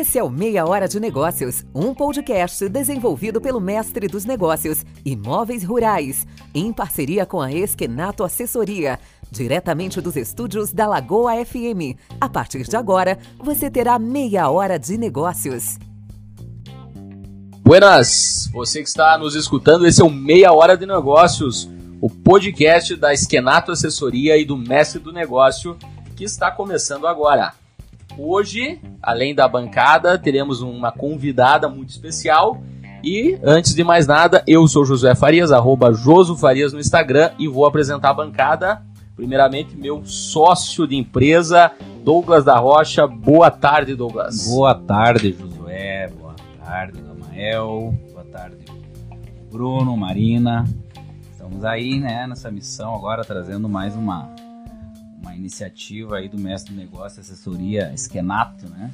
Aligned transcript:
Esse 0.00 0.18
é 0.18 0.24
o 0.24 0.30
Meia 0.30 0.64
Hora 0.64 0.88
de 0.88 0.98
Negócios, 0.98 1.62
um 1.74 1.92
podcast 1.92 2.66
desenvolvido 2.70 3.38
pelo 3.38 3.60
mestre 3.60 4.08
dos 4.08 4.24
negócios, 4.24 4.82
Imóveis 5.04 5.62
Rurais, 5.62 6.26
em 6.54 6.72
parceria 6.72 7.26
com 7.26 7.38
a 7.38 7.52
Esquenato 7.52 8.24
Assessoria, 8.24 8.98
diretamente 9.30 10.00
dos 10.00 10.16
estúdios 10.16 10.72
da 10.72 10.86
Lagoa 10.86 11.44
FM. 11.44 12.00
A 12.18 12.30
partir 12.30 12.62
de 12.62 12.74
agora, 12.76 13.18
você 13.38 13.70
terá 13.70 13.98
meia 13.98 14.48
hora 14.48 14.78
de 14.78 14.96
negócios. 14.96 15.76
Buenas! 17.62 18.48
Você 18.54 18.82
que 18.82 18.88
está 18.88 19.18
nos 19.18 19.34
escutando, 19.34 19.86
esse 19.86 20.00
é 20.00 20.04
o 20.04 20.08
Meia 20.08 20.50
Hora 20.50 20.78
de 20.78 20.86
Negócios, 20.86 21.68
o 22.00 22.08
podcast 22.08 22.96
da 22.96 23.12
Esquenato 23.12 23.70
Assessoria 23.70 24.38
e 24.38 24.46
do 24.46 24.56
Mestre 24.56 24.98
do 24.98 25.12
Negócio, 25.12 25.76
que 26.16 26.24
está 26.24 26.50
começando 26.50 27.06
agora. 27.06 27.59
Hoje, 28.22 28.78
além 29.02 29.34
da 29.34 29.48
bancada, 29.48 30.18
teremos 30.18 30.60
uma 30.60 30.92
convidada 30.92 31.70
muito 31.70 31.88
especial. 31.88 32.60
E, 33.02 33.38
antes 33.42 33.74
de 33.74 33.82
mais 33.82 34.06
nada, 34.06 34.44
eu 34.46 34.68
sou 34.68 34.84
Josué 34.84 35.14
Farias, 35.14 35.50
arroba 35.50 35.90
Josu 35.94 36.36
Farias 36.36 36.70
no 36.74 36.78
Instagram, 36.78 37.30
e 37.38 37.48
vou 37.48 37.64
apresentar 37.64 38.10
a 38.10 38.14
bancada. 38.14 38.82
Primeiramente, 39.16 39.74
meu 39.74 40.04
sócio 40.04 40.86
de 40.86 40.96
empresa, 40.96 41.72
Douglas 42.04 42.44
da 42.44 42.58
Rocha. 42.58 43.06
Boa 43.06 43.50
tarde, 43.50 43.94
Douglas. 43.94 44.46
Boa 44.48 44.74
tarde, 44.74 45.34
Josué. 45.40 46.08
Boa 46.08 46.34
tarde, 46.62 47.00
Damael. 47.00 47.94
Boa 48.12 48.24
tarde, 48.24 48.56
Bruno, 49.50 49.96
Marina. 49.96 50.66
Estamos 51.32 51.64
aí, 51.64 51.98
né, 51.98 52.26
nessa 52.26 52.50
missão 52.50 52.94
agora, 52.94 53.24
trazendo 53.24 53.66
mais 53.66 53.96
uma 53.96 54.28
uma 55.20 55.36
iniciativa 55.36 56.16
aí 56.16 56.28
do 56.28 56.38
mestre 56.38 56.72
do 56.72 56.80
negócio, 56.80 57.20
assessoria 57.20 57.92
Esquenato, 57.92 58.68
né? 58.68 58.90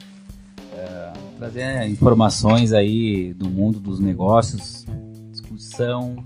É, 0.73 1.13
trazer 1.39 1.89
informações 1.89 2.73
aí 2.73 3.33
do 3.33 3.49
mundo 3.49 3.79
dos 3.79 4.01
negócios, 4.01 4.85
discussão, 5.31 6.17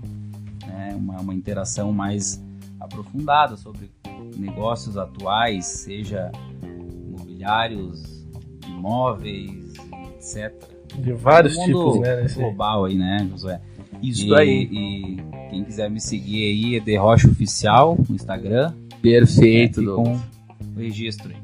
né? 0.65 0.93
uma, 0.95 1.21
uma 1.21 1.33
interação 1.33 1.93
mais 1.93 2.43
aprofundada 2.79 3.55
sobre 3.55 3.91
negócios 4.35 4.97
atuais, 4.97 5.65
seja 5.65 6.31
imobiliários, 6.63 8.27
imóveis, 8.67 9.73
etc. 10.15 10.53
De 10.99 11.13
vários 11.13 11.55
tipos, 11.57 11.99
né? 11.99 12.23
Nesse... 12.23 12.39
Global 12.39 12.85
aí, 12.85 12.97
né, 12.97 13.25
Josué? 13.29 13.61
Isso 14.01 14.27
e, 14.27 14.35
aí. 14.37 14.69
E 14.71 15.17
quem 15.49 15.63
quiser 15.63 15.89
me 15.89 16.01
seguir 16.01 16.43
aí 16.43 16.75
é 16.75 16.81
The 16.81 16.97
Rocha 16.97 17.29
Oficial 17.29 17.97
no 18.09 18.15
Instagram. 18.15 18.73
Perfeito, 19.01 19.83
com 19.95 20.13
o 20.13 20.19
registro 20.77 21.29
aí. 21.29 21.35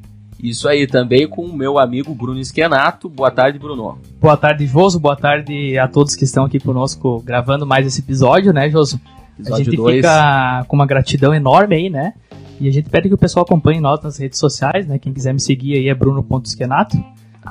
Isso 0.42 0.68
aí, 0.68 0.86
também 0.86 1.28
com 1.28 1.44
o 1.44 1.56
meu 1.56 1.80
amigo 1.80 2.14
Bruno 2.14 2.40
Esquenato. 2.40 3.10
Boa 3.10 3.32
tarde, 3.32 3.58
Bruno. 3.58 3.98
Boa 4.22 4.38
tarde, 4.38 4.68
Joso. 4.68 5.00
Boa 5.00 5.16
tarde 5.16 5.78
a 5.80 5.88
todos 5.88 6.16
que 6.16 6.24
estão 6.24 6.46
aqui 6.46 6.60
conosco 6.60 7.22
gravando 7.26 7.66
mais 7.66 7.88
esse 7.88 8.02
episódio, 8.02 8.54
né, 8.54 8.70
Joso? 8.70 9.02
Episódio 9.34 9.62
a 9.62 9.64
gente 9.64 9.76
dois. 9.76 9.96
fica 9.98 10.66
com 10.68 10.76
uma 10.76 10.86
gratidão 10.86 11.34
enorme 11.34 11.76
aí, 11.76 11.90
né? 11.90 12.14
E 12.60 12.68
a 12.68 12.72
gente 12.72 12.90
pede 12.90 13.08
que 13.08 13.16
o 13.16 13.18
pessoal 13.18 13.46
acompanhe 13.46 13.80
nós 13.80 14.02
nas 14.02 14.18
redes 14.18 14.38
sociais, 14.38 14.88
né? 14.88 15.00
Quem 15.00 15.12
quiser 15.12 15.34
me 15.34 15.40
seguir 15.40 15.76
aí 15.76 15.90
é 15.90 15.94
bruno.esquenato. 15.96 16.98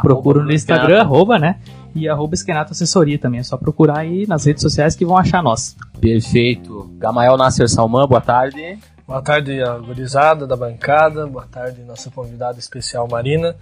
Procura 0.02 0.44
no 0.44 0.52
Instagram, 0.52 1.00
arroba, 1.00 1.38
né? 1.38 1.56
E 1.94 2.08
arroba 2.08 2.34
Esquenato 2.34 2.72
Assessoria 2.72 3.18
também. 3.18 3.40
É 3.40 3.42
só 3.42 3.56
procurar 3.56 3.98
aí 3.98 4.26
nas 4.26 4.44
redes 4.44 4.62
sociais 4.62 4.94
que 4.94 5.04
vão 5.04 5.16
achar 5.16 5.42
nós. 5.42 5.76
Perfeito. 6.00 6.90
Gamael 6.98 7.36
Nasser 7.36 7.68
Salman, 7.68 8.06
boa 8.06 8.20
tarde. 8.20 8.78
Boa 9.06 9.22
tarde, 9.22 9.62
a 9.62 9.78
gurizada 9.78 10.48
da 10.48 10.56
bancada. 10.56 11.28
Boa 11.28 11.46
tarde, 11.46 11.80
nossa 11.82 12.10
convidada 12.10 12.58
especial, 12.58 13.06
Marina. 13.08 13.54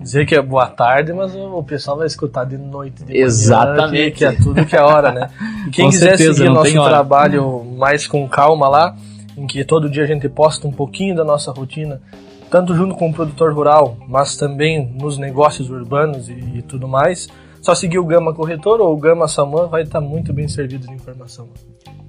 Dizer 0.00 0.24
que 0.24 0.34
é 0.34 0.40
boa 0.40 0.68
tarde, 0.68 1.12
mas 1.12 1.36
o 1.36 1.62
pessoal 1.62 1.98
vai 1.98 2.06
escutar 2.06 2.44
de 2.46 2.56
noite, 2.56 3.04
de 3.04 3.12
manhã, 3.12 3.26
Exatamente. 3.26 4.12
que, 4.12 4.18
que 4.18 4.24
é 4.24 4.32
tudo 4.32 4.64
que 4.64 4.74
é 4.74 4.80
hora, 4.80 5.12
né? 5.12 5.28
E 5.66 5.68
quem 5.70 5.84
Com 5.84 5.90
quiser 5.90 6.16
certeza, 6.16 6.34
seguir 6.38 6.48
nosso 6.48 6.72
trabalho 6.72 7.62
mais 7.76 8.06
com 8.06 8.26
calma 8.26 8.70
lá, 8.70 8.96
em 9.36 9.46
que 9.46 9.62
todo 9.66 9.90
dia 9.90 10.04
a 10.04 10.06
gente 10.06 10.30
posta 10.30 10.66
um 10.66 10.72
pouquinho 10.72 11.14
da 11.14 11.24
nossa 11.24 11.52
rotina, 11.52 12.00
tanto 12.50 12.74
junto 12.74 12.94
com 12.94 13.10
o 13.10 13.12
produtor 13.12 13.52
rural, 13.52 13.98
mas 14.08 14.34
também 14.34 14.82
nos 14.98 15.18
negócios 15.18 15.68
urbanos 15.68 16.30
e, 16.30 16.32
e 16.32 16.62
tudo 16.62 16.88
mais, 16.88 17.28
só 17.66 17.74
seguir 17.74 17.98
o 17.98 18.04
Gama 18.04 18.32
Corretor 18.32 18.80
ou 18.80 18.94
o 18.94 18.96
Gama 18.96 19.26
Saman 19.26 19.66
vai 19.66 19.82
estar 19.82 20.00
muito 20.00 20.32
bem 20.32 20.46
servido 20.46 20.86
de 20.86 20.94
informação. 20.94 21.48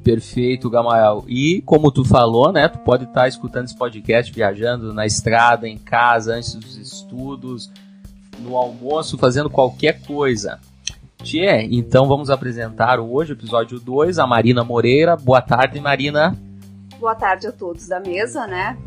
Perfeito, 0.03 0.69
Gamael. 0.69 1.25
E 1.28 1.63
como 1.66 1.91
tu 1.91 2.06
falou, 2.06 2.51
né? 2.51 2.68
Tu 2.68 2.78
pode 2.78 3.06
estar 3.06 3.28
escutando 3.28 3.66
esse 3.66 3.75
podcast 3.75 4.31
viajando 4.31 4.94
na 4.94 5.07
estrada, 5.07 5.68
em 5.68 5.75
casa, 5.75 6.35
antes 6.35 6.53
dos 6.53 6.78
estudos, 6.78 7.72
no 8.38 8.56
almoço, 8.56 9.18
fazendo 9.18 9.50
qualquer 9.50 10.00
coisa. 10.03 10.59
Tchê, 11.23 11.68
então 11.72 12.07
vamos 12.07 12.29
apresentar 12.29 13.00
hoje, 13.00 13.34
episódio 13.34 13.79
2, 13.79 14.19
a 14.19 14.28
Marina 14.28 14.63
Moreira. 14.63 15.18
Boa 15.18 15.41
tarde, 15.41 15.81
Marina. 15.81 16.38
Boa 17.00 17.16
tarde 17.16 17.47
a 17.47 17.51
todos 17.51 17.88
da 17.88 18.00
mesa, 18.00 18.45
né? 18.45 18.78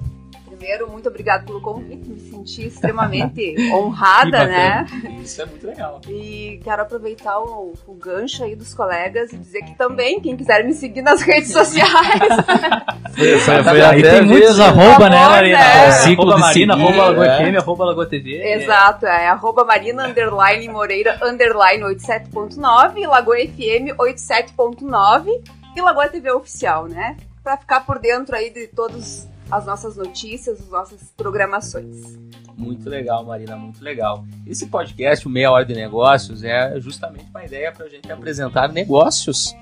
Primeiro, 0.60 0.90
muito 0.90 1.08
obrigado 1.08 1.46
pelo 1.46 1.58
convite, 1.58 2.06
me 2.06 2.20
senti 2.20 2.66
extremamente 2.66 3.56
honrada, 3.72 4.46
né? 4.46 4.84
Isso 5.22 5.40
é 5.40 5.46
muito 5.46 5.66
legal. 5.66 6.02
E 6.06 6.60
quero 6.62 6.82
aproveitar 6.82 7.40
o, 7.40 7.72
o 7.86 7.94
gancho 7.94 8.44
aí 8.44 8.54
dos 8.54 8.74
colegas 8.74 9.32
e 9.32 9.38
dizer 9.38 9.62
que 9.62 9.74
também, 9.74 10.20
quem 10.20 10.36
quiser 10.36 10.62
me 10.62 10.74
seguir 10.74 11.00
nas 11.00 11.22
redes 11.24 11.50
sociais, 11.50 11.88
Foi, 13.16 13.38
foi, 13.38 13.80
Aí 13.80 14.02
tem 14.02 14.22
muitos 14.22 14.60
arroba, 14.60 15.08
né, 15.08 15.18
Marina? 15.18 15.58
né? 15.58 15.88
O 15.88 15.92
ciclo 15.92 16.30
Arroba 16.30 16.46
de 16.48 16.52
Sina, 16.52 16.76
Marina, 16.76 17.02
arroba 17.02 17.08
Lagoa 17.08 17.26
é. 17.26 17.38
FM, 17.38 17.56
arroba 17.56 17.84
Lagoa 17.86 18.06
TV. 18.06 18.52
exato, 18.54 19.06
é 19.06 19.28
arroba 19.28 19.64
marina, 19.64 20.06
underline, 20.08 20.68
moreira, 20.68 21.18
underline 21.22 21.82
87.9, 21.82 23.08
Lagoa 23.08 23.36
FM 23.38 23.96
87.9 23.98 25.42
e 25.74 25.80
Lagoa 25.80 26.08
TV 26.08 26.30
Oficial, 26.30 26.86
né? 26.86 27.16
Pra 27.42 27.56
ficar 27.56 27.80
por 27.80 27.98
dentro 27.98 28.36
aí 28.36 28.50
de 28.50 28.66
todas 28.68 29.29
as 29.50 29.66
nossas 29.66 29.96
notícias, 29.96 30.60
as 30.60 30.68
nossas 30.68 31.12
programações. 31.16 32.18
Muito 32.56 32.88
legal, 32.88 33.24
Marina, 33.24 33.56
muito 33.56 33.82
legal. 33.82 34.24
Esse 34.46 34.66
podcast, 34.66 35.26
o 35.26 35.30
Meia 35.30 35.50
Hora 35.50 35.64
de 35.64 35.74
Negócios, 35.74 36.44
é 36.44 36.78
justamente 36.78 37.26
uma 37.30 37.44
ideia 37.44 37.72
para 37.72 37.86
a 37.86 37.88
gente 37.88 38.10
apresentar 38.12 38.68
negócios 38.68 39.54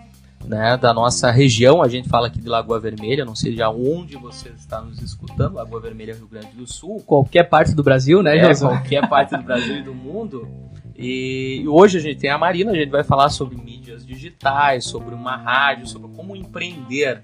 né, 0.44 0.76
da 0.76 0.92
nossa 0.92 1.30
região. 1.30 1.80
A 1.82 1.88
gente 1.88 2.08
fala 2.08 2.26
aqui 2.26 2.40
de 2.40 2.48
Lagoa 2.48 2.80
Vermelha, 2.80 3.24
não 3.24 3.36
sei 3.36 3.54
de 3.54 3.62
onde 3.62 4.16
você 4.16 4.48
está 4.50 4.80
nos 4.80 5.00
escutando, 5.00 5.54
Lagoa 5.54 5.80
Vermelha, 5.80 6.14
Rio 6.14 6.26
Grande 6.26 6.48
do 6.56 6.66
Sul. 6.66 7.02
Qualquer 7.06 7.44
parte 7.44 7.72
do 7.74 7.82
Brasil, 7.82 8.22
né, 8.22 8.36
É, 8.36 8.54
qualquer 8.54 9.08
parte 9.08 9.36
do 9.36 9.42
Brasil 9.42 9.78
e 9.78 9.82
do 9.82 9.94
mundo. 9.94 10.48
E 10.96 11.64
hoje 11.68 11.98
a 11.98 12.00
gente 12.00 12.18
tem 12.18 12.30
a 12.30 12.36
Marina, 12.36 12.72
a 12.72 12.74
gente 12.74 12.90
vai 12.90 13.04
falar 13.04 13.28
sobre 13.28 13.56
mídias 13.56 14.04
digitais, 14.04 14.84
sobre 14.84 15.14
uma 15.14 15.36
rádio, 15.36 15.86
sobre 15.86 16.08
como 16.08 16.34
empreender. 16.34 17.22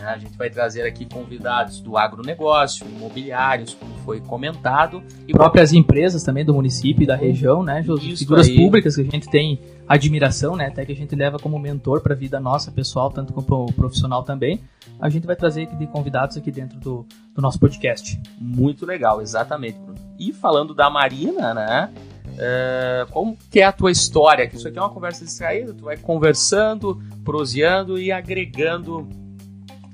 Né? 0.00 0.08
A 0.08 0.18
gente 0.18 0.36
vai 0.36 0.50
trazer 0.50 0.82
aqui 0.82 1.04
convidados 1.04 1.80
do 1.80 1.96
agronegócio, 1.96 2.86
imobiliários, 2.86 3.74
como 3.74 3.94
foi 4.04 4.20
comentado. 4.20 5.02
E 5.26 5.32
próprias 5.32 5.72
empresas 5.72 6.22
também 6.22 6.44
do 6.44 6.54
município 6.54 7.02
e 7.02 7.06
da 7.06 7.16
região, 7.16 7.62
né, 7.62 7.84
Figuras 8.16 8.46
aí. 8.46 8.56
públicas 8.56 8.96
que 8.96 9.02
a 9.02 9.04
gente 9.04 9.28
tem 9.28 9.60
admiração, 9.86 10.56
né? 10.56 10.66
Até 10.66 10.84
que 10.84 10.92
a 10.92 10.96
gente 10.96 11.14
leva 11.14 11.38
como 11.38 11.58
mentor 11.58 12.00
para 12.00 12.14
a 12.14 12.16
vida 12.16 12.38
nossa, 12.40 12.70
pessoal, 12.70 13.10
tanto 13.10 13.32
como 13.32 13.72
profissional 13.72 14.22
também. 14.22 14.60
A 15.00 15.08
gente 15.08 15.26
vai 15.26 15.36
trazer 15.36 15.62
aqui 15.62 15.76
de 15.76 15.86
convidados 15.86 16.36
aqui 16.36 16.50
dentro 16.50 16.78
do, 16.78 17.06
do 17.34 17.42
nosso 17.42 17.58
podcast. 17.58 18.20
Muito 18.40 18.86
legal, 18.86 19.20
exatamente, 19.20 19.78
Bruno. 19.78 19.98
E 20.18 20.32
falando 20.32 20.74
da 20.74 20.88
Marina, 20.90 21.54
né? 21.54 21.90
é, 22.38 23.06
como 23.10 23.36
que 23.50 23.60
é 23.60 23.64
a 23.64 23.72
tua 23.72 23.90
história? 23.90 24.46
Que 24.46 24.56
isso 24.56 24.68
aqui 24.68 24.78
é 24.78 24.80
uma 24.80 24.90
conversa 24.90 25.24
distraída, 25.24 25.74
tu 25.74 25.84
vai 25.84 25.96
conversando, 25.96 27.00
proseando 27.24 27.98
e 27.98 28.12
agregando 28.12 29.08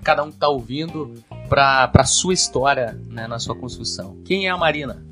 cada 0.06 0.22
um 0.22 0.30
que 0.30 0.38
tá 0.38 0.46
ouvindo 0.48 1.14
para 1.48 1.90
a 1.92 2.04
sua 2.04 2.32
história 2.32 2.96
né, 3.10 3.26
na 3.26 3.40
sua 3.40 3.56
construção. 3.56 4.16
Quem 4.24 4.46
é 4.46 4.50
a 4.50 4.56
Marina? 4.56 5.04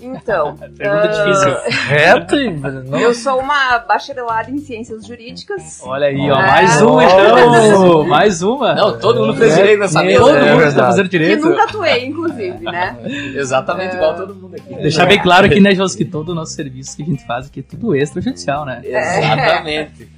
Então, 0.00 0.56
Pergunta 0.74 1.04
ah, 1.04 1.06
difícil. 1.06 1.86
Reto 1.86 2.36
e... 2.36 2.50
Não, 2.50 2.96
eu 2.98 3.12
sou 3.12 3.38
uma 3.38 3.78
bacharelada 3.80 4.50
em 4.50 4.56
ciências 4.56 5.06
jurídicas. 5.06 5.80
Olha 5.84 6.06
aí, 6.06 6.30
ó, 6.30 6.40
É. 6.40 6.46
mais 6.46 6.80
uma 6.80 7.04
então, 7.04 8.04
mais 8.04 8.42
uma. 8.42 8.74
Não, 8.74 8.98
todo 8.98 9.20
mundo 9.20 9.34
fez 9.36 9.52
É, 9.52 9.56
direito 9.56 9.80
nessa 9.80 10.00
é, 10.00 10.06
mesa. 10.06 10.20
Todo 10.20 10.36
é 10.36 10.54
mundo 10.54 10.64
está 10.64 10.86
fazendo 10.86 11.08
Que 11.10 11.18
direito. 11.18 11.44
nunca 11.46 11.64
atuei, 11.64 12.06
inclusive, 12.06 12.64
né? 12.64 12.96
Exatamente 13.36 13.94
igual 13.94 14.16
todo 14.16 14.34
mundo 14.34 14.56
aqui. 14.56 14.74
né? 14.74 14.80
Deixar 14.80 15.04
bem 15.04 15.20
claro 15.20 15.44
aqui, 15.46 15.60
né, 15.60 15.74
Josi, 15.74 15.96
que 15.96 16.06
todo 16.06 16.30
o 16.30 16.34
nosso 16.34 16.52
serviço 16.52 16.96
que 16.96 17.02
a 17.02 17.06
gente 17.06 17.26
faz 17.26 17.46
aqui 17.48 17.60
é 17.60 17.62
tudo 17.62 17.94
extrajudicial, 17.94 18.64
né? 18.64 18.80
Exatamente. 18.82 20.08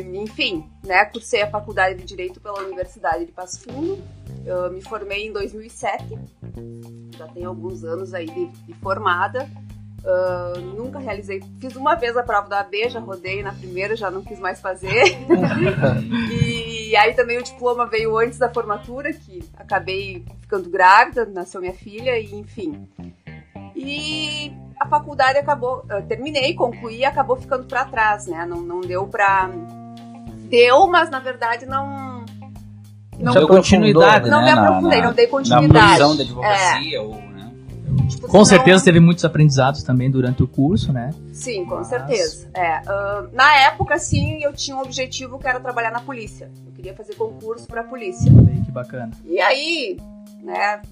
Enfim, 0.00 0.68
né, 0.84 1.04
cursei 1.06 1.42
a 1.42 1.50
faculdade 1.50 1.98
de 1.98 2.04
Direito 2.04 2.40
pela 2.40 2.60
Universidade 2.62 3.26
de 3.26 3.32
Passo 3.32 3.60
Fundo. 3.60 4.02
Eu 4.44 4.72
me 4.72 4.80
formei 4.82 5.26
em 5.26 5.32
2007. 5.32 6.18
Já 7.16 7.26
tenho 7.28 7.48
alguns 7.48 7.84
anos 7.84 8.14
aí 8.14 8.26
de, 8.26 8.46
de 8.46 8.74
formada. 8.74 9.48
Ah, 10.06 10.52
nunca 10.76 11.00
realizei. 11.00 11.42
Fiz 11.60 11.74
uma 11.74 11.96
vez 11.96 12.16
a 12.16 12.22
prova 12.22 12.48
da 12.48 12.60
AB, 12.60 12.88
já 12.88 13.00
rodei 13.00 13.42
na 13.42 13.52
primeira, 13.52 13.96
já 13.96 14.08
não 14.08 14.22
quis 14.22 14.38
mais 14.38 14.60
fazer. 14.60 15.02
e 16.30 16.94
aí 16.94 17.12
também 17.14 17.38
o 17.38 17.42
diploma 17.42 17.86
veio 17.86 18.16
antes 18.16 18.38
da 18.38 18.48
formatura, 18.48 19.12
que 19.12 19.42
acabei 19.56 20.24
ficando 20.40 20.70
grávida, 20.70 21.26
nasceu 21.26 21.60
minha 21.60 21.74
filha, 21.74 22.16
e 22.18 22.32
enfim. 22.36 22.88
E 23.74 24.52
a 24.80 24.86
faculdade 24.86 25.38
acabou, 25.38 25.84
terminei, 26.06 26.54
concluí, 26.54 27.04
acabou 27.04 27.36
ficando 27.36 27.66
para 27.66 27.84
trás, 27.86 28.26
né? 28.26 28.46
Não, 28.46 28.60
não 28.60 28.80
deu 28.80 29.08
pra. 29.08 29.50
Deu, 30.48 30.86
mas 30.86 31.10
na 31.10 31.18
verdade 31.20 31.66
não. 31.66 32.24
Não 33.18 33.32
deu 33.32 33.48
continuidade, 33.48 34.28
não 34.28 34.40
né? 34.42 34.52
me 34.52 34.58
aprofundei, 34.58 35.00
na, 35.00 35.06
não 35.06 35.14
dei 35.14 35.24
na 35.24 35.30
continuidade. 35.30 35.68
profissão 35.70 36.16
da 36.16 36.22
advocacia 36.22 37.02
ou, 37.02 37.14
né? 37.14 37.50
Tipo, 38.10 38.22
Com 38.28 38.28
senão- 38.32 38.44
certeza 38.44 38.84
teve 38.84 39.00
muitos 39.00 39.24
aprendizados 39.24 39.82
também 39.82 40.10
durante 40.10 40.42
o 40.42 40.46
curso, 40.46 40.92
né? 40.92 41.14
Sim, 41.32 41.64
com 41.64 41.76
Mas- 41.76 41.86
certeza. 41.86 42.48
É, 42.52 42.82
ah, 42.86 43.24
na 43.32 43.54
época, 43.56 43.98
sim, 43.98 44.42
eu 44.42 44.52
tinha 44.52 44.76
um 44.76 44.80
objetivo 44.82 45.38
que 45.38 45.48
era 45.48 45.58
trabalhar 45.58 45.90
na 45.90 46.00
polícia. 46.00 46.50
Eu 46.66 46.72
queria 46.72 46.94
fazer 46.94 47.14
concurso 47.14 47.66
pra 47.66 47.82
polícia. 47.84 48.30
Que 48.64 48.70
bacana. 48.70 49.12
E 49.24 49.40
aí, 49.40 49.96
né, 50.42 50.82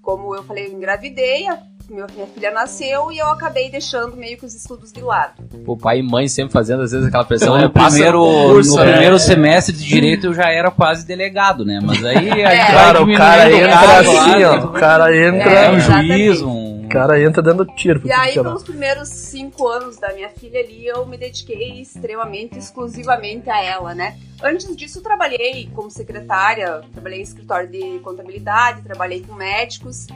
como 0.00 0.34
eu 0.34 0.42
falei, 0.42 0.66
eu 0.68 0.72
engravidei, 0.72 1.46
minha 1.90 2.26
filha 2.26 2.50
nasceu 2.50 3.10
e 3.12 3.18
eu 3.18 3.26
acabei 3.28 3.70
deixando 3.70 4.16
meio 4.16 4.38
que 4.38 4.44
os 4.44 4.54
estudos 4.54 4.92
de 4.92 5.00
lado. 5.00 5.42
O 5.66 5.76
pai 5.76 5.98
e 5.98 6.02
mãe 6.02 6.28
sempre 6.28 6.52
fazendo, 6.52 6.82
às 6.82 6.92
vezes, 6.92 7.06
aquela 7.06 7.24
pressão. 7.24 7.56
Então, 7.56 7.58
né? 7.58 7.64
no 7.64 7.70
primeiro, 7.70 8.18
concurso, 8.18 8.70
no 8.70 8.84
né? 8.84 8.92
primeiro 8.92 9.18
semestre 9.18 9.74
de 9.74 9.84
direito 9.84 10.26
eu 10.26 10.34
já 10.34 10.50
era 10.50 10.70
quase 10.70 11.06
delegado, 11.06 11.64
né? 11.64 11.80
Mas 11.82 12.04
aí, 12.04 12.30
aí 12.30 12.42
É. 12.42 12.66
Cara, 12.66 13.02
o 13.02 13.16
cara 13.16 13.52
entra 13.52 13.98
assim, 14.00 14.44
ó. 14.44 14.64
O 14.64 14.72
cara 14.72 15.16
entra. 15.16 15.50
É, 15.50 15.70
um 15.70 15.80
juiz, 15.80 16.42
um... 16.42 16.74
O 16.84 16.88
cara 16.88 17.20
entra 17.20 17.42
dando 17.42 17.64
tiro 17.64 18.00
E 18.04 18.12
aí, 18.12 18.34
pelos 18.34 18.62
primeiros 18.62 19.08
cinco 19.08 19.66
anos 19.66 19.96
da 19.96 20.12
minha 20.12 20.28
filha 20.28 20.60
ali, 20.60 20.86
eu 20.86 21.04
me 21.06 21.16
dediquei 21.16 21.80
extremamente, 21.80 22.56
exclusivamente 22.56 23.50
a 23.50 23.60
ela, 23.60 23.94
né? 23.94 24.16
Antes 24.42 24.76
disso, 24.76 24.98
eu 24.98 25.02
trabalhei 25.02 25.68
como 25.74 25.90
secretária, 25.90 26.82
trabalhei 26.92 27.18
em 27.18 27.22
escritório 27.22 27.68
de 27.68 27.98
contabilidade, 28.00 28.82
trabalhei 28.82 29.24
com 29.26 29.34
médicos. 29.34 30.06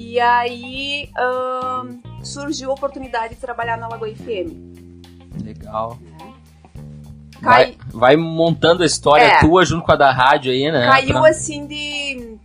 E 0.00 0.20
aí 0.20 1.10
ahn, 1.18 1.98
surgiu 2.22 2.70
a 2.70 2.74
oportunidade 2.74 3.34
de 3.34 3.40
trabalhar 3.40 3.76
na 3.76 3.88
Lagoa 3.88 4.08
FM. 4.14 4.54
Legal. 5.44 5.98
Cai- 7.42 7.76
Vai, 7.76 7.76
vai 7.92 8.16
montando 8.16 8.82
a 8.82 8.86
história 8.86 9.24
É. 9.24 9.40
tua 9.40 9.64
junto 9.64 9.84
com 9.84 9.92
a 9.92 9.96
da 9.96 10.12
rádio 10.12 10.52
aí, 10.52 10.70
né? 10.70 10.86
Caiu 10.86 11.18
Pra- 11.20 11.30
assim 11.30 11.66
de, 11.66 12.36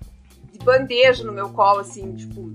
de 0.52 0.60
bandeja 0.64 1.24
no 1.24 1.32
meu 1.32 1.50
colo, 1.50 1.80
assim, 1.82 2.14
tipo. 2.16 2.52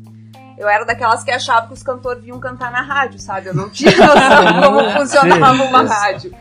Eu 0.56 0.68
era 0.68 0.84
daquelas 0.84 1.22
que 1.22 1.30
achava 1.30 1.68
que 1.68 1.74
os 1.74 1.82
cantores 1.84 2.22
vinham 2.24 2.40
cantar 2.40 2.72
na 2.72 2.80
rádio, 2.82 3.20
sabe? 3.20 3.46
Eu 3.48 3.54
não 3.54 3.70
tinha 3.70 3.90
noção 3.96 4.44
de 4.44 4.66
como 4.66 4.90
funcionava 4.90 5.62
uma 5.62 5.82
rádio. 5.82 6.34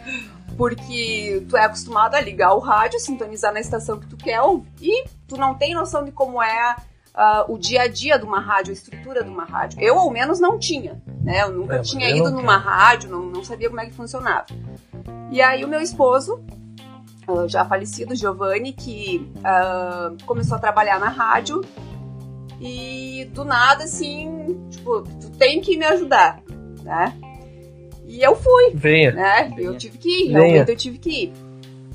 Porque 0.58 1.46
tu 1.48 1.56
é 1.56 1.66
acostumado 1.66 2.16
a 2.16 2.22
ligar 2.22 2.54
o 2.56 2.60
rádio, 2.60 3.00
sintonizar 3.00 3.54
na 3.54 3.60
estação 3.60 4.00
que 4.00 4.08
tu 4.08 4.18
quer 4.18 4.42
ouvir, 4.42 4.68
e 4.82 5.06
tu 5.28 5.38
não 5.38 5.54
tem 5.54 5.76
noção 5.76 6.04
de 6.04 6.12
como 6.12 6.42
é 6.42 6.76
ah, 7.18 7.46
o 7.50 7.58
dia 7.58 7.82
a 7.82 7.88
dia 7.88 8.18
de 8.20 8.24
uma 8.26 8.40
rádio, 8.40 8.70
a 8.70 8.74
estrutura 8.74 9.24
de 9.24 9.30
uma 9.30 9.44
rádio. 9.44 9.82
Eu, 9.82 9.98
ao 9.98 10.10
menos, 10.12 10.40
não 10.40 10.58
tinha, 10.60 11.02
né? 11.24 11.42
Eu 11.42 11.52
nunca 11.52 11.78
É, 11.78 11.80
tinha 11.82 12.10
eu 12.10 12.18
ido 12.18 12.32
numa 12.32 12.58
rádio, 12.58 13.10
não, 13.10 13.24
não 13.24 13.44
sabia 13.44 13.68
como 13.70 13.82
é 13.82 13.86
que 13.88 13.94
funcionava. 13.94 14.46
E 15.32 15.42
aí 15.42 15.66
o 15.66 15.68
meu 15.68 15.82
esposo, 15.82 16.40
ah, 17.28 17.48
já 17.48 17.66
falecido, 17.66 18.16
Giovanni, 18.16 18.72
que 18.72 19.30
ah, 19.44 20.14
começou 20.26 20.56
a 20.58 20.60
trabalhar 20.60 21.00
na 21.00 21.10
rádio 21.10 21.62
e 22.62 23.26
do 23.34 23.44
nada, 23.44 23.84
assim, 23.84 24.58
tipo, 24.70 25.02
tu 25.02 25.30
tem 25.38 25.60
que 25.62 25.76
me 25.78 25.86
ajudar, 25.86 26.40
né? 26.84 27.14
E 28.08 28.22
eu 28.24 28.36
fui, 28.36 28.72
Venha. 28.74 29.12
né? 29.12 29.54
Eu 29.58 29.78
tive 29.78 29.98
que 29.98 30.10
ir, 30.10 30.28
Venha. 30.28 30.40
realmente 30.40 30.70
eu 30.72 30.78
tive 30.78 30.98
que 30.98 31.10
ir. 31.26 31.34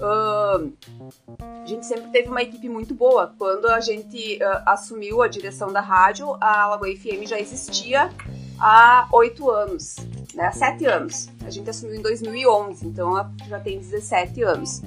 A 0.04 1.66
gente 1.66 1.86
sempre 1.86 2.10
teve 2.10 2.28
uma 2.28 2.42
equipe 2.42 2.68
muito 2.68 2.94
boa. 2.94 3.32
Quando 3.38 3.66
a 3.66 3.80
gente 3.80 4.42
ah, 4.42 4.62
assumiu 4.66 5.22
a 5.22 5.28
direção 5.28 5.72
da 5.72 5.80
rádio, 5.80 6.36
a 6.40 6.66
Lagoa 6.66 6.88
FM 6.88 7.26
já 7.26 7.38
existia 7.38 8.10
há 8.58 9.08
oito 9.12 9.50
anos, 9.50 9.96
né? 10.34 10.46
Há 10.46 10.52
sete 10.52 10.86
anos. 10.86 11.28
A 11.44 11.50
gente 11.50 11.68
assumiu 11.68 11.96
em 11.96 12.02
2011, 12.02 12.86
então 12.86 13.10
ela 13.10 13.30
já 13.48 13.60
tem 13.60 13.78
17 13.78 14.42
anos. 14.42 14.82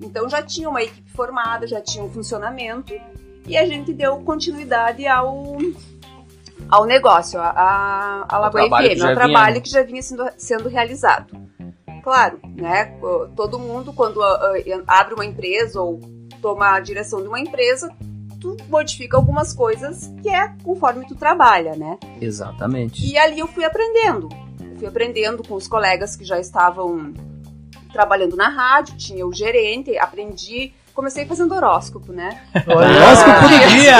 Então 0.00 0.28
já 0.28 0.42
tinha 0.42 0.68
uma 0.68 0.82
equipe 0.82 1.10
formada, 1.10 1.66
já 1.66 1.80
tinha 1.80 2.04
um 2.04 2.10
funcionamento 2.10 2.92
e 3.46 3.56
a 3.56 3.66
gente 3.66 3.92
deu 3.92 4.18
continuidade 4.18 5.06
ao 5.06 5.56
ao 6.68 6.86
negócio, 6.86 7.38
a, 7.38 7.50
a, 7.50 8.26
a 8.28 8.38
Lagoa 8.38 8.68
FM, 8.68 8.72
ao 8.72 8.82
vinha, 8.82 9.14
trabalho 9.14 9.56
né? 9.56 9.60
que 9.60 9.68
já 9.68 9.82
vinha 9.82 10.02
sendo, 10.02 10.24
sendo 10.36 10.68
realizado. 10.68 11.36
Claro, 12.04 12.38
né? 12.54 12.94
Todo 13.34 13.58
mundo, 13.58 13.90
quando 13.94 14.22
ah, 14.22 14.52
ah, 14.86 15.00
abre 15.00 15.14
uma 15.14 15.24
empresa 15.24 15.80
ou 15.80 15.98
toma 16.42 16.74
a 16.74 16.80
direção 16.80 17.22
de 17.22 17.28
uma 17.28 17.40
empresa, 17.40 17.90
tu 18.38 18.58
modifica 18.68 19.16
algumas 19.16 19.54
coisas 19.54 20.12
que 20.20 20.28
é 20.28 20.54
conforme 20.62 21.06
tu 21.06 21.14
trabalha, 21.14 21.74
né? 21.74 21.98
Exatamente. 22.20 23.02
E 23.10 23.16
ali 23.16 23.38
eu 23.38 23.46
fui 23.46 23.64
aprendendo. 23.64 24.28
Eu 24.60 24.76
fui 24.76 24.86
aprendendo 24.86 25.42
com 25.42 25.54
os 25.54 25.66
colegas 25.66 26.14
que 26.14 26.26
já 26.26 26.38
estavam 26.38 27.14
trabalhando 27.90 28.36
na 28.36 28.50
rádio, 28.50 28.98
tinha 28.98 29.26
o 29.26 29.32
gerente, 29.32 29.96
aprendi. 29.96 30.74
Comecei 30.94 31.26
fazendo 31.26 31.52
horóscopo, 31.54 32.12
né? 32.12 32.38
Horóscopo 32.66 33.48
do 33.48 33.68
dia! 33.68 33.96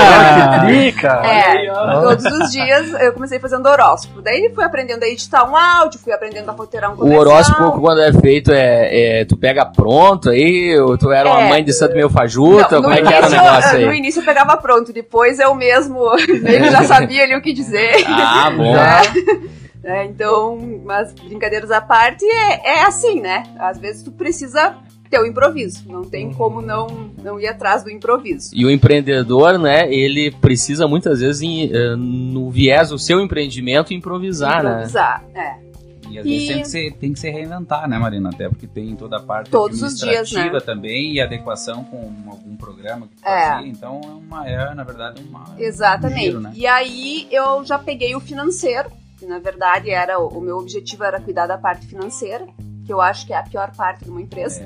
Cara. 1.01 1.27
É, 1.27 1.71
todos 2.01 2.25
os 2.25 2.51
dias 2.51 2.93
eu 3.01 3.11
comecei 3.11 3.37
fazendo 3.37 3.65
horóscopo. 3.67 4.21
Daí 4.21 4.49
fui 4.55 4.63
aprendendo 4.63 5.03
a 5.03 5.07
editar 5.07 5.43
um 5.49 5.57
áudio, 5.57 5.99
fui 5.99 6.13
aprendendo 6.13 6.49
a 6.49 6.53
roteirar 6.53 6.89
um 6.91 6.93
O 6.93 6.97
comercial. 6.97 7.21
horóscopo, 7.21 7.81
quando 7.81 8.01
é 8.01 8.13
feito, 8.13 8.49
é, 8.53 9.19
é- 9.21 9.25
tu 9.25 9.35
pega 9.35 9.65
pronto 9.65 10.29
aí, 10.29 10.79
ou 10.79 10.97
tu 10.97 11.11
era 11.11 11.29
uma 11.29 11.41
É. 11.41 11.49
mãe 11.49 11.63
de 11.65 11.73
santo 11.73 11.95
meio 11.95 12.09
fajuta, 12.09 12.75
Não, 12.75 12.83
como 12.83 12.93
no 12.93 12.93
é 12.93 13.01
que 13.01 13.13
era 13.13 13.25
o 13.27 13.29
início, 13.29 13.43
negócio 13.43 13.79
No 13.81 13.89
aí? 13.91 13.97
início 13.97 14.19
eu 14.21 14.25
pegava 14.25 14.55
pronto, 14.57 14.93
depois 14.93 15.37
eu 15.39 15.53
mesmo 15.53 16.11
que 16.15 16.71
já 16.71 16.83
sabia 16.87 17.23
ali 17.23 17.35
o 17.35 17.41
que 17.41 17.51
dizer. 17.51 18.05
Ah, 18.07 18.49
bom. 18.55 18.73
né? 18.73 19.01
É, 19.83 20.03
então, 20.05 20.57
mas 20.83 21.13
brincadeiras 21.13 21.69
à 21.69 21.79
parte, 21.79 22.25
é, 22.25 22.79
é 22.79 22.83
assim, 22.85 23.19
né? 23.21 23.43
Às 23.59 23.77
vezes 23.77 24.01
tu 24.01 24.11
precisa 24.11 24.73
ter 25.15 25.21
o 25.21 25.25
improviso. 25.25 25.83
Não 25.87 26.03
tem 26.03 26.33
como 26.33 26.61
não, 26.61 26.87
não 27.23 27.39
ir 27.39 27.47
atrás 27.47 27.83
do 27.83 27.89
improviso. 27.89 28.51
E 28.53 28.65
o 28.65 28.69
empreendedor, 28.71 29.57
né, 29.57 29.91
ele 29.93 30.31
precisa 30.31 30.87
muitas 30.87 31.19
vezes, 31.21 31.41
em, 31.41 31.71
eh, 31.73 31.95
no 31.95 32.49
viés 32.49 32.89
do 32.89 32.99
seu 32.99 33.19
empreendimento, 33.21 33.93
improvisar, 33.93 34.63
né? 34.63 34.71
Improvisar, 34.71 35.23
é. 35.33 35.65
E 36.09 36.19
às 36.19 36.25
vezes 36.25 36.43
E- 36.43 36.47
tem 36.53 36.61
que, 36.61 36.67
se, 36.67 36.91
tem 36.99 37.13
que 37.13 37.19
se 37.19 37.29
reinventar, 37.29 37.89
né, 37.89 37.97
Marina? 37.97 38.29
Até 38.29 38.47
porque 38.47 38.67
tem 38.67 38.95
toda 38.95 39.17
a 39.17 39.21
parte 39.21 39.49
Todos 39.49 39.81
os 39.81 39.97
dias, 39.97 40.09
administrativa 40.19 40.53
né? 40.53 40.59
também 40.61 41.13
e 41.13 41.21
adequação 41.21 41.83
com 41.83 42.13
algum 42.29 42.55
programa 42.55 43.07
que 43.07 43.27
É. 43.27 43.47
fazia. 43.49 43.67
Então 43.67 43.99
é, 44.03 44.07
uma, 44.07 44.47
é, 44.47 44.73
na 44.75 44.83
verdade, 44.83 45.21
uma. 45.27 45.43
Exatamente. 45.57 46.19
um 46.19 46.23
giro, 46.23 46.39
né? 46.41 46.51
E 46.55 46.67
aí 46.67 47.27
eu 47.31 47.65
já 47.65 47.77
peguei 47.79 48.15
o 48.15 48.19
financeiro, 48.19 48.89
que 49.17 49.25
na 49.25 49.39
verdade 49.39 49.89
era 49.89 50.19
o 50.19 50.39
meu 50.39 50.57
objetivo 50.57 51.03
era 51.03 51.19
cuidar 51.19 51.47
da 51.47 51.57
parte 51.57 51.87
financeira, 51.87 52.45
que 52.85 52.93
eu 52.93 53.01
acho 53.01 53.25
que 53.25 53.33
é 53.33 53.37
a 53.37 53.43
pior 53.43 53.71
parte 53.75 54.03
de 54.05 54.11
uma 54.11 54.21
empresa. 54.21 54.61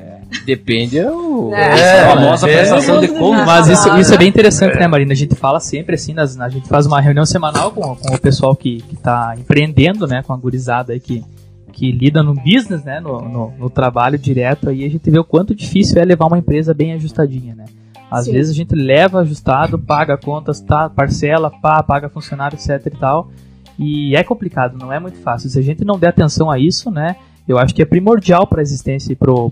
Depende 0.45 0.99
o... 1.01 1.51
É. 1.55 1.63
a 1.63 1.77
É, 1.77 2.15
famosa 2.15 2.49
é. 2.49 2.57
prestação 2.57 2.99
de 2.99 3.07
Todo 3.07 3.17
mundo 3.17 3.29
contas. 3.31 3.45
Mas 3.45 3.67
isso, 3.69 3.83
Claro. 3.83 4.01
isso 4.01 4.13
é 4.13 4.17
bem 4.17 4.27
interessante, 4.27 4.77
né, 4.77 4.87
Marina? 4.87 5.13
A 5.13 5.15
gente 5.15 5.35
fala 5.35 5.59
sempre 5.59 5.95
assim, 5.95 6.13
nas, 6.13 6.39
a 6.39 6.49
gente 6.49 6.67
faz 6.67 6.85
uma 6.85 6.99
reunião 6.99 7.25
semanal 7.25 7.71
com, 7.71 7.95
com 7.95 8.13
o 8.15 8.19
pessoal 8.19 8.55
que, 8.55 8.81
que 8.81 8.95
tá 8.97 9.33
empreendendo, 9.37 10.05
né, 10.05 10.21
com 10.21 10.33
a 10.33 10.37
gurizada 10.37 10.91
aí 10.93 10.99
que, 10.99 11.23
que 11.71 11.91
lida 11.91 12.21
no 12.21 12.33
business, 12.33 12.83
né, 12.83 12.99
no, 12.99 13.21
no, 13.21 13.53
no 13.57 13.69
trabalho 13.69 14.17
direto, 14.17 14.69
aí 14.69 14.83
a 14.83 14.89
gente 14.89 15.09
vê 15.09 15.17
o 15.17 15.23
quanto 15.23 15.55
difícil 15.55 16.01
é 16.01 16.03
levar 16.05 16.25
uma 16.27 16.37
empresa 16.37 16.73
bem 16.73 16.93
ajustadinha, 16.93 17.55
né? 17.55 17.65
Às 18.11 18.25
Sim. 18.25 18.33
vezes 18.33 18.51
a 18.51 18.55
gente 18.55 18.75
leva 18.75 19.19
ajustado, 19.19 19.77
paga 19.79 20.17
contas, 20.17 20.59
tá, 20.59 20.89
parcela, 20.89 21.49
pá, 21.61 21.81
paga 21.83 22.09
funcionário, 22.09 22.57
etc 22.57 22.85
e 22.87 22.97
tal, 22.97 23.29
e 23.77 24.15
é 24.15 24.23
complicado, 24.23 24.77
não 24.77 24.91
é 24.91 24.99
muito 24.99 25.19
fácil. 25.19 25.49
Se 25.49 25.57
a 25.57 25.61
gente 25.61 25.85
não 25.85 25.97
der 25.97 26.09
atenção 26.09 26.49
a 26.51 26.59
isso, 26.59 26.91
né, 26.91 27.15
eu 27.49 27.57
acho 27.57 27.73
que 27.73 27.81
é 27.81 27.85
primordial 27.85 28.45
para 28.45 28.61
a 28.61 28.61
existência 28.61 29.11
e 29.11 29.15
pro, 29.15 29.49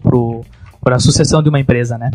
pra 0.83 0.99
sucessão 0.99 1.41
de 1.41 1.49
uma 1.49 1.59
empresa, 1.59 1.97
né? 1.97 2.11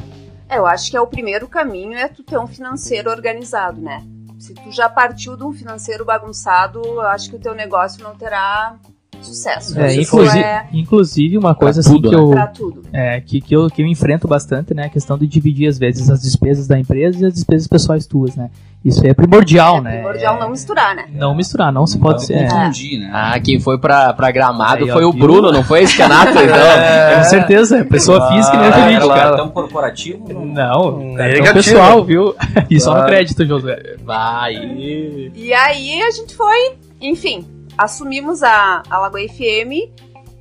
É, 0.49 0.59
eu 0.59 0.65
acho 0.65 0.89
que 0.91 0.97
é 0.97 1.01
o 1.01 1.07
primeiro 1.07 1.49
caminho 1.49 1.95
é 1.95 2.07
tu 2.07 2.23
ter 2.23 2.39
um 2.39 2.47
financeiro 2.47 3.11
organizado, 3.11 3.81
né? 3.81 4.05
Se 4.39 4.55
tu 4.55 4.71
já 4.71 4.89
partiu 4.89 5.37
de 5.37 5.43
um 5.43 5.53
financeiro 5.53 6.05
bagunçado, 6.05 6.81
eu 6.81 7.01
acho 7.03 7.29
que 7.31 7.37
o 7.37 7.41
teu 7.41 7.55
negócio 7.55 8.03
não 8.03 8.15
terá 8.15 8.77
sucesso. 9.27 9.79
É, 9.79 9.95
inclusive, 9.95 10.39
é 10.45 10.65
inclusive 10.73 11.39
uma 11.39 11.55
coisa 11.55 11.81
assim 11.81 11.95
tudo, 12.01 12.09
que, 12.11 12.17
né? 12.17 12.43
eu, 12.43 12.49
tudo. 12.53 12.83
é, 12.93 13.21
que, 13.21 13.41
que, 13.41 13.55
eu, 13.55 13.69
que 13.69 13.83
eu 13.83 13.87
enfrento 13.87 14.27
bastante, 14.29 14.75
né? 14.75 14.85
A 14.85 14.89
questão 14.89 15.17
de 15.19 15.27
dividir, 15.27 15.69
às 15.69 15.79
vezes, 15.79 16.11
as 16.11 16.23
despesas 16.23 16.67
da 16.67 16.79
empresa 16.79 17.23
e 17.23 17.27
as 17.27 17.35
despesas 17.35 17.67
pessoais 17.67 18.07
tuas, 18.07 18.35
né? 18.37 18.51
Isso 18.85 19.07
é 19.07 19.15
primordial, 19.15 19.77
é 19.79 19.81
né? 19.81 19.93
primordial 19.99 20.37
É, 20.37 20.41
não 20.41 20.51
misturar, 20.51 20.97
né? 20.97 21.05
não 21.13 21.37
misturar, 21.37 21.73
não 21.73 21.87
se 21.87 21.95
Não 21.99 22.03
pode 22.03 22.15
pode 22.17 22.27
ser. 22.27 22.35
é. 22.35 22.49
confundir, 22.49 22.99
né? 22.99 23.11
Ah, 23.15 23.39
quem 23.39 23.61
foi 23.61 23.79
pra, 23.79 24.13
pra 24.13 24.33
Gramado 24.33 24.83
Aí, 24.85 24.91
ó, 24.91 24.95
foi 24.95 25.05
o 25.05 25.13
viu? 25.13 25.21
Bruno, 25.21 25.53
não 25.53 25.63
foi 25.63 25.83
esse 25.85 25.97
Canato, 25.97 26.33
então? 26.43 26.43
É. 26.57 27.17
Com 27.19 27.23
certeza, 27.25 27.79
é 27.79 27.85
pessoa 27.85 28.19
Claro. 28.19 28.35
física 28.35 28.57
e 28.57 28.59
não 28.59 28.65
Ah, 28.65 28.69
era 28.69 28.83
jurídica. 28.83 29.15
cartão 29.15 29.49
corporativo? 29.51 30.45
Não, 30.45 30.97
Hum, 30.99 31.15
cartão 31.15 31.33
negativo. 31.33 31.55
pessoal, 31.55 32.05
viu? 32.05 32.35
E 32.69 32.81
só 32.81 32.99
no 32.99 33.07
crédito, 33.07 33.47
Josué. 33.47 33.97
Vai. 34.05 34.55
E 34.57 35.53
aí 35.55 36.03
a 36.03 36.11
gente 36.11 36.35
foi, 36.35 36.73
enfim, 37.01 37.45
assumimos 37.77 38.43
a, 38.43 38.83
a 38.89 38.99
Lagoa 38.99 39.21
FM 39.29 39.73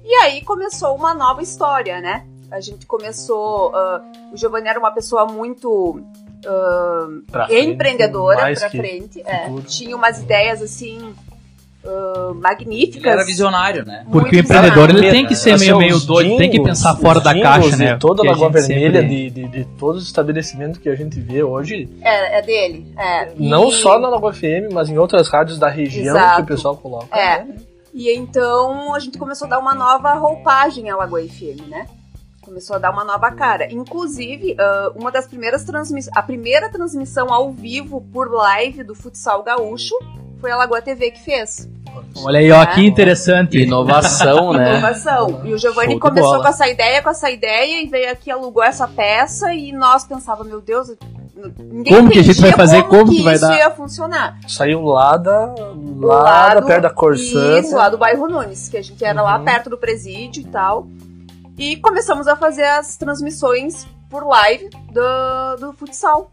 e 0.03 0.13
aí 0.23 0.41
começou 0.43 0.95
uma 0.95 1.13
nova 1.13 1.41
história, 1.41 1.99
né? 2.01 2.25
A 2.51 2.59
gente 2.59 2.85
começou. 2.85 3.73
ah, 3.75 4.01
o 4.33 4.37
Giovanni 4.37 4.67
era 4.67 4.79
uma 4.79 4.91
pessoa 4.91 5.25
muito 5.25 6.01
ah, 6.45 7.07
Pra 7.31 7.47
frente, 7.47 7.69
empreendedora 7.69 8.53
pra 8.53 8.69
que 8.69 8.77
frente. 8.77 9.21
é. 9.25 9.47
tinha 9.67 9.95
umas 9.95 10.19
ideias 10.19 10.61
assim 10.61 11.13
uh, 11.83 12.33
magníficas. 12.35 13.01
Ele 13.03 13.09
era 13.09 13.23
visionário, 13.25 13.85
né? 13.85 14.05
Porque 14.11 14.35
o 14.35 14.39
empreendedor 14.39 14.89
ele 14.89 15.09
tem 15.11 15.25
que 15.25 15.35
ser 15.35 15.51
Assim, 15.51 15.65
meio, 15.65 15.77
meio 15.77 15.99
doido, 15.99 16.37
tem 16.37 16.49
que 16.49 16.57
jingles, 16.57 16.69
pensar 16.79 16.95
fora 16.95 17.19
da 17.19 17.33
jingles 17.33 17.49
caixa, 17.51 17.77
né? 17.77 17.97
Toda 17.97 18.23
a 18.23 18.25
Lagoa 18.31 18.49
Vermelha, 18.49 19.01
sempre- 19.01 19.29
de, 19.29 19.29
de, 19.29 19.47
de 19.47 19.65
todos 19.77 20.01
os 20.01 20.07
estabelecimentos 20.07 20.77
que 20.79 20.89
a 20.89 20.95
gente 20.95 21.19
vê 21.19 21.43
hoje, 21.43 21.89
É, 22.01 22.39
é 22.39 22.41
dele. 22.41 22.85
É. 22.97 23.31
não 23.37 23.69
E- 23.69 23.73
só 23.73 23.99
na 23.99 24.09
Lagoa 24.09 24.33
FM, 24.33 24.71
mas 24.71 24.89
em 24.89 24.97
outras 24.97 25.27
rádios 25.29 25.57
da 25.59 25.69
região 25.69 26.15
Exato. 26.15 26.35
que 26.37 26.41
o 26.41 26.45
pessoal 26.45 26.77
coloca. 26.77 27.17
É. 27.17 27.45
E 27.93 28.09
então 28.15 28.93
a 28.95 28.99
gente 28.99 29.17
começou 29.17 29.45
a 29.47 29.49
dar 29.49 29.59
uma 29.59 29.75
nova 29.75 30.13
roupagem 30.13 30.89
à 30.89 30.95
Lagoa 30.95 31.21
FM, 31.21 31.67
né? 31.67 31.85
Começou 32.41 32.75
a 32.75 32.79
dar 32.79 32.91
uma 32.91 33.03
nova 33.03 33.29
cara. 33.31 33.71
Inclusive, 33.71 34.55
ah, 34.59 34.91
uma 34.95 35.11
das 35.11 35.27
primeiras 35.27 35.63
transmissões. 35.63 36.11
A 36.17 36.23
primeira 36.23 36.69
transmissão 36.69 37.31
ao 37.31 37.51
vivo 37.51 38.01
por 38.11 38.31
live 38.31 38.83
do 38.83 38.95
futsal 38.95 39.43
gaúcho 39.43 39.93
foi 40.41 40.51
a 40.51 40.57
Lagoa 40.57 40.81
TV 40.81 41.11
que 41.11 41.21
fez. 41.23 41.69
Olha 42.23 42.39
aí, 42.39 42.51
ó, 42.51 42.61
É. 42.61 42.65
que 42.67 42.85
interessante. 42.85 43.57
Inovação, 43.59 44.51
né? 44.53 44.71
Inovação. 44.79 45.41
E 45.45 45.53
o 45.53 45.57
Giovanni 45.57 45.99
começou 45.99 46.31
bola. 46.31 46.43
com 46.43 46.49
essa 46.49 46.67
ideia, 46.67 47.01
com 47.01 47.09
essa 47.09 47.29
ideia, 47.29 47.81
e 47.81 47.87
veio 47.87 48.11
aqui, 48.11 48.29
alugou 48.31 48.63
essa 48.63 48.87
peça, 48.87 49.53
e 49.53 49.71
nós 49.71 50.03
pensávamos, 50.05 50.47
meu 50.51 50.61
Deus, 50.61 50.91
ninguém 51.59 51.93
Como 51.95 52.09
que 52.09 52.19
a 52.19 52.23
gente 52.23 52.41
vai 52.41 52.51
fazer, 52.53 52.83
como 52.83 53.11
que 53.11 53.23
vai 53.23 53.35
isso 53.35 53.47
dar? 53.47 53.57
ia 53.57 53.69
funcionar. 53.71 54.37
Saiu 54.47 54.81
lá 54.83 55.17
da, 55.17 55.45
Do 55.47 56.05
lá 56.07 56.21
lado- 56.21 56.55
da 56.55 56.61
perto 56.65 56.81
da 56.83 56.89
Corsã. 56.89 57.59
Isso, 57.59 57.75
lá 57.75 57.89
do 57.89 57.97
bairro 57.97 58.27
Nunes, 58.27 58.67
que 58.69 58.77
a 58.77 58.81
gente 58.83 59.03
era 59.03 59.21
lá 59.21 59.37
Uhum. 59.37 59.45
perto 59.45 59.69
do 59.69 59.77
presídio 59.77 60.41
e 60.41 60.45
tal. 60.45 60.87
E 61.57 61.75
começamos 61.77 62.27
a 62.27 62.35
fazer 62.35 62.63
as 62.65 62.95
transmissões 62.97 63.85
por 64.09 64.25
live 64.27 64.69
do, 64.91 65.55
do 65.59 65.73
futsal. 65.73 66.31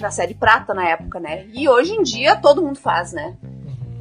Da 0.00 0.10
série 0.10 0.34
prata 0.34 0.72
na 0.72 0.88
época, 0.88 1.20
né? 1.20 1.46
E 1.52 1.68
hoje 1.68 1.92
em 1.92 2.02
dia 2.02 2.34
todo 2.36 2.62
mundo 2.62 2.78
faz, 2.78 3.12
né? 3.12 3.36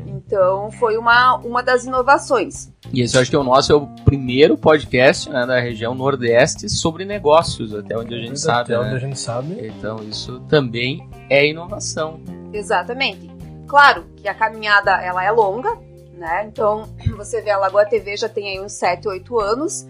Então 0.07 0.71
foi 0.71 0.97
uma, 0.97 1.37
uma 1.37 1.61
das 1.61 1.85
inovações. 1.85 2.71
E 2.93 3.01
esse 3.01 3.17
eu 3.17 3.21
acho 3.21 3.29
que 3.29 3.35
é 3.35 3.39
o 3.39 3.43
nosso 3.43 3.71
é 3.71 3.75
o 3.75 3.87
primeiro 4.05 4.57
podcast 4.57 5.29
né, 5.29 5.45
da 5.45 5.59
região 5.59 5.93
Nordeste 5.93 6.69
sobre 6.69 7.03
negócios, 7.03 7.73
até 7.73 7.97
onde 7.97 8.15
a 8.15 8.17
gente 8.17 8.39
sabe. 8.39 8.73
Até 8.73 8.79
onde 8.79 8.91
né? 8.91 8.95
a 8.95 8.99
gente 8.99 9.19
sabe. 9.19 9.67
Então 9.67 9.97
isso 10.03 10.39
também 10.47 11.09
é 11.29 11.47
inovação. 11.47 12.19
Exatamente. 12.53 13.29
Claro 13.67 14.05
que 14.15 14.27
a 14.27 14.33
caminhada 14.33 14.91
ela 15.01 15.23
é 15.23 15.31
longa, 15.31 15.77
né? 16.13 16.45
Então 16.45 16.87
você 17.17 17.41
vê 17.41 17.49
a 17.49 17.57
Lagoa 17.57 17.85
TV 17.85 18.15
já 18.15 18.29
tem 18.29 18.49
aí 18.49 18.63
uns 18.63 18.73
7, 18.73 19.07
8 19.07 19.39
anos 19.39 19.87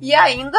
e 0.00 0.14
ainda 0.14 0.58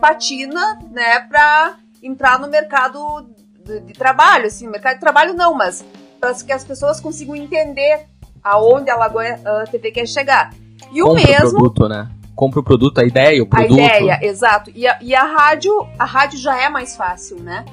patina, 0.00 0.78
né, 0.90 1.20
pra 1.28 1.76
entrar 2.02 2.38
no 2.38 2.48
mercado 2.48 3.28
de, 3.64 3.80
de 3.80 3.92
trabalho, 3.92 4.46
assim, 4.46 4.68
mercado 4.68 4.94
de 4.94 5.00
trabalho 5.00 5.34
não, 5.34 5.54
mas 5.54 5.84
para 6.20 6.34
que 6.34 6.52
as 6.52 6.64
pessoas 6.64 7.00
consigam 7.00 7.34
entender 7.34 8.06
aonde 8.42 8.90
a 8.90 8.96
Lagoa 8.96 9.24
ah, 9.44 9.64
TV 9.70 9.90
quer 9.90 10.06
chegar. 10.06 10.52
E 10.92 11.02
o 11.02 11.06
Compra 11.06 11.22
o 11.22 11.26
mesmo 11.26 11.50
produto, 11.58 11.88
né? 11.88 12.08
Compra 12.36 12.60
o 12.60 12.62
produto, 12.62 12.98
a 12.98 13.04
ideia, 13.04 13.42
o 13.42 13.46
a 13.46 13.48
produto. 13.48 13.78
ideia, 13.78 14.18
exato. 14.22 14.70
E 14.74 14.86
a, 14.86 14.98
e 15.00 15.14
a 15.14 15.22
rádio, 15.24 15.72
a 15.98 16.04
rádio 16.04 16.38
já 16.38 16.60
é 16.60 16.68
mais 16.68 16.96
fácil, 16.96 17.40
né? 17.40 17.64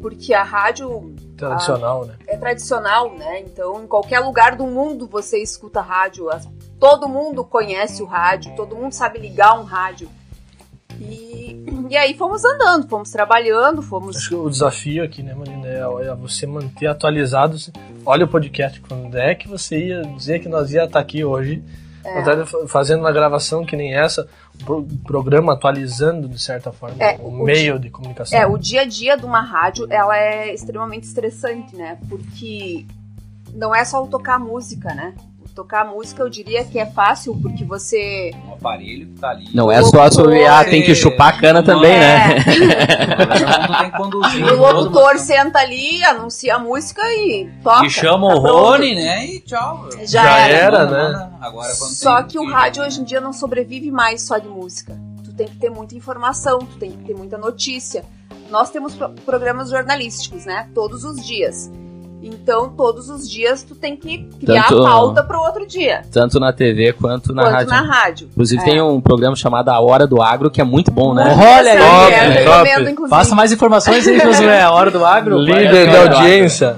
Porque 0.00 0.32
a 0.34 0.42
rádio 0.42 1.14
Tradicional, 1.36 2.04
né? 2.04 2.14
é 2.28 2.36
tradicional, 2.36 3.12
né? 3.14 3.40
Então, 3.40 3.82
em 3.82 3.86
qualquer 3.86 4.20
lugar 4.20 4.54
do 4.54 4.66
mundo 4.66 5.06
você 5.06 5.42
escuta 5.42 5.80
rádio. 5.80 6.30
As- 6.30 6.48
Todo 6.78 7.08
mundo 7.08 7.44
conhece 7.44 8.02
o 8.02 8.06
rádio, 8.06 8.54
todo 8.54 8.76
mundo 8.76 8.92
sabe 8.92 9.18
ligar 9.18 9.58
um 9.58 9.64
rádio. 9.64 10.08
E, 11.00 11.33
e 11.90 11.96
aí 11.96 12.14
fomos 12.14 12.44
andando, 12.44 12.88
fomos 12.88 13.10
trabalhando, 13.10 13.82
fomos. 13.82 14.16
Acho 14.16 14.28
que 14.30 14.34
o 14.34 14.48
desafio 14.48 15.04
aqui, 15.04 15.22
né, 15.22 15.34
Marina, 15.34 15.66
é, 15.66 16.06
é 16.08 16.14
você 16.14 16.46
manter 16.46 16.86
atualizado. 16.86 17.56
Olha 18.06 18.24
o 18.24 18.28
podcast, 18.28 18.80
quando 18.80 19.16
é 19.16 19.34
que 19.34 19.48
você 19.48 19.86
ia 19.88 20.02
dizer 20.02 20.40
que 20.40 20.48
nós 20.48 20.72
ia 20.72 20.84
estar 20.84 21.00
aqui 21.00 21.24
hoje, 21.24 21.62
É. 22.04 22.22
tá 22.22 22.44
fazendo 22.66 23.00
uma 23.00 23.12
gravação 23.12 23.64
que 23.64 23.74
nem 23.76 23.94
essa, 23.94 24.28
o 24.60 24.64
pro- 24.64 24.86
programa 25.06 25.54
atualizando, 25.54 26.28
de 26.28 26.38
certa 26.40 26.70
forma, 26.72 26.96
É, 27.02 27.16
o, 27.18 27.28
o 27.28 27.44
meio 27.44 27.78
de 27.78 27.88
comunicação. 27.90 28.38
É, 28.38 28.46
o 28.46 28.58
dia 28.58 28.82
a 28.82 28.84
dia 28.84 29.16
de 29.16 29.24
uma 29.24 29.40
rádio, 29.40 29.86
ela 29.90 30.16
é 30.18 30.52
extremamente 30.52 31.04
estressante, 31.04 31.74
né? 31.74 31.98
Porque 32.08 32.84
não 33.54 33.74
é 33.74 33.84
só 33.84 34.04
tocar 34.06 34.38
música, 34.38 34.92
né? 34.94 35.14
O 35.54 35.62
tocar 35.62 35.84
música 35.84 36.20
eu 36.20 36.28
diria 36.28 36.64
que 36.64 36.80
é 36.80 36.84
fácil, 36.86 37.38
porque 37.40 37.64
você. 37.64 38.32
Um 38.48 38.54
aparelho 38.54 39.06
que 39.06 39.20
tá 39.20 39.30
ali. 39.30 39.46
Não 39.54 39.70
é 39.70 39.80
só 39.84 40.10
sobre, 40.10 40.44
ah, 40.44 40.64
tem 40.64 40.82
que 40.82 40.92
chupar 40.96 41.28
a 41.32 41.40
cana 41.40 41.62
também, 41.62 41.96
né? 41.96 42.42
Que 43.84 43.90
conduzir. 43.96 44.44
O 44.52 44.56
locutor 44.56 45.16
senta 45.16 45.60
ali, 45.60 46.02
anuncia 46.02 46.56
a 46.56 46.58
música 46.58 47.00
e 47.04 47.48
toca. 47.62 47.86
E 47.86 47.90
chama 47.90 48.26
o 48.26 48.34
Tá 48.34 48.40
pronto. 48.40 48.52
Rony, 48.56 48.94
né? 48.96 49.26
E 49.26 49.40
tchau. 49.42 49.88
Já 50.00 50.24
Já 50.24 50.38
era. 50.48 50.56
era, 50.56 50.86
né? 50.86 50.90
manda. 50.90 51.32
Agora, 51.40 51.72
quando 51.78 51.92
Só 51.92 52.22
que 52.24 52.36
o 52.36 52.50
rádio 52.50 52.82
hoje 52.82 53.00
em 53.00 53.04
dia 53.04 53.20
não 53.20 53.32
sobrevive 53.32 53.92
mais 53.92 54.22
só 54.22 54.38
de 54.38 54.48
música. 54.48 54.98
Tu 55.24 55.32
tem 55.34 55.46
que 55.46 55.56
ter 55.56 55.70
muita 55.70 55.94
informação, 55.94 56.58
tu 56.58 56.76
tem 56.78 56.90
que 56.90 57.04
ter 57.04 57.14
muita 57.14 57.38
notícia. 57.38 58.04
Nós 58.50 58.70
temos 58.70 58.94
pro- 58.96 59.10
programas 59.24 59.70
jornalísticos, 59.70 60.44
né? 60.46 60.68
Todos 60.74 61.04
os 61.04 61.24
dias. 61.24 61.70
Então, 62.26 62.70
todos 62.70 63.10
os 63.10 63.28
dias 63.28 63.62
tu 63.62 63.74
tem 63.74 63.96
que 63.96 64.24
criar 64.40 64.68
Tanto- 64.68 64.82
a 64.82 64.88
pauta 64.90 65.22
pro 65.22 65.38
outro 65.40 65.66
dia. 65.66 66.02
Tanto 66.10 66.40
na 66.40 66.52
TV 66.52 66.92
quanto 66.94 67.34
na 67.34 67.42
quanto 67.42 67.52
rádio. 67.54 67.70
na 67.70 67.80
rádio. 67.82 68.28
Inclusive 68.32 68.62
É. 68.62 68.64
tem 68.64 68.80
um 68.80 69.00
programa 69.00 69.36
chamado 69.36 69.68
A 69.68 69.78
Hora 69.80 70.06
do 70.06 70.22
Agro, 70.22 70.50
que 70.50 70.60
é 70.60 70.64
muito 70.64 70.90
bom, 70.90 71.12
né? 71.12 71.24
Olha 71.24 71.72
aí, 71.72 71.78
top, 71.78 72.12
é, 72.12 72.44
top. 72.44 72.56
recomendo, 72.68 72.90
inclusive. 72.90 73.10
Faça 73.16 73.34
mais 73.34 73.52
informações 73.52 74.08
aí, 74.08 74.18
Josué. 74.18 74.62
A 74.62 74.70
hora 74.72 74.90
do 74.90 75.04
agro. 75.04 75.36
Líder 75.38 75.90
da 75.92 76.00
audiência. 76.16 76.76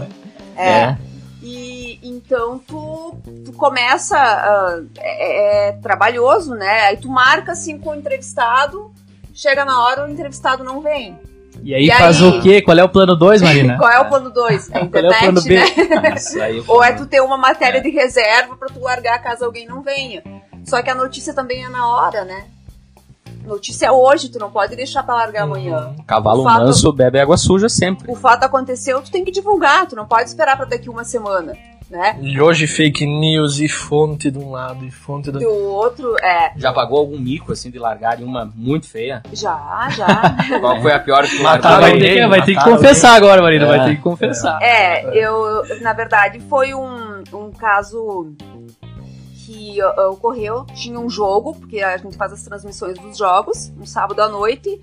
É. 0.57 0.97
E 1.43 2.01
então 2.03 2.59
tu, 2.67 3.15
tu 3.45 3.53
começa. 3.53 4.17
ah, 4.19 4.81
é, 4.99 5.69
é 5.69 5.73
trabalhoso, 5.73 6.55
né? 6.55 6.87
Aí 6.89 6.97
tu 6.97 7.09
marca 7.09 7.53
assim 7.53 7.79
com 7.79 7.91
o 7.91 7.95
entrevistado, 7.95 8.91
chega 9.33 9.65
na 9.65 9.81
hora 9.85 10.07
o 10.07 10.11
entrevistado 10.11 10.65
não 10.65 10.81
vem. 10.81 11.17
E 11.67 11.75
aí 11.75 11.87
E 11.87 11.91
faz 11.91 12.23
aí? 12.23 12.29
o 12.29 12.41
quê? 12.41 12.63
Qual 12.63 12.79
é 12.79 12.85
o 12.85 12.89
plano 12.89 13.17
2, 13.17 13.43
Marina? 13.43 13.77
Qual 13.79 13.91
é 13.91 13.99
o 14.01 14.05
plano 14.09 14.31
2? 14.31 14.71
É 14.71 14.79
a 14.79 14.87
Qual 14.87 15.03
é 15.03 15.07
o 15.07 15.11
internet, 15.11 15.21
plano 15.21 15.43
B? 15.43 15.55
né? 16.01 16.15
Isso 16.17 16.41
aí, 16.41 16.63
Ou 16.69 16.85
é 16.85 16.93
tu 16.93 17.07
ter 17.07 17.21
uma 17.21 17.37
matéria 17.37 17.81
de 17.81 17.91
reserva 17.91 18.57
pra 18.57 18.69
tu 18.69 18.81
largar 18.81 19.19
caso 19.21 19.45
alguém 19.45 19.67
não 19.67 19.83
venha. 19.83 20.23
Só 20.65 20.81
que 20.81 20.89
a 20.91 20.95
notícia 20.95 21.35
também 21.35 21.65
é 21.65 21.69
na 21.69 21.89
hora, 21.89 22.25
né? 22.25 22.45
Notícia 23.45 23.87
é 23.87 23.91
hoje, 23.93 24.29
tu 24.29 24.39
não 24.39 24.51
pode 24.51 24.75
deixar 24.77 25.03
pra 25.03 25.15
largar 25.17 25.43
amanhã. 25.43 25.95
Cavalo 26.07 26.43
O 26.43 26.45
fato- 26.45 26.61
manso 26.67 26.93
bebe 26.93 27.19
água 27.21 27.37
suja 27.37 27.69
sempre. 27.69 28.11
O 28.11 28.15
fato 28.17 28.45
aconteceu, 28.45 29.01
tu 29.03 29.11
tem 29.11 29.25
que 29.25 29.31
divulgar, 29.33 29.87
tu 29.87 29.95
não 29.97 30.07
pode 30.07 30.29
esperar 30.29 30.57
pra 30.57 30.67
daqui 30.67 30.89
uma 30.89 31.05
semana, 31.05 31.53
né? 31.91 32.19
E 32.21 32.41
hoje 32.41 32.67
fake 32.67 33.07
news 33.07 33.61
e 33.61 33.69
fonte 33.69 34.31
de 34.31 34.39
um 34.39 34.51
lado 34.51 34.85
e 34.85 34.91
fonte 34.91 35.31
do 35.31 35.39
Do 35.39 35.49
outro, 35.49 36.17
é, 36.21 36.53
Já 36.57 36.73
pagou 36.73 36.99
algum 36.99 37.19
mico, 37.19 37.53
assim, 37.53 37.71
de 37.71 37.79
largarem 37.79 38.25
uma 38.25 38.51
muito 38.55 38.89
feia? 38.89 39.23
já, 39.33 39.89
já. 39.91 40.37
Qual 40.61 40.81
foi 40.81 40.93
a 40.93 40.99
pior 40.99 41.27
que 41.27 41.41
Mataram 41.43 41.81
Vai 41.81 41.91
largou? 41.93 41.99
ter, 42.01 42.15
que, 42.15 42.21
alguém, 42.21 42.29
vai 42.29 42.47
ter 42.47 42.55
que 42.57 42.65
confessar 42.65 43.15
agora, 43.15 43.43
Marina. 43.43 43.65
É. 43.65 43.69
Vai 43.69 43.89
ter 43.89 43.97
que 43.97 44.03
confessar. 44.03 44.63
É, 44.63 45.17
eu, 45.17 45.63
na 45.81 45.93
verdade, 45.93 46.41
foi 46.49 46.75
um, 46.75 47.23
um 47.33 47.51
caso 47.53 48.33
que 49.45 49.79
uh, 49.81 50.11
ocorreu. 50.11 50.65
Tinha 50.75 50.99
um 50.99 51.09
jogo, 51.09 51.55
porque 51.55 51.81
a 51.81 51.97
gente 51.97 52.17
faz 52.17 52.33
as 52.33 52.43
transmissões 52.43 52.99
dos 52.99 53.17
jogos, 53.17 53.73
um 53.79 53.87
sábado 53.87 54.21
à 54.21 54.29
noite. 54.29 54.81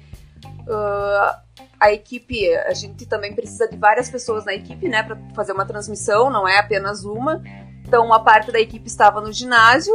Uh, 0.62 1.44
a 1.84 1.92
equipe, 1.92 2.50
a 2.56 2.74
gente 2.74 3.06
também 3.06 3.36
precisa 3.36 3.68
de 3.68 3.76
várias 3.76 4.10
pessoas 4.10 4.46
na 4.46 4.54
equipe, 4.54 4.88
né, 4.88 5.04
para 5.04 5.18
fazer 5.36 5.52
uma 5.52 5.66
transmissão, 5.66 6.30
não 6.30 6.48
é 6.48 6.58
apenas 6.58 7.04
uma. 7.04 7.44
Então, 7.86 8.06
uma 8.06 8.24
parte 8.24 8.54
da 8.54 8.60
equipe 8.60 8.88
estava 8.88 9.20
no 9.20 9.34
ginásio 9.34 9.94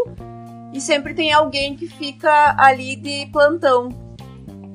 e 0.71 0.83
sempre 0.83 1.15
tem 1.15 1.33
alguém 1.33 1.75
que 1.75 1.87
fica 1.87 2.55
ali 2.59 2.95
de 2.95 3.25
plantão. 3.33 3.89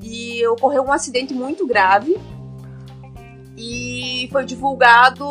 E 0.02 0.44
ocorreu 0.48 0.82
um 0.82 0.92
acidente 0.92 1.32
muito 1.32 1.64
grave 1.68 2.20
e 3.56 4.28
foi 4.32 4.44
divulgado 4.44 5.24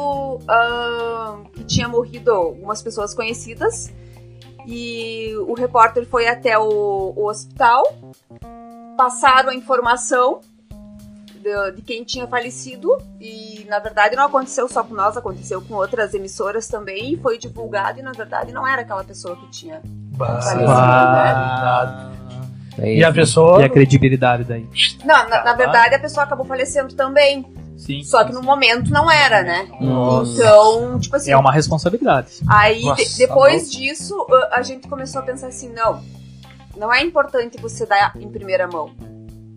ah, 0.47 1.41
que 1.51 1.65
tinha 1.65 1.89
morrido 1.89 2.31
algumas 2.31 2.81
pessoas 2.81 3.13
conhecidas 3.13 3.93
e 4.65 5.35
o 5.45 5.53
repórter 5.53 6.07
foi 6.07 6.29
até 6.29 6.57
o, 6.57 7.13
o 7.13 7.27
hospital 7.27 7.83
passaram 8.95 9.49
a 9.49 9.55
informação 9.55 10.39
de, 11.43 11.71
de 11.75 11.81
quem 11.81 12.03
tinha 12.03 12.25
falecido 12.27 12.97
e 13.19 13.65
na 13.69 13.79
verdade 13.79 14.15
não 14.15 14.25
aconteceu 14.25 14.67
só 14.69 14.83
com 14.83 14.93
nós 14.93 15.17
aconteceu 15.17 15.61
com 15.61 15.73
outras 15.75 16.13
emissoras 16.13 16.67
também 16.67 17.13
e 17.13 17.17
foi 17.17 17.37
divulgado 17.37 17.99
e 17.99 18.01
na 18.01 18.11
verdade 18.13 18.51
não 18.53 18.65
era 18.65 18.81
aquela 18.81 19.03
pessoa 19.03 19.35
que 19.35 19.47
tinha 19.51 19.81
falecido 20.17 20.61
né? 20.61 22.11
É 22.79 22.95
E 22.95 23.03
a 23.03 23.13
pessoa. 23.13 23.61
E 23.61 23.65
a 23.65 23.69
credibilidade 23.69 24.43
daí? 24.45 24.67
não, 25.05 25.29
na, 25.29 25.43
na 25.43 25.53
verdade 25.53 25.93
a 25.95 25.99
pessoa 25.99 26.23
acabou 26.23 26.45
falecendo 26.45 26.95
também 26.95 27.45
Sim. 27.77 28.03
só 28.03 28.23
que 28.23 28.31
no 28.33 28.41
momento 28.41 28.89
não 28.91 29.11
era 29.11 29.43
né 29.43 29.67
Nossa. 29.81 30.31
então 30.31 30.99
tipo 30.99 31.15
assim 31.15 31.31
É 31.31 31.37
uma 31.37 31.51
responsabilidade. 31.51 32.29
Aí, 32.47 32.79
de- 32.79 32.85
Nossa, 32.85 33.17
depois 33.17 33.71
disso, 33.71 34.15
a- 34.51 34.59
a 34.59 34.61
gente 34.63 34.87
começou 34.87 35.21
a 35.21 35.25
pensar 35.25 35.47
assim, 35.47 35.71
não, 35.73 36.01
não 36.77 36.91
é 36.93 37.01
importante 37.03 37.59
você 37.61 37.85
dar 37.85 38.13
em 38.15 38.29
primeira 38.29 38.67
mão. 38.67 38.89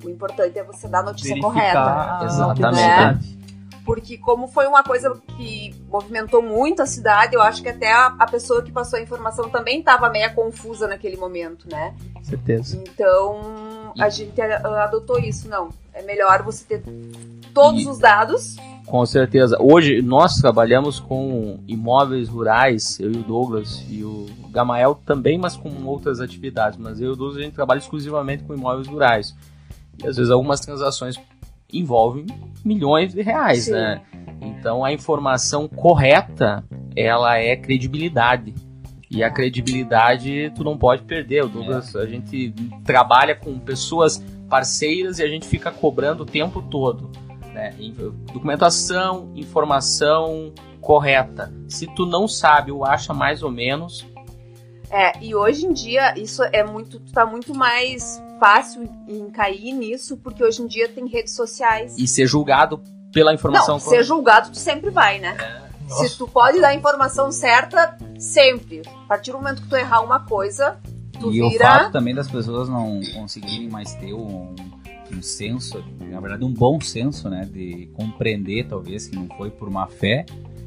O 0.06 0.10
importante 0.10 0.58
é 0.58 0.62
você 0.64 0.86
dar 0.88 1.00
a 1.00 1.02
notícia 1.02 1.38
correta. 1.40 1.82
Verificar 1.84 2.20
a 2.20 2.24
Exatamente. 2.24 2.64
autenticidade. 2.64 3.36
Porque 3.84 4.18
como 4.18 4.48
foi 4.48 4.66
uma 4.66 4.82
coisa 4.82 5.16
que 5.36 5.72
movimentou 5.88 6.42
muito 6.42 6.82
a 6.82 6.86
cidade, 6.86 7.34
eu 7.36 7.42
acho 7.42 7.62
que 7.62 7.68
até 7.68 7.92
a, 7.92 8.06
a 8.18 8.26
pessoa 8.26 8.60
que 8.62 8.72
passou 8.72 8.98
a 8.98 9.02
informação 9.02 9.48
também 9.48 9.78
estava 9.78 10.10
meio 10.10 10.32
confusa 10.34 10.88
naquele 10.88 11.16
momento, 11.16 11.68
né? 11.70 11.94
Certeza. 12.22 12.76
Então 12.76 13.92
a 13.98 14.08
gente 14.08 14.40
adotou 14.40 15.18
isso, 15.20 15.48
não. 15.48 15.68
É 15.94 16.02
melhor 16.02 16.42
você 16.42 16.64
ter 16.64 16.82
todos 17.54 17.82
E- 17.82 17.88
os 17.88 17.98
dados. 17.98 18.56
Com 18.86 19.04
certeza. 19.06 19.56
Hoje 19.60 20.00
nós 20.02 20.34
trabalhamos 20.36 20.98
com 21.00 21.58
imóveis 21.66 22.28
rurais, 22.28 22.98
eu 23.00 23.10
e 23.12 23.16
o 23.16 23.22
Douglas 23.22 23.84
e 23.88 24.02
o 24.04 24.26
Gamael 24.50 24.94
também, 25.06 25.38
mas 25.38 25.56
com 25.56 25.70
outras 25.84 26.20
atividades. 26.20 26.76
Mas 26.78 27.00
eu 27.00 27.08
e 27.10 27.12
o 27.12 27.16
Douglas 27.16 27.38
a 27.40 27.42
gente 27.44 27.54
trabalha 27.54 27.78
exclusivamente 27.78 28.42
com 28.44 28.52
imóveis 28.54 28.86
rurais. 28.88 29.34
E 30.02 30.06
às 30.06 30.16
vezes 30.16 30.30
algumas 30.30 30.60
transações 30.60 31.18
envolvem 31.72 32.26
milhões 32.64 33.12
de 33.12 33.22
reais, 33.22 33.64
Sim. 33.64 33.72
né? 33.72 34.02
Então 34.40 34.84
a 34.84 34.92
informação 34.92 35.66
correta, 35.68 36.64
ela 36.94 37.38
é 37.38 37.56
credibilidade. 37.56 38.54
E 39.10 39.22
a 39.22 39.30
credibilidade 39.30 40.52
tu 40.54 40.64
não 40.64 40.76
pode 40.76 41.02
perder. 41.02 41.44
O 41.44 41.48
Douglas, 41.48 41.94
a 41.96 42.06
gente 42.06 42.52
trabalha 42.84 43.34
com 43.36 43.58
pessoas 43.58 44.22
parceiras 44.48 45.18
e 45.18 45.22
a 45.22 45.28
gente 45.28 45.46
fica 45.46 45.70
cobrando 45.70 46.22
o 46.22 46.26
tempo 46.26 46.60
todo. 46.62 47.10
Né? 47.52 47.74
Em- 47.78 47.92
Documentação, 48.32 49.30
informação 49.34 50.52
correta. 50.80 51.52
Se 51.68 51.86
tu 51.94 52.04
não 52.04 52.28
sabe 52.28 52.70
ou 52.70 52.84
acha 52.84 53.12
mais 53.14 53.42
ou 53.42 53.50
menos, 53.50 54.06
É, 54.90 55.12
e 55.20 55.34
hoje 55.34 55.66
em 55.66 55.72
dia 55.72 56.16
isso 56.16 56.42
é 56.52 56.62
muito, 56.62 57.00
tá 57.12 57.26
muito 57.26 57.52
mais 57.52 58.22
fácil 58.38 58.88
em 59.08 59.30
cair 59.30 59.72
nisso, 59.72 60.16
porque 60.16 60.42
hoje 60.42 60.62
em 60.62 60.66
dia 60.66 60.88
tem 60.88 61.06
redes 61.08 61.34
sociais. 61.34 61.96
e 61.98 62.06
ser 62.06 62.26
julgado 62.26 62.80
pela 63.12 63.32
informação 63.32 63.76
Não, 63.76 63.80
ser 63.80 64.02
julgado 64.02 64.50
tu 64.50 64.58
sempre 64.58 64.90
vai, 64.90 65.18
né? 65.18 65.36
Nossa. 65.88 66.08
Se 66.08 66.18
tu 66.18 66.26
pode 66.26 66.60
dar 66.60 66.68
a 66.68 66.74
informação 66.74 67.30
certa, 67.30 67.96
sempre. 68.18 68.82
A 69.04 69.08
partir 69.08 69.30
do 69.32 69.38
momento 69.38 69.62
que 69.62 69.68
tu 69.68 69.76
errar 69.76 70.00
uma 70.02 70.20
coisa, 70.20 70.78
tu 71.18 71.32
e 71.32 71.42
o 71.42 71.48
vira. 71.48 71.64
fato 71.66 71.92
também 71.92 72.14
das 72.14 72.28
pessoas 72.28 72.68
não 72.68 73.00
conseguirem 73.14 73.68
mais 73.68 73.94
ter 73.94 74.12
um, 74.12 74.54
um 75.12 75.22
senso, 75.22 75.82
na 76.00 76.20
verdade 76.20 76.44
um 76.44 76.52
bom 76.52 76.80
senso, 76.80 77.28
né, 77.30 77.48
de 77.50 77.88
compreender 77.94 78.66
talvez 78.68 79.06
que 79.06 79.16
não 79.16 79.28
foi 79.36 79.50
por 79.50 79.70
má 79.70 79.86
fé, 79.86 80.26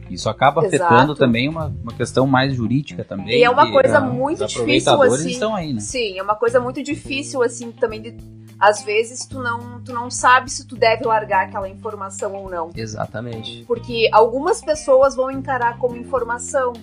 isso 0.10 0.30
acaba 0.30 0.66
Exato. 0.66 0.84
afetando 0.84 1.16
também 1.16 1.48
uma, 1.48 1.74
uma 1.84 1.94
questão 1.94 2.26
mais 2.26 2.54
jurídica 2.54 3.04
também. 3.04 3.40
E 3.40 3.44
é 3.44 3.50
uma 3.50 3.72
coisa 3.72 4.00
muito 4.00 4.46
difícil, 4.46 5.02
assim. 5.02 5.30
estão 5.30 5.56
aí, 5.56 5.74
né? 5.74 5.80
Sim, 5.80 6.18
é 6.18 6.24
uma 6.24 6.36
coisa 6.36 6.60
muito 6.60 6.82
difícil, 6.84 7.42
assim, 7.42 7.72
também 7.72 8.02
de. 8.02 8.18
Às 8.60 8.84
vezes 8.84 9.26
tu 9.26 9.42
não, 9.42 9.82
tu 9.82 9.94
não 9.94 10.12
sabe 10.12 10.52
se 10.52 10.68
tu 10.68 10.76
deve 10.76 11.06
largar 11.06 11.46
aquela 11.48 11.70
informação 11.70 12.34
ou 12.34 12.50
não. 12.50 12.72
Exatamente. 12.76 13.64
Porque 13.66 14.10
algumas 14.12 14.62
pessoas 14.62 15.16
vão 15.16 15.32
encarar 15.32 15.78
como 15.78 15.96
informação, 15.96 16.74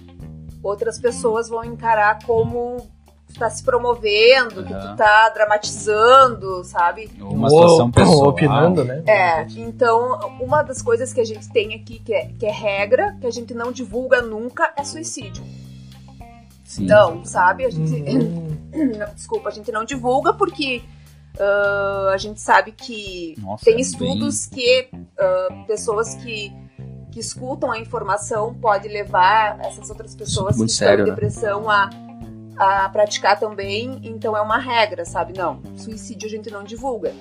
outras 0.62 0.98
pessoas 0.98 1.50
vão 1.50 1.62
encarar 1.62 2.24
como 2.24 2.78
tu 3.36 3.40
tá 3.40 3.50
se 3.50 3.62
promovendo, 3.62 4.64
que 4.64 4.72
Aham. 4.72 4.92
tu 4.92 4.96
tá 4.96 5.28
dramatizando, 5.28 6.64
sabe? 6.64 7.10
Uma 7.20 7.50
situação 7.50 7.90
pessoal. 7.90 8.28
Opinando, 8.28 8.84
né? 8.84 9.02
É, 9.06 9.42
então 9.56 10.18
uma 10.40 10.62
das 10.62 10.80
coisas 10.80 11.12
que 11.12 11.20
a 11.20 11.24
gente 11.24 11.48
tem 11.50 11.74
aqui 11.74 11.98
que 12.00 12.14
é, 12.14 12.30
que 12.38 12.46
é 12.46 12.50
regra, 12.50 13.16
que 13.20 13.26
a 13.26 13.30
gente 13.30 13.54
não 13.54 13.70
divulga 13.70 14.22
nunca, 14.22 14.72
é 14.76 14.82
suicídio. 14.82 15.44
Sim. 16.64 16.86
Não, 16.86 17.24
sabe? 17.24 17.64
A 17.64 17.70
gente, 17.70 17.94
Hum, 18.10 18.56
Não, 18.98 19.14
desculpa, 19.14 19.48
a 19.48 19.52
gente 19.52 19.70
não 19.70 19.84
divulga 19.84 20.32
porque 20.34 20.82
ah, 21.38 22.10
a 22.12 22.16
gente 22.16 22.40
sabe 22.40 22.72
que 22.72 23.34
Nossa, 23.38 23.64
tem 23.64 23.76
é 23.76 23.80
estudos 23.80 24.46
que 24.46 24.88
ah, 25.18 25.64
pessoas 25.66 26.14
que, 26.16 26.52
que 27.12 27.20
escutam 27.20 27.70
a 27.70 27.78
informação 27.78 28.54
pode 28.54 28.88
levar 28.88 29.60
essas 29.60 29.88
outras 29.90 30.14
pessoas 30.14 30.56
Muito 30.56 30.70
que 30.70 30.76
sério, 30.76 31.04
estão 31.04 31.06
em 31.06 31.10
né? 31.10 31.14
depressão 31.14 31.70
a, 31.70 31.90
a 32.58 32.88
praticar 32.88 33.38
também, 33.38 34.00
então 34.02 34.36
é 34.36 34.40
uma 34.40 34.58
regra, 34.58 35.04
sabe? 35.04 35.36
Não, 35.36 35.60
suicídio 35.76 36.26
a 36.26 36.30
gente 36.30 36.50
não 36.50 36.64
divulga. 36.64 37.12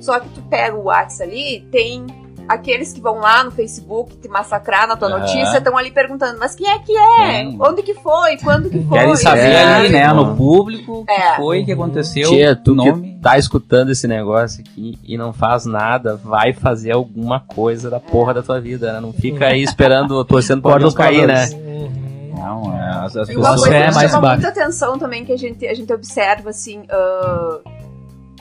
Só 0.00 0.18
que 0.18 0.28
tu 0.30 0.42
pega 0.42 0.74
o 0.76 0.84
WhatsApp 0.84 1.30
ali, 1.30 1.60
tem 1.70 2.06
aqueles 2.48 2.92
que 2.92 3.00
vão 3.00 3.18
lá 3.20 3.44
no 3.44 3.52
Facebook 3.52 4.16
te 4.16 4.26
massacrar 4.28 4.88
na 4.88 4.96
tua 4.96 5.08
Aham. 5.08 5.20
notícia, 5.20 5.58
estão 5.58 5.76
ali 5.78 5.92
perguntando, 5.92 6.38
mas 6.40 6.56
quem 6.56 6.68
é 6.68 6.78
que 6.80 6.92
é? 6.96 7.46
Onde 7.60 7.82
que 7.84 7.94
foi? 7.94 8.36
Quando 8.38 8.68
que 8.68 8.82
foi? 8.82 8.98
Querem 8.98 9.14
saber 9.14 9.52
É, 9.52 9.62
ali, 9.62 9.88
né, 9.90 10.12
no 10.12 10.34
público, 10.36 11.00
o 11.00 11.06
que 11.06 11.12
É. 11.12 11.36
foi, 11.36 11.62
o 11.62 11.64
que 11.64 11.70
aconteceu, 11.72 12.28
Tia, 12.30 12.56
tu 12.56 12.74
nome. 12.74 13.14
que 13.14 13.20
tá 13.22 13.38
escutando 13.38 13.90
esse 13.90 14.08
negócio 14.08 14.60
aqui 14.60 14.98
e 15.04 15.16
não 15.16 15.32
faz 15.32 15.64
nada, 15.66 16.16
vai 16.16 16.52
fazer 16.52 16.90
alguma 16.90 17.38
coisa 17.38 17.88
da 17.88 18.00
porra 18.00 18.34
da 18.34 18.42
tua 18.42 18.60
vida, 18.60 18.92
né? 18.92 18.98
Não 19.00 19.12
fica 19.12 19.46
aí 19.46 19.62
esperando, 19.62 20.24
torcendo 20.24 20.62
pra 20.62 20.80
não 20.80 20.90
cair, 20.90 21.28
né? 21.28 21.48
uhum. 21.52 22.32
Não, 22.34 22.76
é, 22.76 22.81
as, 23.04 23.16
as 23.16 23.28
E 23.28 23.34
pessoas 23.34 23.60
coisa 23.60 23.76
é 23.76 23.90
mais 23.92 24.10
chama 24.10 24.32
muita 24.32 24.48
atenção 24.48 24.98
também 24.98 25.24
que 25.24 25.32
a 25.32 25.36
gente, 25.36 25.66
a 25.66 25.74
gente 25.74 25.92
observa, 25.92 26.50
assim, 26.50 26.84
ah, 26.88 27.60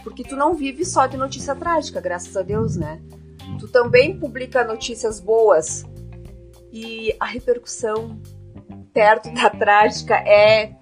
porque 0.04 0.24
tu 0.24 0.36
não 0.36 0.54
vive 0.54 0.86
só 0.86 1.06
de 1.08 1.18
notícia 1.18 1.56
trágica, 1.56 2.00
graças 2.02 2.36
a 2.36 2.42
Deus, 2.42 2.76
né? 2.76 3.00
Tu 3.60 3.68
também 3.68 4.18
publica 4.18 4.64
notícias 4.64 5.20
boas 5.20 5.86
e 6.72 7.14
a 7.20 7.26
repercussão 7.26 8.20
perto 8.94 9.34
da 9.34 9.50
trágica 9.50 10.16
é 10.16 10.74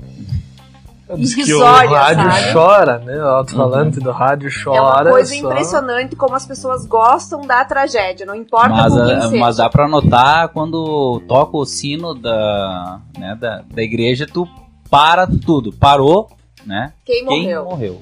Diz 1.18 1.34
que 1.36 1.54
o 1.54 1.64
rádio 1.64 1.96
sabe? 1.96 2.54
chora, 2.54 3.00
né? 3.00 3.18
O 3.18 3.28
alto-falante 3.28 4.00
do 4.00 4.12
rádio 4.12 4.50
chora. 4.64 4.78
é 4.78 4.82
uma 4.82 5.12
coisa 5.12 5.34
só. 5.34 5.40
impressionante 5.48 6.16
como 6.16 6.36
as 6.36 6.46
pessoas 6.46 6.86
gostam 6.86 7.42
da 7.42 7.66
tragédia, 7.66 8.26
não 8.26 8.36
importa 8.36 8.70
Mas, 8.70 8.94
com 8.94 9.06
quem 9.06 9.16
a- 9.16 9.22
seja. 9.22 9.38
mas 9.38 9.58
dá 9.58 9.70
pra 9.70 9.88
notar 9.88 10.50
quando 10.50 11.22
toca 11.28 11.58
o 11.58 11.66
sino 11.66 12.14
da, 12.14 13.00
né, 13.18 13.36
da, 13.40 13.62
da 13.74 13.82
igreja, 13.82 14.28
tu 14.32 14.48
para 14.90 15.26
tudo. 15.28 15.72
Parou, 15.74 16.30
né? 16.66 16.94
Quem 17.06 17.26
Quem 17.26 17.44
morreu. 17.44 17.66
morreu. 17.66 18.00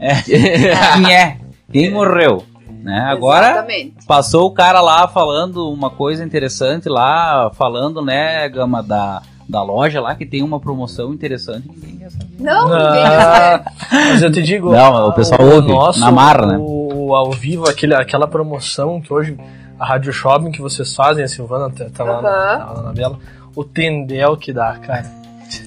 É, 0.00 0.22
Quem 0.22 1.12
é? 1.14 1.38
Quem 1.72 1.92
morreu? 1.92 2.44
Né? 2.82 3.00
Agora 3.08 3.50
Exatamente. 3.52 3.94
passou 4.06 4.46
o 4.46 4.50
cara 4.52 4.80
lá 4.82 5.08
falando 5.08 5.70
uma 5.72 5.88
coisa 5.88 6.22
interessante 6.22 6.88
lá, 6.88 7.50
falando, 7.54 8.02
né, 8.04 8.46
Gama, 8.50 8.82
da, 8.82 9.22
da 9.48 9.62
loja 9.62 10.00
lá 10.00 10.14
que 10.14 10.24
tem 10.24 10.42
uma 10.42 10.58
promoção 10.58 11.12
interessante. 11.12 11.68
Ninguém 11.68 11.98
quer 11.98 12.10
saber. 12.10 12.36
Não, 12.38 12.64
ninguém 12.64 13.04
Ah, 13.04 13.64
mas 13.90 14.22
eu 14.22 14.32
te 14.32 14.42
digo. 14.42 14.72
Não, 14.72 15.08
o 15.08 15.12
pessoal 15.12 15.40
ouve, 15.42 16.00
na 16.00 16.10
marra, 16.10 16.46
né? 16.46 16.56
O, 16.58 17.08
o 17.08 17.14
ao 17.14 17.30
vivo, 17.32 17.68
aquele, 17.68 17.94
aquela 17.94 18.26
promoção 18.26 19.00
que 19.00 19.12
hoje 19.12 19.36
a 19.78 19.84
Rádio 19.84 20.12
Shopping 20.12 20.50
que 20.50 20.62
vocês 20.62 20.94
fazem, 20.94 21.24
a 21.24 21.28
Silvana 21.28 21.70
tá, 21.70 21.86
tá 21.92 22.04
lá, 22.04 22.22
na, 22.22 22.58
tá 22.58 22.72
lá 22.72 22.82
na 22.82 22.92
Bela, 22.92 23.18
o 23.54 23.64
tendel 23.64 24.36
que 24.36 24.52
dá, 24.52 24.76
cara. 24.78 25.04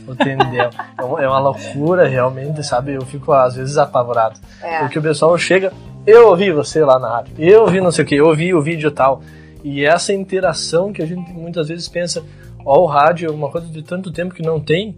O 0.07 0.15
tendel. 0.15 0.69
é, 0.97 1.03
uma, 1.03 1.23
é 1.23 1.27
uma 1.27 1.39
loucura, 1.39 2.07
realmente, 2.07 2.63
sabe? 2.63 2.93
Eu 2.93 3.05
fico 3.05 3.31
às 3.31 3.55
vezes 3.55 3.77
apavorado. 3.77 4.39
É. 4.61 4.79
Porque 4.79 4.99
o 4.99 5.01
pessoal 5.01 5.37
chega, 5.37 5.71
eu 6.05 6.29
ouvi 6.29 6.51
você 6.51 6.83
lá 6.83 6.97
na 6.97 7.09
rádio, 7.09 7.33
eu 7.37 7.61
ouvi 7.61 7.79
não 7.79 7.91
sei 7.91 8.03
o 8.03 8.07
que, 8.07 8.15
eu 8.15 8.27
ouvi 8.27 8.53
o 8.53 8.61
vídeo 8.61 8.89
e 8.89 8.91
tal. 8.91 9.21
E 9.63 9.85
essa 9.85 10.13
interação 10.13 10.93
que 10.93 11.01
a 11.01 11.05
gente 11.05 11.31
muitas 11.31 11.67
vezes 11.67 11.87
pensa, 11.87 12.23
ó, 12.67 12.79
o 12.81 12.85
rádio 12.85 13.29
é 13.29 13.31
uma 13.31 13.49
coisa 13.49 13.67
de 13.67 13.81
tanto 13.81 14.11
tempo 14.11 14.33
que 14.35 14.43
não 14.43 14.59
tem. 14.59 14.97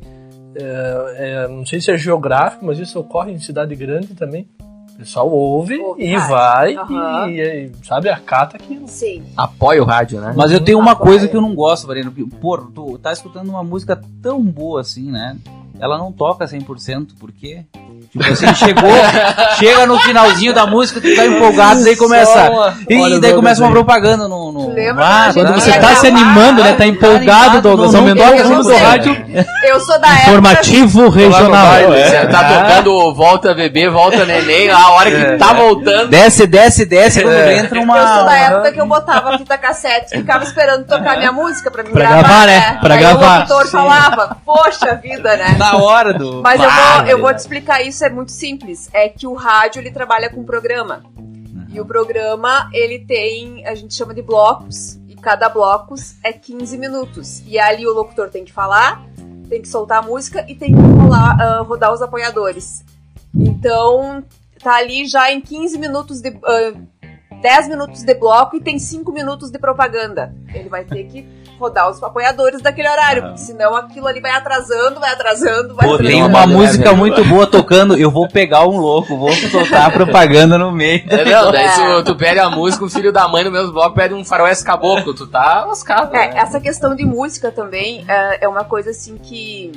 É, 0.55 1.15
é, 1.15 1.47
não 1.47 1.65
sei 1.65 1.79
se 1.79 1.91
é 1.91 1.97
geográfico, 1.97 2.65
mas 2.65 2.79
isso 2.79 2.99
ocorre 2.99 3.31
em 3.31 3.39
cidade 3.39 3.75
grande 3.75 4.15
também. 4.15 4.47
O 4.95 4.97
pessoal 4.99 5.29
ouve 5.31 5.75
e 5.97 6.13
rádio. 6.15 6.27
vai 6.29 6.75
Aham. 6.75 7.29
e, 7.29 7.39
e, 7.39 7.71
sabe, 7.85 8.09
acata 8.09 8.57
aquilo. 8.57 8.85
Sim. 8.87 9.23
Apoia 9.37 9.81
o 9.81 9.85
rádio, 9.85 10.19
né? 10.19 10.33
Mas 10.35 10.51
eu 10.51 10.59
tenho 10.59 10.77
uma 10.79 10.91
Apoia. 10.91 11.11
coisa 11.11 11.27
que 11.29 11.37
eu 11.37 11.41
não 11.41 11.55
gosto, 11.55 11.87
Vareno. 11.87 12.11
porque, 12.11 12.29
Pô, 12.41 12.57
tu 12.57 12.97
tá 12.97 13.13
escutando 13.13 13.47
uma 13.47 13.63
música 13.63 14.01
tão 14.21 14.41
boa 14.43 14.81
assim, 14.81 15.09
né? 15.09 15.37
Ela 15.81 15.97
não 15.97 16.11
toca 16.11 16.45
100%, 16.45 17.09
por 17.19 17.31
quê? 17.31 17.61
Tipo 18.11 18.23
assim, 18.31 18.53
chegou, 18.55 18.89
chega 19.59 19.85
no 19.85 19.99
finalzinho 19.99 20.53
da 20.53 20.65
música, 20.65 20.99
tu 20.99 21.15
tá 21.15 21.25
empolgado, 21.25 21.83
daí 21.83 21.95
começa. 21.95 22.49
Uma- 22.49 22.73
E 22.89 23.01
olha 23.01 23.19
daí 23.19 23.33
começa 23.33 23.61
uma 23.63 23.71
propaganda 23.71 24.27
no. 24.27 24.51
no 24.51 24.73
Lembra 24.73 25.05
ah, 25.05 25.29
quando 25.33 25.47
gente 25.53 25.61
você 25.63 25.73
tá 25.79 25.95
se 25.95 26.07
animando, 26.07 26.63
né? 26.63 26.73
Tá 26.73 26.85
empolgado, 26.85 27.61
Douglas. 27.61 27.93
não- 27.93 28.01
não- 28.01 28.13
o 28.13 28.35
eu 28.35 28.63
do 28.63 28.75
rádio. 28.77 29.25
Eu 29.63 29.79
sou 29.79 29.99
da 29.99 30.07
época. 30.07 30.21
Informativo 30.29 31.09
regional. 31.09 31.67
baile, 31.67 31.93
É. 31.95 32.05
Você 32.21 32.27
tá 32.27 32.43
tocando 32.43 33.13
Volta 33.13 33.53
Bebê, 33.53 33.89
Volta 33.89 34.25
Neném, 34.25 34.69
a 34.69 34.89
hora 34.89 35.09
que 35.11 35.17
É. 35.17 35.37
tá 35.37 35.53
voltando. 35.53 36.07
Desce, 36.09 36.47
desce, 36.47 36.85
desce, 36.85 37.21
quando 37.21 37.33
É. 37.33 37.57
entra 37.57 37.79
Eu 37.79 37.83
uma. 37.83 38.15
sou 38.15 38.25
da 38.25 38.35
época 38.37 38.71
que 38.71 38.81
eu 38.81 38.85
botava 38.87 39.35
a 39.35 39.37
fita 39.37 39.57
cassete 39.57 40.15
e 40.15 40.17
ficava 40.19 40.43
esperando 40.43 40.85
tocar 40.85 41.17
minha 41.17 41.31
música 41.31 41.69
pra 41.71 41.83
me 41.83 41.89
Pra 41.89 42.01
gravar, 42.07 42.21
gravar, 42.23 42.45
né? 42.47 42.77
Pra 42.81 42.93
Aí 42.95 42.99
gravar. 42.99 43.45
o 43.49 43.61
Sim. 43.65 43.71
falava, 43.71 44.37
poxa 44.45 44.95
vida, 44.95 45.35
né? 45.37 45.55
Na 45.73 45.83
hora 45.83 46.13
do. 46.13 46.41
Mas 46.43 46.61
eu 46.61 46.69
vou, 46.69 46.81
eu 46.81 46.93
vou 46.93 47.07
verdade. 47.07 47.35
te 47.35 47.39
explicar 47.39 47.81
isso, 47.81 48.03
é 48.03 48.09
muito 48.09 48.31
simples. 48.31 48.89
É 48.93 49.09
que 49.09 49.27
o 49.27 49.33
rádio, 49.33 49.79
ele 49.79 49.91
trabalha 49.91 50.29
com 50.29 50.43
programa. 50.43 51.03
E 51.71 51.79
o 51.79 51.85
programa, 51.85 52.69
ele 52.73 52.99
tem, 52.99 53.65
a 53.65 53.75
gente 53.75 53.93
chama 53.93 54.13
de 54.13 54.21
blocos. 54.21 54.95
E 55.07 55.15
cada 55.15 55.47
bloco 55.49 55.95
é 56.23 56.33
15 56.33 56.77
minutos. 56.77 57.43
E 57.45 57.59
ali 57.59 57.85
o 57.85 57.93
locutor 57.93 58.29
tem 58.29 58.43
que 58.43 58.51
falar, 58.51 59.05
tem 59.47 59.61
que 59.61 59.67
soltar 59.67 59.99
a 59.99 60.01
música 60.01 60.45
e 60.47 60.55
tem 60.55 60.73
que 60.73 60.81
rolar, 60.81 61.37
ah, 61.39 61.61
rodar 61.61 61.93
os 61.93 62.01
apoiadores. 62.01 62.83
Então, 63.33 64.23
tá 64.63 64.75
ali 64.75 65.05
já 65.05 65.31
em 65.31 65.39
15 65.39 65.77
minutos 65.77 66.21
de, 66.21 66.29
ah, 66.43 66.73
10 67.41 67.69
minutos 67.69 68.03
de 68.03 68.13
bloco 68.13 68.55
e 68.55 68.61
tem 68.61 68.77
5 68.77 69.11
minutos 69.11 69.49
de 69.49 69.59
propaganda. 69.59 70.33
Ele 70.53 70.69
vai 70.69 70.83
ter 70.83 71.05
que 71.05 71.25
rodar 71.59 71.89
os 71.89 72.01
apoiadores 72.01 72.61
daquele 72.61 72.89
horário, 72.89 73.23
porque 73.23 73.39
senão 73.39 73.75
aquilo 73.75 74.07
ali 74.07 74.21
vai 74.21 74.31
atrasando, 74.31 74.99
vai 74.99 75.11
atrasando, 75.11 75.75
vai 75.75 75.87
Pô, 75.87 75.95
atrasando. 75.95 76.07
tem 76.07 76.23
uma 76.23 76.47
música 76.47 76.93
muito 76.93 77.23
boa 77.25 77.45
tocando, 77.45 77.97
eu 77.97 78.09
vou 78.09 78.27
pegar 78.27 78.65
um 78.65 78.77
louco, 78.77 79.17
vou 79.17 79.31
soltar 79.33 79.87
a 79.87 79.91
propaganda 79.91 80.57
no 80.57 80.71
meio. 80.71 81.03
É, 81.09 81.25
não, 81.25 81.51
daí 81.51 81.69
se 81.69 81.81
tu, 81.81 82.03
tu 82.05 82.15
pede 82.15 82.39
a 82.39 82.49
música, 82.49 82.85
o 82.85 82.89
filho 82.89 83.11
da 83.11 83.27
mãe 83.27 83.43
no 83.43 83.51
mesmo 83.51 83.73
bloco 83.73 83.93
pede 83.93 84.13
um 84.13 84.23
faroeste 84.23 84.63
caboclo, 84.63 85.13
tu 85.13 85.27
tá 85.27 85.65
lascado. 85.65 86.15
É, 86.15 86.29
né? 86.29 86.37
essa 86.37 86.59
questão 86.59 86.95
de 86.95 87.05
música 87.05 87.51
também 87.51 88.05
é, 88.07 88.45
é 88.45 88.47
uma 88.47 88.63
coisa 88.63 88.91
assim 88.91 89.17
que 89.17 89.71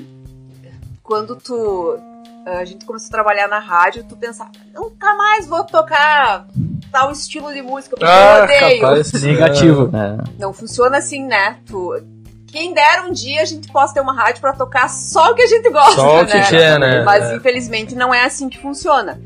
quando 1.03 1.35
tu 1.37 1.99
a 2.47 2.65
gente 2.65 2.85
começou 2.85 3.09
a 3.09 3.11
trabalhar 3.11 3.49
na 3.49 3.59
rádio, 3.59 4.05
tu 4.09 4.17
pensava, 4.17 4.51
nunca 4.75 5.15
mais 5.15 5.47
vou 5.47 5.65
tocar 5.65 6.47
tal 6.91 7.11
estilo 7.11 7.53
de 7.53 7.63
música, 7.63 7.97
porque 7.97 8.05
eu 8.05 8.11
Ah, 8.11 8.43
odeio. 8.45 8.81
capaz. 8.81 9.13
Negativo. 9.23 9.91
Não 10.39 10.53
funciona 10.53 10.99
assim, 10.99 11.25
né? 11.27 11.59
Tu, 11.67 12.03
quem 12.49 12.75
dera 12.75 13.05
um 13.05 13.13
dia 13.13 13.41
a 13.43 13.45
gente 13.47 13.71
possa 13.73 13.95
ter 13.95 14.01
uma 14.01 14.15
rádio 14.15 14.41
pra 14.41 14.53
tocar 14.53 14.89
só 14.91 15.31
o 15.31 15.35
que 15.35 15.43
a 15.43 15.47
gente 15.47 15.71
gosta, 15.71 15.95
Só 15.95 16.23
o 16.23 16.27
que 16.27 16.35
né? 16.35 16.49
quer, 16.51 16.79
né? 16.79 17.03
Mas 17.05 17.25
É. 17.31 17.37
infelizmente 17.37 17.95
não 17.95 18.13
é 18.13 18.25
assim 18.25 18.49
que 18.49 18.59
funciona. 18.61 19.21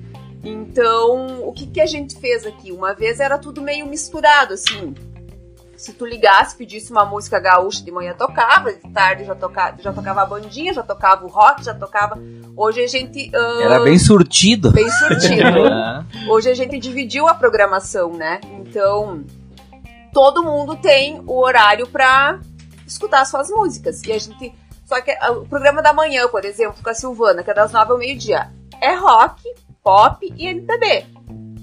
Então, 0.44 1.40
o 1.42 1.52
que, 1.52 1.66
que 1.66 1.80
a 1.80 1.86
gente 1.86 2.16
fez 2.20 2.46
aqui? 2.46 2.70
Uma 2.70 2.94
vez 2.94 3.18
era 3.18 3.36
tudo 3.36 3.60
meio 3.60 3.84
misturado, 3.86 4.54
assim. 4.54 4.94
Se 5.76 5.92
tu 5.92 6.06
ligasse, 6.06 6.56
pedisse 6.56 6.90
uma 6.90 7.04
música 7.04 7.38
gaúcha 7.38 7.82
de 7.84 7.90
manhã 7.90 8.14
tocava, 8.14 8.72
de 8.72 8.80
tarde 8.92 9.24
já 9.24 9.34
tocava, 9.34 9.76
já 9.82 9.92
tocava 9.92 10.22
a 10.22 10.26
bandinha, 10.26 10.72
já 10.72 10.82
tocava 10.82 11.24
o 11.24 11.28
rock, 11.28 11.62
já 11.64 11.74
tocava. 11.74 12.18
Hoje 12.56 12.82
a 12.82 12.86
gente. 12.86 13.30
ah, 13.34 13.60
Era 13.62 13.80
bem 13.80 13.98
surtido. 13.98 14.72
bem 14.72 14.88
surtido. 14.88 15.66
Ah, 15.70 16.04
Hoje 16.30 16.50
a 16.50 16.54
gente 16.54 16.78
dividiu 16.78 17.28
a 17.28 17.34
programação, 17.34 18.12
né? 18.12 18.40
Então, 18.60 19.24
todo 20.12 20.42
mundo 20.42 20.76
tem 20.76 21.22
o 21.26 21.38
horário 21.38 21.86
pra 21.86 22.40
escutar 22.86 23.24
suas 23.26 23.50
músicas. 23.50 24.02
E 24.02 24.12
a 24.12 24.18
gente. 24.18 24.54
Só 24.86 25.00
que 25.00 25.10
ah, 25.20 25.32
o 25.32 25.46
programa 25.46 25.82
da 25.82 25.92
manhã, 25.92 26.26
por 26.28 26.44
exemplo, 26.44 26.82
com 26.82 26.88
a 26.90 26.94
Silvana, 26.94 27.42
que 27.42 27.50
é 27.50 27.54
das 27.54 27.72
nove 27.72 27.92
ao 27.92 27.98
meio-dia, 27.98 28.50
é 28.80 28.94
rock, 28.94 29.42
pop 29.82 30.32
e 30.36 30.46
MPB. 30.46 31.06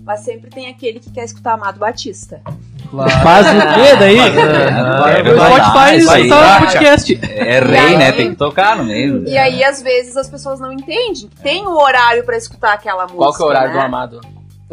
Mas 0.05 0.19
sempre 0.19 0.49
tem 0.49 0.67
aquele 0.69 0.99
que 0.99 1.09
quer 1.11 1.23
escutar 1.23 1.53
Amado 1.53 1.79
Batista. 1.79 2.41
Faz 3.23 3.47
o 3.47 3.73
quê 3.73 3.95
daí? 3.97 4.19
É, 4.19 5.19
É, 5.19 5.31
o 5.31 5.65
Spotify 5.65 6.21
está 6.21 6.59
no 6.59 6.65
podcast. 6.67 7.19
É 7.23 7.59
rei, 7.59 7.97
né? 7.97 8.11
Tem 8.11 8.29
que 8.29 8.35
tocar 8.35 8.77
no 8.77 8.83
meio. 8.83 9.27
E 9.27 9.37
aí, 9.37 9.63
às 9.63 9.81
vezes, 9.81 10.15
as 10.15 10.29
pessoas 10.29 10.59
não 10.59 10.71
entendem. 10.71 11.29
Tem 11.41 11.65
um 11.65 11.75
horário 11.75 12.23
pra 12.23 12.37
escutar 12.37 12.73
aquela 12.73 13.03
música. 13.03 13.17
Qual 13.17 13.33
que 13.33 13.41
é 13.41 13.45
o 13.45 13.47
horário 13.47 13.73
né? 13.73 13.79
do 13.79 13.85
amado? 13.85 14.21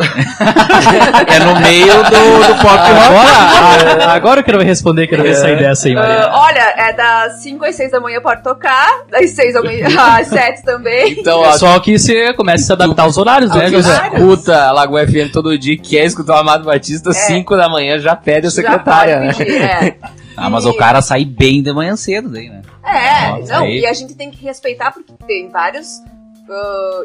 É 0.00 1.38
no 1.40 1.60
meio 1.60 1.86
do, 2.04 2.46
do 2.46 2.54
pop 2.60 2.76
rock. 2.78 2.90
Agora, 2.90 4.12
agora 4.12 4.40
eu 4.40 4.44
quero 4.44 4.62
responder, 4.62 5.06
quero 5.06 5.22
ver 5.22 5.34
sair 5.34 5.58
dessa 5.58 5.88
aí, 5.88 5.94
Maria. 5.94 6.24
Ah, 6.24 6.40
olha, 6.42 6.74
é 6.76 6.92
das 6.92 7.34
5 7.42 7.64
às 7.64 7.74
6 7.76 7.90
da 7.92 8.00
manhã 8.00 8.20
pode 8.20 8.42
tocar, 8.42 9.02
das 9.10 9.30
6 9.30 9.56
ao 9.56 9.62
meio- 9.62 9.86
às 10.00 10.26
7 10.28 10.62
também. 10.64 11.12
Então, 11.12 11.40
ó, 11.40 11.52
Só 11.52 11.78
que 11.80 11.98
você 11.98 12.32
comece 12.34 12.64
a 12.64 12.66
se 12.66 12.72
adaptar 12.72 13.02
aos 13.04 13.16
horários, 13.18 13.54
né, 13.54 13.68
José? 13.70 14.10
escuta 14.14 14.66
a 14.68 14.72
Lagoa 14.72 15.06
FM 15.06 15.30
todo 15.32 15.56
dia, 15.58 15.76
quer 15.78 16.04
escutar 16.04 16.34
o 16.34 16.38
Amado 16.38 16.64
Batista, 16.64 17.12
5 17.12 17.56
da 17.56 17.68
manhã, 17.68 17.98
já 17.98 18.14
pede 18.16 18.46
a 18.46 18.50
secretária, 18.50 19.14
Já 19.14 19.20
né? 19.20 19.34
pedir, 19.34 19.62
é. 19.62 19.96
Ah, 20.36 20.48
mas 20.48 20.64
o 20.64 20.72
cara 20.74 21.02
sai 21.02 21.24
bem 21.24 21.62
de 21.62 21.72
manhã 21.72 21.96
cedo 21.96 22.28
daí, 22.30 22.48
né? 22.48 22.62
É, 22.84 23.28
Nossa, 23.28 23.52
não, 23.54 23.64
aí. 23.64 23.80
e 23.80 23.86
a 23.86 23.92
gente 23.92 24.14
tem 24.14 24.30
que 24.30 24.42
respeitar 24.44 24.90
porque 24.90 25.12
tem 25.26 25.50
vários 25.50 26.00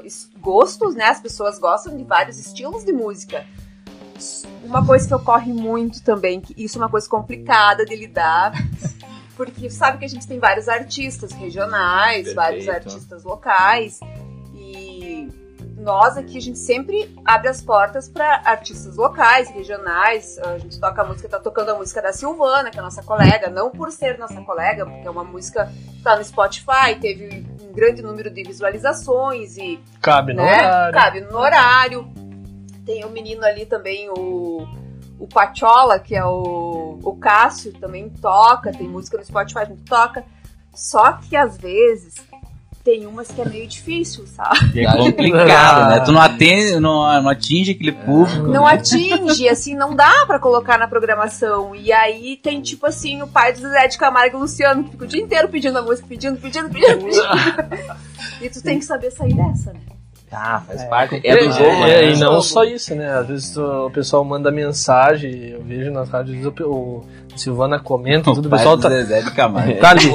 es- 0.04 0.30
gostos, 0.40 0.96
né? 0.96 1.06
As 1.06 1.20
pessoas 1.22 1.60
gostam 1.60 1.96
de 1.96 2.04
vários 2.04 2.38
estilos 2.40 2.84
de 2.84 2.92
música. 2.94 3.46
Uma 4.64 4.86
coisa 4.86 5.08
que 5.08 5.14
ocorre 5.14 5.52
muito 5.54 6.02
também, 6.04 6.40
que 6.42 6.54
isso 6.58 6.78
é 6.78 6.82
uma 6.82 6.90
coisa 6.90 7.08
complicada 7.10 7.86
de 7.86 7.96
lidar, 7.96 8.54
porque 9.36 9.70
sabe 9.70 9.98
que 10.00 10.06
a 10.06 10.10
gente 10.10 10.26
tem 10.28 10.40
vários 10.40 10.68
artistas 10.70 11.32
regionais, 11.32 12.34
vários 12.34 12.66
artistas 12.70 13.24
locais, 13.24 14.00
e 14.54 15.30
nós 15.78 16.18
aqui 16.18 16.38
a 16.38 16.42
gente 16.42 16.58
sempre 16.58 17.14
abre 17.26 17.50
as 17.50 17.62
portas 17.62 18.08
para 18.10 18.42
artistas 18.46 18.96
locais, 18.96 19.50
regionais. 19.50 20.40
A 20.40 20.58
gente 20.58 20.80
toca 20.80 21.02
a 21.02 21.06
música, 21.06 21.28
tá 21.30 21.40
tocando 21.40 21.70
a 21.72 21.76
música 21.76 22.02
da 22.02 22.12
Silvana, 22.14 22.72
que 22.72 22.80
é 22.80 22.82
nossa 22.82 23.04
colega, 23.04 23.50
não 23.50 23.70
por 23.70 23.92
ser 23.92 24.18
nossa 24.18 24.42
colega, 24.42 24.86
porque 24.86 25.06
é 25.06 25.12
uma 25.12 25.24
música 25.26 25.72
que 25.92 26.02
tá 26.02 26.16
no 26.16 26.24
Spotify, 26.24 26.96
teve 27.00 27.46
grande 27.76 28.02
número 28.02 28.32
de 28.32 28.42
visualizações 28.44 29.58
e 29.58 29.80
Cabe 30.02 30.34
no 30.34 30.42
né, 30.42 30.54
horário. 30.54 30.94
cabe 30.94 31.22
no 31.22 31.38
horário. 31.38 32.08
Tem 32.86 33.04
o 33.04 33.10
menino 33.10 33.44
ali 33.44 33.66
também, 33.66 34.10
o, 34.10 34.66
o 35.20 35.28
Pachola, 35.28 36.00
que 36.00 36.16
é 36.16 36.24
o, 36.24 37.00
o 37.04 37.16
Cássio, 37.18 37.74
também 37.74 38.10
toca, 38.10 38.72
tem 38.72 38.88
música 38.88 39.18
no 39.18 39.26
Spotify, 39.26 39.60
a 39.60 39.66
gente 39.66 39.84
toca. 39.84 40.24
Só 40.74 41.14
que 41.14 41.36
às 41.36 41.58
vezes 41.58 42.16
tem 42.86 43.08
umas 43.08 43.30
que 43.30 43.42
é 43.42 43.46
meio 43.46 43.66
difícil, 43.66 44.28
sabe? 44.28 44.80
É 44.80 44.96
complicado, 44.96 45.90
né? 45.90 46.00
Tu 46.02 46.12
não, 46.12 46.22
atende, 46.22 46.80
não, 46.80 47.24
não 47.24 47.30
atinge 47.30 47.72
aquele 47.72 47.92
público. 47.92 48.48
Não 48.48 48.68
atinge, 48.68 49.50
assim, 49.50 49.76
não 49.76 49.96
dá 49.96 50.24
pra 50.28 50.38
colocar 50.38 50.78
na 50.78 50.88
programação. 50.88 51.76
E 51.76 51.92
aí 51.92 52.38
tem, 52.38 52.62
tipo 52.62 52.86
assim, 52.86 53.24
o 53.24 53.28
pai 53.28 53.54
do 53.54 53.62
Zé 53.62 53.88
de 53.88 53.98
Camargo 53.98 54.36
e 54.36 54.38
o 54.38 54.42
Luciano, 54.42 54.84
que 54.84 54.92
fica 54.92 55.04
o 55.04 55.08
dia 55.08 55.20
inteiro 55.20 55.50
pedindo 55.50 55.80
a 55.80 55.82
música, 55.82 56.08
pedindo, 56.08 56.38
pedindo, 56.38 56.70
pedindo, 56.70 57.06
pedindo. 57.06 57.26
e 58.40 58.50
tu 58.52 58.62
tem 58.62 58.78
que 58.78 58.86
saber 58.86 59.10
sair 59.10 59.34
dessa, 59.34 59.74
né? 59.74 59.95
Ah, 60.32 60.62
faz 60.68 60.84
parte. 60.86 61.22
É 61.24 61.38
do 61.38 61.52
jogo, 61.52 61.64
É, 61.86 62.02
né? 62.08 62.12
e 62.12 62.18
não 62.18 62.42
só 62.42 62.64
isso, 62.64 62.94
né? 62.96 63.10
Às 63.20 63.28
vezes 63.28 63.58
o 63.58 63.90
pessoal 63.92 64.24
manda 64.26 64.52
mensagem, 64.52 65.50
eu 65.50 65.62
vejo 65.64 65.92
nas 65.92 66.10
rádios, 66.10 66.46
o, 66.46 66.64
o 66.66 67.04
Silvana 67.38 67.80
comenta, 67.80 68.34
tudo, 68.34 68.48
o 68.48 68.50
pessoal 68.50 68.78
tá, 68.78 68.90
Zezé 68.90 69.22
de 69.22 69.32
Camargo. 69.32 69.76
tá 69.80 69.92
ali, 69.92 70.10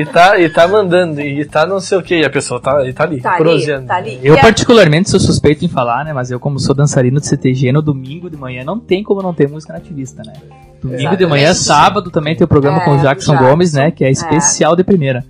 e 0.00 0.06
tá, 0.06 0.38
e 0.38 0.48
tá 0.48 0.66
mandando, 0.66 1.20
e 1.20 1.44
tá 1.44 1.66
não 1.66 1.80
sei 1.80 1.98
o 1.98 2.02
que, 2.02 2.20
e 2.20 2.24
a 2.24 2.30
pessoa 2.30 2.60
tá, 2.60 2.86
e 2.86 2.92
tá 2.92 3.04
ali, 3.04 3.20
Tá 3.20 3.32
ali, 3.34 3.42
proseando. 3.42 3.86
tá 3.86 3.96
ali. 3.96 4.18
Eu 4.22 4.36
E 4.36 4.40
particularmente 4.40 5.10
sou 5.10 5.20
suspeito 5.20 5.64
em 5.64 5.68
falar, 5.68 6.04
né? 6.04 6.12
Mas 6.14 6.30
eu 6.30 6.40
como 6.40 6.58
sou 6.58 6.74
dançarino 6.74 7.20
de 7.20 7.26
CTG 7.26 7.70
no 7.72 7.82
domingo 7.82 8.30
de 8.30 8.36
manhã, 8.36 8.64
não 8.64 8.78
tem 8.78 9.02
como 9.02 9.20
não 9.20 9.34
ter 9.34 9.48
música 9.48 9.72
nativista, 9.74 10.22
né? 10.24 10.32
Domingo 10.80 11.16
de 11.16 11.26
manhã, 11.26 11.50
Exatamente. 11.50 11.64
sábado 11.84 12.10
também 12.10 12.36
tem 12.36 12.44
o 12.44 12.48
programa 12.48 12.78
É, 12.78 12.84
com 12.84 12.92
o 12.92 12.98
Jackson, 13.00 13.32
Jackson. 13.32 13.50
Gomes, 13.50 13.72
né? 13.74 13.90
Que 13.90 14.04
é 14.04 14.10
especial 14.10 14.76
de 14.76 14.84
primeira. 14.84 15.24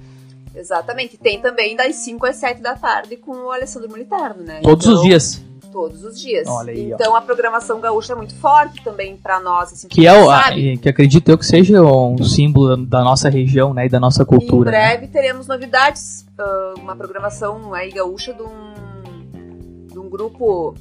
Exatamente. 0.59 1.17
Tem 1.17 1.41
também 1.41 1.77
das 1.77 1.95
5 1.97 2.27
às 2.27 2.37
7 2.37 2.61
da 2.61 2.75
tarde 2.75 3.17
com 3.17 3.33
o 3.47 3.51
Alessandro 3.51 3.89
Moliterno, 3.89 4.43
né? 4.43 4.61
Todos 4.63 4.87
Então, 4.87 4.97
os 4.97 5.03
dias. 5.03 5.43
Todos 5.71 6.03
os 6.03 6.19
dias. 6.19 6.49
Olha 6.49 6.73
aí, 6.73 6.93
ó. 6.93 6.95
então 6.95 7.15
a 7.15 7.21
programação 7.21 7.79
gaúcha 7.79 8.15
é 8.15 8.17
muito 8.17 8.35
forte 8.37 8.83
também 8.83 9.17
pra 9.19 9.39
nós, 9.39 9.71
assim, 9.73 9.87
Que 9.87 10.07
é 10.07 10.13
o, 10.19 10.31
a- 10.31 10.45
sabe? 10.45 10.73
e 10.73 10.79
que 10.79 10.89
acredito 10.89 11.29
eu 11.31 11.37
que 11.37 11.45
seja 11.45 11.83
um 11.83 12.17
símbolo 12.25 12.75
da 12.87 13.05
nossa 13.05 13.29
região, 13.29 13.75
né? 13.75 13.85
E 13.85 13.89
da 13.89 14.01
nossa 14.01 14.25
cultura. 14.25 14.71
Em 14.71 14.73
né? 14.73 14.79
breve 14.97 15.09
teremos 15.09 15.47
novidades, 15.47 16.27
ah, 16.39 16.75
uma 16.79 16.97
programação 16.97 17.75
aí 17.75 17.91
gaúcha 17.91 18.33
de 18.33 18.43
um, 18.43 19.87
de 19.93 19.99
um 19.99 20.09
grupo 20.09 20.75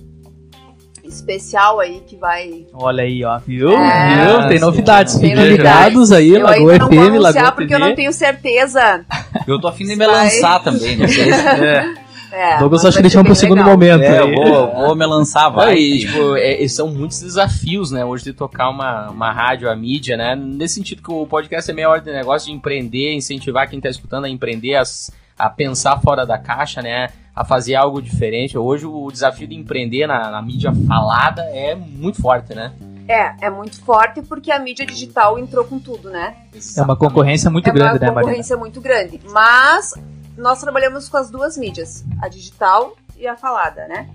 especial 1.08 1.80
aí 1.80 2.02
que 2.06 2.16
vai. 2.16 2.66
Olha 2.74 3.04
aí, 3.04 3.24
ó, 3.24 3.38
viu? 3.40 3.72
É, 3.72 4.26
viu? 4.40 4.48
Tem 4.50 4.60
novidades. 4.60 5.16
Tem 5.16 5.30
Fiquem 5.32 5.36
novidades. 5.46 5.88
ligados 5.88 6.12
aí, 6.12 6.30
eu 6.30 6.42
Lagoa 6.44 6.72
ainda 6.74 6.78
não 6.86 6.90
vou 6.90 6.98
FM, 6.98 7.08
anunciar 7.08 7.34
Lagoa 7.36 7.52
porque 7.54 7.68
TV. 7.74 7.76
eu 7.76 7.88
não 7.88 7.96
tenho 7.96 8.14
certeza. 8.14 9.06
Eu 9.48 9.60
tô 9.60 9.68
afim 9.68 9.86
de 9.86 9.96
me 9.96 10.06
lançar 10.06 10.60
também, 10.64 10.96
não 10.98 11.08
sei 11.08 11.26
se... 11.34 11.48
É, 11.48 11.94
É, 12.30 12.58
Douglas 12.60 12.84
acho 12.84 12.98
que 12.98 13.04
deixamos 13.04 13.26
pro 13.26 13.36
segundo 13.36 13.60
legal. 13.60 13.72
momento. 13.72 14.02
É, 14.04 14.20
eu 14.20 14.36
vou, 14.36 14.76
vou 14.88 14.96
me 14.96 15.06
lançar, 15.06 15.48
vai. 15.48 15.68
Vai, 15.68 15.78
e, 15.78 16.00
tipo, 16.00 16.36
é, 16.36 16.68
são 16.68 16.90
muitos 16.90 17.22
desafios, 17.22 17.90
né, 17.90 18.04
hoje 18.04 18.26
de 18.26 18.34
tocar 18.34 18.70
uma, 18.70 19.10
uma 19.10 19.32
rádio, 19.32 19.70
a 19.72 19.76
mídia, 19.76 20.18
né, 20.18 20.36
nesse 20.36 20.76
sentido 20.76 21.02
que 21.02 21.10
o 21.10 21.26
podcast 21.26 21.72
é 21.72 21.74
meia 21.74 21.90
hora 21.90 22.02
de 22.02 22.12
negócio 22.12 22.48
de 22.50 22.54
empreender, 22.54 23.14
incentivar 23.14 23.70
quem 23.70 23.80
tá 23.80 23.90
escutando 23.90 24.26
a 24.26 24.30
empreender, 24.30 24.76
as- 24.76 25.10
a 25.38 25.50
pensar 25.50 26.00
fora 26.02 26.26
da 26.26 26.38
caixa, 26.38 26.82
né, 26.82 27.10
a 27.36 27.46
fazer 27.46 27.76
algo 27.76 28.02
diferente. 28.02 28.58
Hoje 28.58 28.86
o 28.86 29.12
desafio 29.12 29.48
de 29.48 29.56
empreender 29.56 30.08
na, 30.08 30.32
na 30.32 30.42
mídia 30.42 30.74
falada 30.88 31.44
é 31.44 31.76
muito 31.76 32.22
forte, 32.22 32.56
né. 32.56 32.74
É, 33.08 33.48
é 33.48 33.50
muito 33.50 33.82
forte 33.84 34.22
porque 34.22 34.52
a 34.52 34.60
mídia 34.60 34.86
digital 34.86 35.40
entrou 35.40 35.64
com 35.64 35.80
tudo, 35.80 36.10
né? 36.10 36.36
É 36.76 36.82
uma 36.82 36.98
concorrência 36.98 37.50
muito 37.50 37.70
é 37.70 37.72
grande, 37.72 37.94
uma 37.94 38.00
né, 38.00 38.08
Marina? 38.08 38.22
concorrência 38.22 38.58
muito 38.58 38.82
grande. 38.82 39.22
Mas 39.32 39.94
nós 40.38 40.60
trabalhamos 40.60 41.08
com 41.08 41.16
as 41.16 41.30
duas 41.30 41.58
mídias, 41.58 42.04
a 42.22 42.28
digital 42.28 42.98
e 43.18 43.26
a 43.26 43.38
falada, 43.38 43.88
né? 43.88 44.10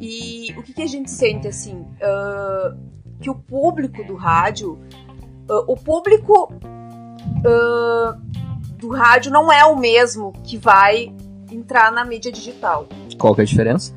E 0.00 0.54
o 0.56 0.62
que, 0.62 0.72
que 0.72 0.82
a 0.82 0.86
gente 0.86 1.10
sente 1.10 1.46
assim? 1.46 1.86
ah, 2.02 2.74
que 3.20 3.30
o 3.30 3.34
público 3.34 4.02
do 4.04 4.16
rádio, 4.16 4.78
ah, 5.48 5.64
o 5.68 5.76
público 5.76 6.52
ah, 7.46 8.18
do 8.82 8.88
rádio 8.94 9.30
não 9.32 9.50
é 9.52 9.64
o 9.64 9.76
mesmo 9.76 10.32
que 10.44 10.58
vai 10.58 11.12
entrar 11.50 11.90
na 11.92 12.04
mídia 12.04 12.32
digital. 12.32 12.86
Qual 13.18 13.34
que 13.34 13.40
é 13.40 13.44
a 13.44 13.46
diferença? 13.46 13.94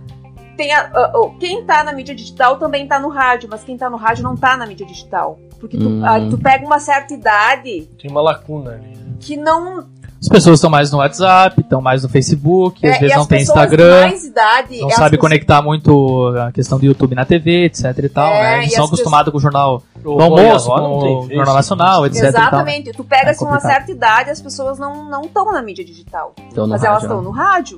Tem 0.56 0.72
a- 0.74 0.90
ah, 0.94 1.12
oh, 1.16 1.32
quem 1.32 1.66
tá 1.66 1.84
na 1.84 1.92
mídia 1.92 2.14
digital 2.16 2.58
também 2.58 2.88
tá 2.88 3.00
no 3.00 3.10
rádio, 3.10 3.50
mas 3.50 3.64
quem 3.64 3.76
tá 3.78 3.90
no 3.90 3.98
rádio 3.98 4.24
não 4.24 4.38
tá 4.38 4.56
na 4.56 4.66
mídia 4.66 4.86
digital. 4.86 5.38
Porque 5.60 5.78
tu, 5.78 5.88
Hum. 5.90 6.06
ah, 6.06 6.20
tu 6.30 6.38
pega 6.38 6.66
uma 6.66 6.80
certa 6.80 7.14
idade 7.14 7.90
tem 8.00 8.12
uma 8.12 8.22
lacuna 8.22 8.72
ali. 8.74 8.88
né? 8.96 9.16
que 9.20 9.36
não 9.36 9.88
As 10.26 10.30
pessoas 10.30 10.58
estão 10.58 10.70
mais 10.70 10.92
no 10.92 10.98
WhatsApp, 10.98 11.62
estão 11.62 11.80
mais 11.82 12.02
no 12.04 12.10
Facebook, 12.10 12.86
às 12.88 12.96
É, 12.96 13.00
vezes 13.00 13.12
e 13.12 13.16
não 13.16 13.22
as 13.22 13.28
tem 13.28 13.40
pessoas 13.40 13.58
Instagram, 13.58 14.02
mais 14.02 14.24
idade, 14.26 14.72
não 14.78 14.82
elas 14.82 14.96
sabe 14.96 15.10
precisam- 15.10 15.20
conectar 15.22 15.62
muito 15.62 16.34
a 16.48 16.52
questão 16.52 16.80
do 16.80 16.86
YouTube 16.86 17.14
na 17.16 17.26
TV, 17.26 17.66
etc 17.66 17.84
e 18.04 18.10
tal, 18.10 18.28
É, 18.28 18.42
né? 18.42 18.58
Eles 18.60 18.72
e 18.74 18.76
são 18.76 18.86
acostumados 18.86 19.32
com 19.32 19.38
o 19.38 19.42
jornal 19.42 19.84
do 20.02 20.20
almoço, 20.20 20.68
com 20.70 21.20
o 21.26 21.30
Jornal 21.34 21.56
Nacional, 21.56 22.06
etc 22.08 22.18
e 22.18 22.22
tal. 22.22 22.30
Exatamente. 22.30 22.92
Tu 22.92 23.04
pega 23.04 23.28
É 23.28 23.32
assim 23.32 23.46
uma 23.46 23.60
certa 23.60 23.92
idade, 23.92 24.30
as 24.32 24.42
pessoas 24.42 24.80
não 24.80 25.06
não 25.10 25.22
estão 25.22 25.46
na 25.52 25.62
mídia 25.62 25.86
digital. 25.86 26.34
Mas 26.68 26.84
elas 26.84 27.04
estão 27.04 27.18
né? 27.20 27.24
no 27.24 27.32
rádio. 27.32 27.78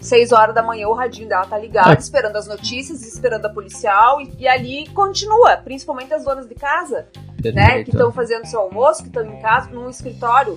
Seis 0.00 0.30
horas 0.30 0.54
da 0.54 0.62
manhã 0.62 0.86
o 0.86 0.94
radinho 0.94 1.28
dela 1.28 1.44
tá 1.44 1.58
ligado, 1.58 1.90
É. 1.90 1.94
esperando 1.98 2.36
as 2.36 2.46
notícias, 2.46 3.02
esperando 3.02 3.46
a 3.46 3.48
policial 3.48 4.20
e, 4.20 4.32
e 4.38 4.46
ali 4.46 4.86
continua, 4.94 5.56
principalmente 5.56 6.14
as 6.14 6.22
donas 6.22 6.46
de 6.48 6.54
casa, 6.54 6.98
né, 6.98 7.34
que 7.34 7.52
Perfeito. 7.52 7.90
estão 7.90 8.12
fazendo 8.12 8.44
seu 8.46 8.60
almoço, 8.60 9.02
que 9.02 9.08
estão 9.08 9.24
em 9.24 9.40
casa, 9.40 9.68
num 9.70 9.90
escritório. 9.90 10.54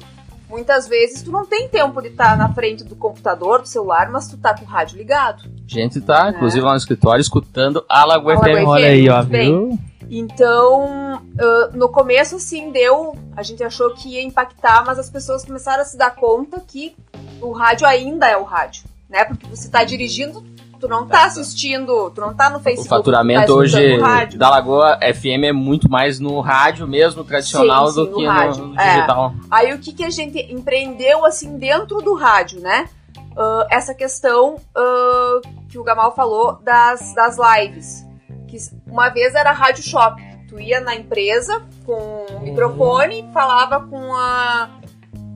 Muitas 0.51 0.85
vezes 0.85 1.21
tu 1.21 1.31
não 1.31 1.45
tem 1.45 1.69
tempo 1.69 2.01
de 2.01 2.09
estar 2.09 2.37
na 2.37 2.53
frente 2.53 2.83
do 2.83 2.93
computador, 2.93 3.61
do 3.61 3.67
celular, 3.69 4.11
mas 4.11 4.27
tu 4.27 4.37
tá 4.37 4.53
com 4.53 4.65
o 4.65 4.67
rádio 4.67 4.97
ligado. 4.97 5.43
A 5.45 5.49
gente 5.65 6.01
tá, 6.01 6.29
inclusive, 6.29 6.63
lá 6.63 6.71
no 6.71 6.77
escritório, 6.77 7.21
escutando 7.21 7.85
a 7.87 8.03
Lagoa 8.03 8.33
Alagoa 8.33 8.55
FM. 8.55 8.67
Olha 8.67 8.87
aí, 8.87 9.09
ó, 9.09 9.21
viu? 9.21 9.79
Então, 10.09 11.21
ah, 11.39 11.69
no 11.73 11.87
começo, 11.87 12.35
assim, 12.35 12.69
deu. 12.69 13.15
A 13.35 13.43
gente 13.43 13.63
achou 13.63 13.93
que 13.93 14.09
ia 14.09 14.21
impactar, 14.21 14.83
mas 14.85 14.99
as 14.99 15.09
pessoas 15.09 15.45
começaram 15.45 15.83
a 15.83 15.85
se 15.85 15.97
dar 15.97 16.13
conta 16.13 16.59
que 16.59 16.93
o 17.39 17.53
rádio 17.53 17.87
ainda 17.87 18.27
é 18.27 18.35
o 18.35 18.43
rádio, 18.43 18.83
né? 19.09 19.23
Porque 19.23 19.47
você 19.47 19.69
tá 19.69 19.85
dirigindo, 19.85 20.45
tu 20.81 20.87
não 20.87 21.05
tá 21.07 21.25
assistindo, 21.25 22.09
tu 22.09 22.19
não 22.19 22.33
tá 22.33 22.49
no 22.49 22.57
O 22.57 22.59
Facebook. 22.59 22.89
faturamento 22.89 23.45
tu 23.45 23.53
tá 23.53 23.53
hoje 23.53 23.97
da 24.35 24.49
Lagoa 24.49 24.97
FM 25.13 25.43
é 25.45 25.51
muito 25.53 25.89
mais 25.89 26.19
no 26.19 26.39
rádio 26.41 26.87
mesmo, 26.87 27.23
tradicional, 27.23 27.87
Sim, 27.87 27.93
do 27.95 28.05
sim, 28.07 28.13
que 28.15 28.23
no 28.25 28.29
rádio. 28.29 28.65
no 28.65 28.79
É. 28.79 28.93
digital. 28.95 29.33
Aí 29.49 29.73
o 29.73 29.77
que, 29.79 29.93
que 29.93 30.03
a 30.03 30.09
gente 30.09 30.39
empreendeu, 30.51 31.23
assim, 31.23 31.57
dentro 31.57 32.01
do 32.01 32.15
rádio, 32.15 32.59
né? 32.59 32.89
Ah, 33.37 33.67
essa 33.69 33.93
questão 33.93 34.57
ah, 34.75 35.39
que 35.69 35.77
o 35.77 35.83
Gamal 35.83 36.13
falou 36.15 36.59
das, 36.63 37.13
das 37.13 37.37
lives. 37.37 38.03
Que 38.47 38.57
uma 38.87 39.07
vez 39.09 39.35
era 39.35 39.51
rádio 39.51 39.83
shop. 39.83 40.21
Tu 40.49 40.59
ia 40.59 40.81
na 40.81 40.95
empresa 40.95 41.61
com 41.85 42.25
o 42.29 42.39
microfone, 42.41 43.29
falava 43.33 43.79
com, 43.87 44.13
a, 44.13 44.69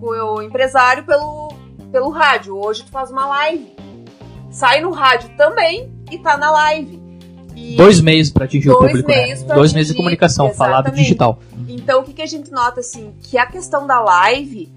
com 0.01 0.08
o 0.08 0.41
empresário 0.41 1.05
pelo, 1.05 1.53
pelo 1.91 2.10
rádio. 2.10 2.58
Hoje 2.58 2.84
tu 2.84 2.91
faz 2.91 3.10
uma 3.12 3.25
live. 3.27 3.73
Sai 4.56 4.80
no 4.80 4.91
rádio 4.91 5.30
também 5.36 5.91
e 6.10 6.18
tá 6.18 6.38
na 6.38 6.50
live. 6.50 7.04
E- 7.54 7.76
Dois 7.76 8.00
meios 8.00 8.30
para 8.32 8.46
atingir 8.46 8.70
o 8.70 8.74
Dois 8.74 8.88
público, 8.88 9.10
meios 9.10 9.44
né? 9.44 9.54
Dois 9.54 9.74
meios 9.74 9.88
de 9.88 9.91
atingir, 9.91 9.98
comunicação, 9.98 10.54
falado 10.54 10.86
exatamente. 10.86 11.04
digital. 11.04 11.39
Então, 11.68 12.00
o 12.00 12.04
que, 12.04 12.13
que 12.13 12.22
a 12.22 12.26
gente 12.26 12.50
nota, 12.52 12.80
assim, 12.80 13.13
que 13.22 13.38
a 13.38 13.46
questão 13.46 13.86
da 13.86 14.00
live, 14.00 14.72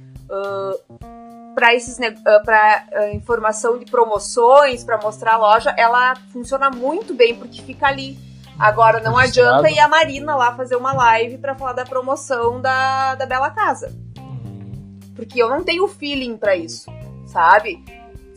para 1.55 1.75
esses 1.77 1.97
para 2.45 2.87
informação 3.13 3.79
de 3.79 3.85
promoções, 3.85 4.83
para 4.83 4.99
mostrar 4.99 5.35
a 5.35 5.39
loja, 5.39 5.73
ela 5.79 6.15
funciona 6.33 6.71
muito 6.71 7.15
bem, 7.15 7.37
porque 7.37 7.63
fica 7.63 7.87
ali. 7.87 8.19
Agora, 8.59 8.99
não 9.01 9.15
Registrado. 9.15 9.59
adianta 9.59 9.71
ir 9.71 9.79
a 9.79 9.87
Marina 9.87 10.35
lá 10.35 10.57
fazer 10.57 10.75
uma 10.75 10.93
live 10.93 11.39
para 11.39 11.55
falar 11.55 11.75
da 11.75 11.85
promoção 11.85 12.61
da, 12.61 13.15
da 13.15 13.27
Bela 13.27 13.51
Casa. 13.51 13.93
Porque 15.15 15.41
eu 15.41 15.49
não 15.49 15.63
tenho 15.63 15.87
feeling 15.87 16.37
para 16.37 16.57
isso, 16.57 16.91
sabe? 17.27 17.85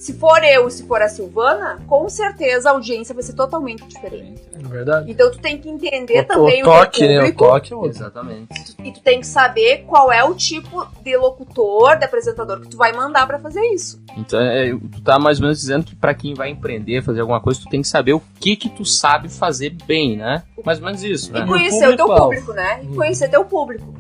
Se 0.02 0.14
for 0.14 0.44
eu, 0.44 0.68
se 0.72 0.82
for 0.88 1.00
a 1.00 1.08
Silvana, 1.08 1.80
com 1.86 2.10
certeza 2.10 2.70
a 2.70 2.72
audiência 2.72 3.14
vai 3.14 3.22
ser 3.22 3.34
totalmente 3.34 3.86
diferente. 3.86 4.42
É 4.52 4.68
verdade. 4.68 5.12
Então 5.12 5.30
tu 5.30 5.38
tem 5.38 5.60
que 5.60 5.70
entender 5.70 6.22
O, 6.22 6.26
também 6.26 6.64
o 6.64 6.66
o, 6.66 6.70
toque, 6.72 7.00
teu 7.02 7.08
né? 7.08 7.14
O 7.14 7.20
público 7.20 7.46
toque 7.46 7.74
é. 7.76 7.88
Exatamente. 7.88 8.76
e 8.84 8.92
tu 8.92 9.00
tem 9.02 9.20
que 9.20 9.28
saber 9.28 9.84
qual 9.86 10.12
é 10.12 10.24
o 10.24 10.34
tipo 10.34 10.88
de 11.04 11.16
locutor, 11.16 12.00
de 12.00 12.06
apresentador 12.06 12.62
que 12.62 12.70
tu 12.70 12.78
vai 12.78 12.92
mandar 12.94 13.28
pra 13.28 13.38
fazer 13.38 13.62
isso. 13.68 14.02
Então, 14.18 14.42
é, 14.42 14.72
tu 14.72 15.02
tá 15.04 15.20
mais 15.20 15.38
ou 15.38 15.44
menos 15.44 15.60
dizendo 15.60 15.86
que 15.86 15.96
pra 15.96 16.16
quem 16.16 16.34
vai 16.34 16.50
empreender, 16.50 17.04
fazer 17.04 17.22
alguma 17.22 17.40
coisa, 17.40 17.60
tu 17.60 17.70
tem 17.70 17.84
que 17.84 17.88
saber 17.88 18.14
o 18.14 18.24
que 18.40 18.56
que 18.56 18.70
tu 18.70 18.84
sabe 18.84 19.30
fazer 19.30 19.70
bem, 19.86 20.18
né? 20.18 20.42
Mais 20.66 20.80
ou 20.80 20.86
menos 20.86 21.04
isso, 21.04 21.30
E 21.30 21.40
né? 21.40 21.46
conhecer 21.46 21.88
o 21.88 21.96
teu 21.96 22.08
público, 22.08 22.54
né? 22.54 22.82
E 22.84 22.88
conhecer 22.96 23.30
teu 23.30 23.46
público. 23.46 23.94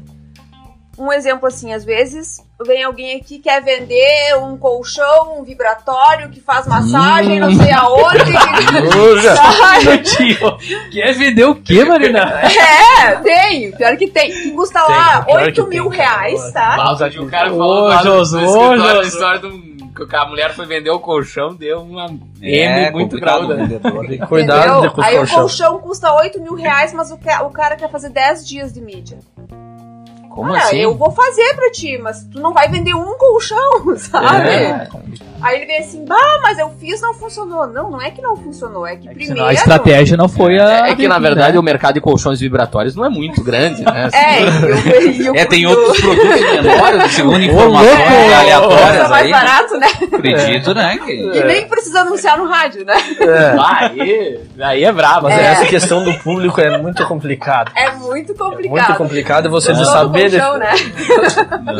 Um 1.03 1.11
exemplo 1.11 1.47
assim, 1.47 1.73
às 1.73 1.83
vezes 1.83 2.37
vem 2.63 2.83
alguém 2.83 3.15
aqui 3.15 3.37
que 3.37 3.39
quer 3.39 3.59
vender 3.63 4.37
um 4.37 4.55
colchão, 4.55 5.39
um 5.39 5.43
vibratório 5.43 6.29
que 6.29 6.39
faz 6.39 6.67
massagem, 6.67 7.39
não 7.39 7.51
sei 7.55 7.71
aonde. 7.71 8.19
Tio, 10.15 10.57
quer 10.91 11.13
vender 11.13 11.45
o 11.45 11.55
quê, 11.55 11.83
Marina? 11.83 12.19
é, 12.41 13.15
tem. 13.17 13.71
Pior 13.71 13.97
que 13.97 14.07
tem. 14.07 14.31
Que 14.31 14.51
custa 14.51 14.81
lá 14.83 15.23
Tem, 15.23 15.33
pior 15.33 15.43
8 15.47 15.63
que 15.63 15.69
mil 15.69 15.89
tem. 15.89 15.99
reais, 15.99 16.51
tá? 16.51 16.77
Nossa, 16.77 17.09
que 17.09 17.19
o 17.19 17.27
cara 17.27 17.51
Ô, 17.51 17.57
falou 17.57 17.87
lá 17.87 18.03
no- 18.03 18.23
no 18.77 18.99
a 18.99 19.03
história 19.03 19.39
de 19.39 19.47
um, 19.47 19.71
que 20.07 20.15
a 20.15 20.25
mulher 20.25 20.53
foi 20.53 20.65
vender 20.65 20.89
o 20.91 20.99
colchão, 20.99 21.53
deu 21.55 21.81
uma 21.81 22.05
É, 22.41 22.87
M 22.87 22.91
muito 22.91 23.19
grande. 23.19 23.45
o 23.51 23.55
vendedor. 23.57 24.07
Tem 24.07 24.19
que 24.19 24.27
cuidar 24.27 24.57
Entendeu? 24.67 24.81
de 24.81 24.89
com 24.95 25.01
os 25.01 25.07
Aí 25.07 25.15
o 25.15 25.17
colchão. 25.19 25.39
colchão 25.39 25.79
custa 25.79 26.13
8 26.13 26.39
mil 26.41 26.53
reais, 26.55 26.93
mas 26.93 27.11
o, 27.11 27.17
ca- 27.17 27.43
o 27.43 27.49
cara 27.51 27.75
quer 27.75 27.89
fazer 27.89 28.09
10 28.09 28.47
dias 28.47 28.71
de 28.73 28.81
mídia. 28.81 29.17
Como 30.33 30.53
ah, 30.53 30.57
assim? 30.57 30.77
eu 30.77 30.95
vou 30.95 31.11
fazer 31.11 31.53
pra 31.55 31.69
ti, 31.71 31.97
mas 32.01 32.23
tu 32.31 32.39
não 32.39 32.53
vai 32.53 32.69
vender 32.69 32.93
um 32.93 33.17
colchão, 33.17 33.95
sabe? 33.97 34.47
É. 34.47 34.87
Aí 35.41 35.57
ele 35.57 35.65
vem 35.65 35.79
assim, 35.79 36.05
bah, 36.05 36.39
mas 36.43 36.59
eu 36.59 36.69
fiz, 36.79 37.01
não 37.01 37.15
funcionou. 37.15 37.65
Não, 37.67 37.89
não 37.89 38.01
é 38.01 38.11
que 38.11 38.21
não 38.21 38.37
funcionou, 38.37 38.85
é 38.85 38.95
que 38.95 39.07
É 39.07 39.09
que 39.09 39.15
primeiro... 39.15 39.33
senão 39.35 39.47
a 39.47 39.53
estratégia 39.53 40.15
não 40.15 40.29
foi 40.29 40.59
a. 40.59 40.87
É 40.89 40.95
que, 40.95 41.07
na 41.07 41.19
né? 41.19 41.27
verdade, 41.29 41.57
o 41.57 41.63
mercado 41.63 41.95
de 41.95 42.01
colchões 42.01 42.39
vibratórios 42.39 42.95
não 42.95 43.03
é 43.03 43.09
muito 43.09 43.43
grande, 43.43 43.83
né? 43.83 44.09
É, 44.13 44.41
e 44.41 44.45
o- 44.45 45.25
e 45.25 45.29
o- 45.31 45.35
É, 45.35 45.45
tem 45.45 45.65
outros 45.65 45.99
produtos 45.99 46.29
menores, 46.41 47.11
segundo 47.11 47.41
informações 47.41 47.97
louco! 47.97 48.33
aleatórias 48.39 48.89
Custa 48.91 49.07
mais 49.09 49.25
aí. 49.25 49.31
barato, 49.31 49.77
né? 49.77 49.87
Acredito, 50.13 50.73
né? 50.75 50.97
Que... 51.03 51.11
E 51.11 51.43
nem 51.43 51.67
precisa 51.67 52.01
anunciar 52.01 52.37
no 52.37 52.45
rádio, 52.47 52.85
né? 52.85 52.93
É. 53.19 53.55
Ah, 53.59 53.77
aí, 53.89 54.39
aí 54.61 54.83
é 54.83 54.91
brabo. 54.91 55.23
Mas 55.23 55.37
né? 55.37 55.43
essa 55.53 55.65
questão 55.65 56.03
do 56.03 56.13
público 56.19 56.61
é 56.61 56.77
muito 56.77 57.03
complicado. 57.07 57.71
É 57.75 57.91
muito 57.93 58.31
É 58.33 58.35
complicado. 58.35 58.69
muito 58.87 58.95
complicado 58.97 59.49
você 59.49 59.73
de 59.73 59.79
Todo 59.83 59.91
saber. 60.29 60.41
colchão, 60.41 60.57
né? 60.57 60.71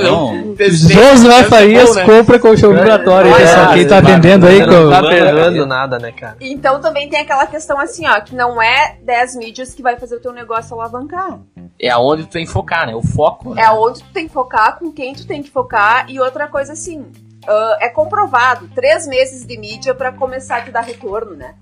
Não. 0.04 0.56
Josué 0.58 1.44
Farias 1.44 1.96
né? 1.96 2.06
compra 2.06 2.40
colchão 2.40 2.74
vibratório, 2.74 3.32
É, 3.32 3.38
pessoal. 3.38 3.74
Quem 3.74 3.88
tá 3.88 3.98
é, 3.98 4.02
vendendo 4.02 4.48
aí 4.48 4.66
não 4.66 4.90
tá 4.90 5.02
com. 5.02 5.10
perdoando 5.10 5.66
nada, 5.66 6.00
né, 6.00 6.12
cara? 6.12 6.38
Então 6.40 6.80
também 6.80 7.10
tem 7.10 7.22
aquela 7.22 7.46
questão 7.46 7.80
assim, 7.80 8.08
ó, 8.08 8.20
que 8.22 8.36
não 8.36 8.62
é 8.62 8.98
10 9.04 9.36
mídias 9.36 9.74
que 9.74 9.82
vai 9.82 9.98
fazer 9.98 10.16
o 10.16 10.20
teu 10.20 10.32
negócio 10.32 10.76
alavancar. 10.76 11.40
É 11.80 11.90
aonde 11.90 12.24
tu 12.24 12.30
tem 12.30 12.46
que 12.46 12.52
focar, 12.52 12.86
né? 12.86 12.96
O 12.96 13.02
foco. 13.02 13.54
Né? 13.56 13.64
É 13.64 13.72
onde 13.72 14.04
tu 14.04 14.10
tem 14.14 14.28
que 14.28 14.34
focar, 14.34 14.78
com 14.78 14.92
quem 14.92 15.14
tu 15.14 15.26
tem 15.26 15.42
que 15.42 15.50
focar. 15.50 16.06
E 16.10 16.20
outra 16.20 16.48
coisa 16.48 16.74
assim, 16.74 17.06
ah, 17.48 17.78
é 17.80 17.90
comprovado, 17.90 18.70
três 18.74 19.08
meses 19.08 19.46
de 19.46 19.58
mídia 19.58 19.94
pra 19.96 20.12
começar 20.12 20.58
a 20.58 20.62
te 20.62 20.72
dar 20.72 20.82
retorno, 20.82 21.36
né? 21.36 21.56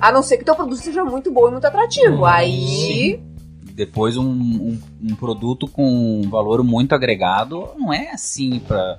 A 0.00 0.10
não 0.10 0.22
ser 0.22 0.38
que 0.38 0.44
teu 0.44 0.54
produto 0.54 0.78
seja 0.78 1.04
muito 1.04 1.30
bom 1.30 1.48
e 1.48 1.50
muito 1.52 1.66
atrativo. 1.66 2.24
Aí. 2.24 3.22
Depois 3.80 4.14
um, 4.18 4.28
um, 4.28 4.78
um 5.02 5.14
produto 5.14 5.66
com 5.66 6.20
um 6.20 6.28
valor 6.28 6.62
muito 6.62 6.94
agregado 6.94 7.70
não 7.78 7.90
é 7.90 8.10
assim 8.10 8.58
pra. 8.60 8.98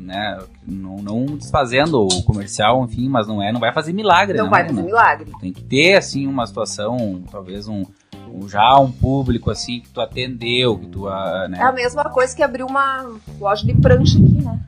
Né, 0.00 0.38
não, 0.66 0.96
não 0.96 1.24
desfazendo 1.26 2.04
o 2.04 2.22
comercial, 2.24 2.84
enfim, 2.84 3.08
mas 3.08 3.28
não 3.28 3.40
é, 3.40 3.52
não 3.52 3.60
vai 3.60 3.72
fazer 3.72 3.92
milagre, 3.92 4.36
Não 4.36 4.46
né, 4.46 4.50
vai 4.50 4.66
fazer 4.66 4.82
milagre. 4.82 5.30
Tem 5.40 5.52
que 5.52 5.62
ter, 5.62 5.94
assim, 5.94 6.26
uma 6.26 6.44
situação, 6.44 7.22
talvez 7.30 7.68
um, 7.68 7.84
um- 8.28 8.48
já 8.48 8.78
um 8.80 8.90
público, 8.90 9.48
assim, 9.48 9.80
que 9.80 9.88
tu 9.88 10.00
atendeu, 10.00 10.76
que 10.76 10.86
tu, 10.86 11.06
ah, 11.08 11.46
né? 11.48 11.58
É 11.60 11.62
a 11.62 11.72
mesma 11.72 12.04
coisa 12.04 12.34
que 12.34 12.42
abrir 12.42 12.64
uma 12.64 13.12
loja 13.38 13.64
de 13.64 13.74
prancha 13.74 14.18
aqui, 14.18 14.42
né? 14.42 14.60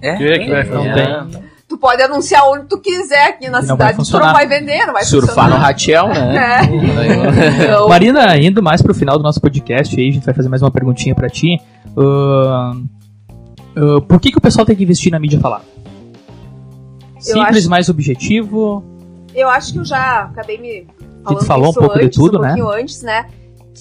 É, 0.00 0.16
Que 0.16 0.38
que 0.40 0.50
vai 0.50 0.64
Não 0.64 0.84
É. 0.84 1.53
Tu 1.74 1.78
pode 1.78 2.00
anunciar 2.00 2.48
onde 2.48 2.66
tu 2.66 2.78
quiser 2.78 3.30
aqui 3.30 3.46
na 3.50 3.60
não 3.60 3.66
vai 3.66 3.88
cidade, 3.88 3.92
tu 3.94 3.96
funcionar. 3.96 4.26
não 4.26 4.32
vai 4.32 4.46
vender, 4.46 4.86
não 4.86 4.92
vai 4.92 5.04
Surfar 5.04 5.46
no 5.46 5.56
funcionar. 5.56 5.58
Ratiel, 5.66 6.06
né? 6.08 6.36
É. 6.36 7.64
Então, 7.64 7.88
Marina, 7.88 8.36
indo 8.38 8.62
mais 8.62 8.80
pro 8.80 8.94
final 8.94 9.18
do 9.18 9.24
nosso 9.24 9.40
podcast 9.40 9.98
aí, 9.98 10.08
a 10.08 10.12
gente 10.12 10.24
vai 10.24 10.32
fazer 10.32 10.48
mais 10.48 10.62
uma 10.62 10.70
perguntinha 10.70 11.16
pra 11.16 11.28
ti. 11.28 11.60
Ahn, 11.98 12.84
ah, 13.76 14.00
por 14.06 14.20
que, 14.20 14.30
que 14.30 14.38
o 14.38 14.40
pessoal 14.40 14.64
tem 14.64 14.76
que 14.76 14.84
investir 14.84 15.10
na 15.10 15.18
mídia 15.18 15.40
falada? 15.40 15.64
Simples, 17.18 17.56
acho- 17.58 17.70
mais 17.70 17.88
objetivo. 17.88 18.84
Eu 19.34 19.48
acho 19.48 19.72
que 19.72 19.80
eu 19.80 19.84
já 19.84 20.22
acabei 20.30 20.56
me 20.58 20.86
falando 21.24 21.44
falou 21.44 21.70
um 21.70 21.74
pouco 21.74 21.98
de 21.98 22.04
antes, 22.04 22.16
tudo, 22.16 22.38
um 22.38 22.42
né? 22.42 22.48
pouquinho 22.50 22.70
antes, 22.70 23.02
né? 23.02 23.26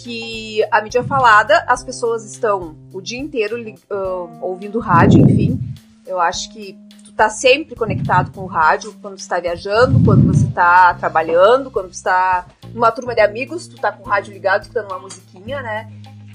Que 0.04 0.66
a 0.72 0.82
mídia 0.82 1.04
falada, 1.04 1.64
as 1.68 1.84
pessoas 1.84 2.26
estão 2.26 2.76
o 2.92 3.00
dia 3.00 3.20
inteiro 3.20 3.56
ah, 3.92 4.26
ouvindo 4.42 4.80
rádio, 4.80 5.22
enfim. 5.30 5.60
Eu 6.08 6.20
acho 6.20 6.52
que 6.52 6.76
tu 7.14 7.18
tá 7.18 7.30
sempre 7.30 7.76
conectado 7.76 8.32
com 8.32 8.42
o 8.42 8.48
rádio 8.48 8.94
quando 9.00 9.20
você 9.20 9.30
tá 9.30 9.40
viajando, 9.40 10.04
quando 10.04 10.26
você 10.26 10.48
tá 10.48 10.96
trabalhando, 10.96 11.70
quando 11.70 11.94
você 11.94 12.04
tá 12.04 12.48
numa 12.74 12.92
turma 12.92 13.14
de 13.14 13.22
amigos, 13.22 13.68
tu 13.68 13.76
tá 13.76 13.92
com 13.92 14.04
o 14.04 14.08
rádio 14.08 14.34
ligado, 14.34 14.64
escutando 14.64 14.88
uma 14.88 15.00
musiquinha, 15.00 15.62
né? 15.62 15.92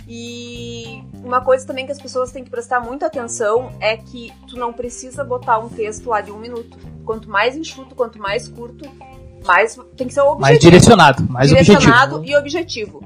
E 0.07 1.03
uma 1.23 1.41
coisa 1.41 1.67
também 1.67 1.85
que 1.85 1.93
as 1.93 2.01
pessoas 2.01 2.31
têm 2.31 2.45
que 2.45 2.51
prestar 2.51 2.81
muita 2.81 3.07
atenção 3.07 3.73
é 3.81 3.97
que 3.97 4.33
tu 4.47 4.57
não 4.57 4.73
precisa 4.73 5.25
botar 5.25 5.59
um 5.59 5.69
texto 5.69 6.09
lá 6.09 6.21
de 6.21 6.31
um 6.31 6.38
minuto. 6.38 6.79
Quanto 7.05 7.29
mais 7.29 7.57
enxuto, 7.57 7.95
quanto 7.95 8.19
mais 8.19 8.49
curto, 8.49 8.88
mais 9.45 9.77
tem 9.97 10.07
que 10.07 10.14
ser 10.14 10.21
objetivo 10.21 10.41
Mais 10.41 10.59
direcionado, 10.61 11.23
mais 11.29 11.51
objetivo. 11.51 11.79
direcionado 11.81 12.25
e 12.25 12.37
objetivo. 12.37 13.05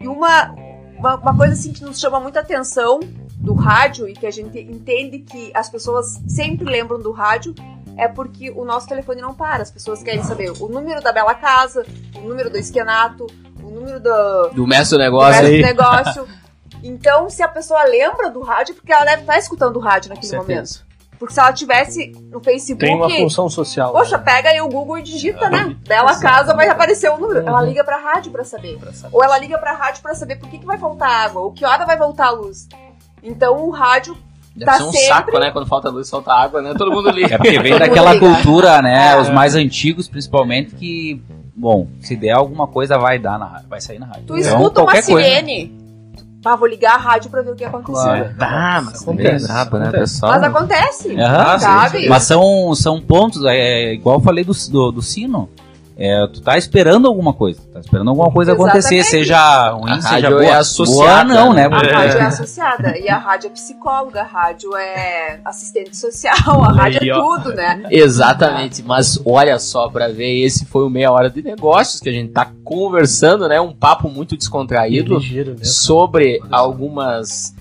E 0.00 0.06
uma, 0.06 0.54
uma, 0.96 1.16
uma 1.16 1.36
coisa 1.36 1.54
assim 1.54 1.72
que 1.72 1.82
nos 1.82 1.98
chama 1.98 2.20
muita 2.20 2.40
atenção 2.40 3.00
do 3.44 3.52
rádio 3.54 4.08
e 4.08 4.14
que 4.14 4.26
a 4.26 4.30
gente 4.30 4.58
entende 4.58 5.18
que 5.18 5.52
as 5.54 5.68
pessoas 5.68 6.18
sempre 6.26 6.64
lembram 6.64 6.98
do 6.98 7.12
rádio 7.12 7.54
é 7.96 8.08
porque 8.08 8.50
o 8.50 8.64
nosso 8.64 8.88
telefone 8.88 9.20
não 9.20 9.34
para. 9.34 9.62
As 9.62 9.70
pessoas 9.70 10.02
querem 10.02 10.22
saber 10.22 10.50
o 10.60 10.66
número 10.68 11.00
da 11.02 11.12
Bela 11.12 11.34
Casa, 11.34 11.84
o 12.16 12.20
número 12.20 12.48
do 12.50 12.56
esquenato, 12.56 13.26
o 13.62 13.70
número 13.70 14.00
do, 14.00 14.48
Do 14.54 14.66
mestre 14.66 14.96
do 14.96 15.00
do 15.00 15.04
negócio 15.04 15.32
resto 15.42 15.46
aí. 15.46 15.60
do 15.60 15.66
negócio. 15.66 16.28
Então, 16.86 17.30
se 17.30 17.42
a 17.42 17.48
pessoa 17.48 17.82
lembra 17.84 18.28
do 18.28 18.42
rádio, 18.42 18.72
é 18.72 18.74
porque 18.74 18.92
ela 18.92 19.06
deve 19.06 19.22
estar 19.22 19.38
escutando 19.38 19.74
o 19.76 19.80
rádio 19.80 20.10
naquele 20.10 20.30
Com 20.30 20.36
momento. 20.36 20.66
certeza. 20.68 20.94
Porque 21.18 21.32
se 21.32 21.40
ela 21.40 21.50
tivesse 21.50 22.08
no 22.30 22.40
Facebook. 22.40 22.84
Tem 22.84 22.94
uma 22.94 23.08
função 23.08 23.48
social. 23.48 23.90
Poxa, 23.90 24.18
né? 24.18 24.22
pega 24.22 24.50
aí 24.50 24.60
o 24.60 24.68
Google 24.68 24.98
e 24.98 25.02
digita, 25.02 25.48
né? 25.48 25.74
Bela 25.88 26.20
Casa 26.20 26.54
vai 26.54 26.68
aparecer 26.68 27.10
o 27.10 27.16
número. 27.16 27.40
Ela 27.48 27.62
liga 27.62 27.82
pra 27.82 27.96
rádio 27.96 28.30
pra 28.30 28.44
saber. 28.44 28.78
Ou 29.10 29.24
ela 29.24 29.38
liga 29.38 29.56
pra 29.56 29.72
rádio 29.72 30.02
pra 30.02 30.14
saber 30.14 30.36
por 30.36 30.50
que, 30.50 30.58
que 30.58 30.66
vai 30.66 30.76
faltar 30.76 31.08
água, 31.10 31.40
ou 31.40 31.52
que 31.52 31.64
hora 31.64 31.86
vai 31.86 31.96
voltar 31.96 32.26
a 32.26 32.30
luz. 32.32 32.68
Então 33.24 33.66
o 33.66 33.70
rádio 33.70 34.16
Deve 34.56 34.70
Tá 34.70 34.76
ser 34.76 34.84
um 34.84 34.92
sempre- 34.92 35.08
saco, 35.08 35.38
né? 35.40 35.50
Quando 35.50 35.66
falta 35.66 35.88
luz, 35.90 36.08
falta 36.08 36.32
água, 36.32 36.62
né? 36.62 36.74
Todo 36.78 36.92
mundo 36.92 37.10
liga. 37.10 37.34
É 37.34 37.38
porque 37.38 37.58
vem 37.58 37.74
daquela 37.78 38.16
cultura, 38.16 38.80
né? 38.80 39.10
É. 39.14 39.20
Os 39.20 39.28
mais 39.28 39.56
antigos, 39.56 40.06
principalmente, 40.06 40.76
que, 40.76 41.20
bom, 41.56 41.88
se 42.00 42.14
der 42.14 42.30
alguma 42.36 42.68
coisa, 42.68 42.96
vai 42.96 43.18
dar 43.18 43.36
na 43.36 43.46
rádio, 43.46 43.68
vai 43.68 43.80
sair 43.80 43.98
na 43.98 44.06
rádio. 44.06 44.22
Tu 44.28 44.36
Então, 44.38 44.50
escuta 44.52 44.80
uma 44.80 44.86
qualquer 44.92 45.04
coisa. 45.04 45.28
sirene. 45.28 45.74
Ah, 46.44 46.54
vou 46.54 46.68
ligar 46.68 46.94
a 46.94 46.98
rádio 46.98 47.30
pra 47.30 47.42
ver 47.42 47.50
o 47.50 47.56
que 47.56 47.64
aconteceu. 47.64 47.94
Claro. 47.94 48.34
Ah, 48.38 48.82
mas 48.84 49.02
Acontece, 49.02 49.44
é 49.44 49.48
brabo, 49.48 49.78
né, 49.78 49.90
pessoal? 49.90 50.32
Mas 50.32 50.42
acontece. 50.44 51.16
Aham, 51.20 51.58
sabe? 51.58 52.08
Mas 52.08 52.22
são, 52.22 52.74
são 52.76 53.00
pontos, 53.00 53.42
é, 53.46 53.94
igual 53.94 54.18
eu 54.18 54.22
falei 54.22 54.44
do, 54.44 54.52
do, 54.70 54.92
do 54.92 55.02
sino. 55.02 55.48
É, 55.96 56.26
tu 56.26 56.40
tá 56.40 56.58
esperando 56.58 57.06
alguma 57.06 57.32
coisa. 57.32 57.60
Tá 57.72 57.78
esperando 57.78 58.08
alguma 58.10 58.30
coisa 58.30 58.52
acontecer, 58.52 58.96
Exatamente. 58.96 59.10
seja 59.10 59.70
ruim, 59.70 59.90
A 59.92 59.94
seja 60.00 60.08
rádio 60.08 60.30
boa. 60.30 60.42
é 60.42 60.46
boa 60.46 60.58
associada, 60.58 61.34
não, 61.34 61.52
né? 61.52 61.64
A 61.66 61.70
Porque- 61.70 61.92
rádio 61.92 62.18
é 62.18 62.22
associada. 62.22 62.98
E 62.98 63.08
a 63.08 63.16
rádio 63.16 63.46
é 63.46 63.50
psicóloga, 63.50 64.20
a 64.22 64.24
rádio 64.24 64.76
é 64.76 65.40
assistente 65.44 65.96
social, 65.96 66.64
a 66.64 66.72
rádio 66.72 66.98
é 67.08 67.14
tudo, 67.14 67.54
né? 67.54 67.82
Exatamente, 67.90 68.82
mas 68.82 69.20
olha 69.24 69.58
só 69.58 69.88
pra 69.88 70.08
ver, 70.08 70.44
esse 70.44 70.64
foi 70.66 70.84
o 70.84 70.90
meia 70.90 71.12
hora 71.12 71.30
de 71.30 71.42
negócios 71.42 72.00
que 72.00 72.08
a 72.08 72.12
gente 72.12 72.32
tá 72.32 72.50
conversando, 72.64 73.48
né? 73.48 73.60
Um 73.60 73.72
papo 73.72 74.08
muito 74.08 74.36
descontraído 74.36 75.18
né? 75.20 75.54
sobre 75.62 76.40
algumas 76.50 77.54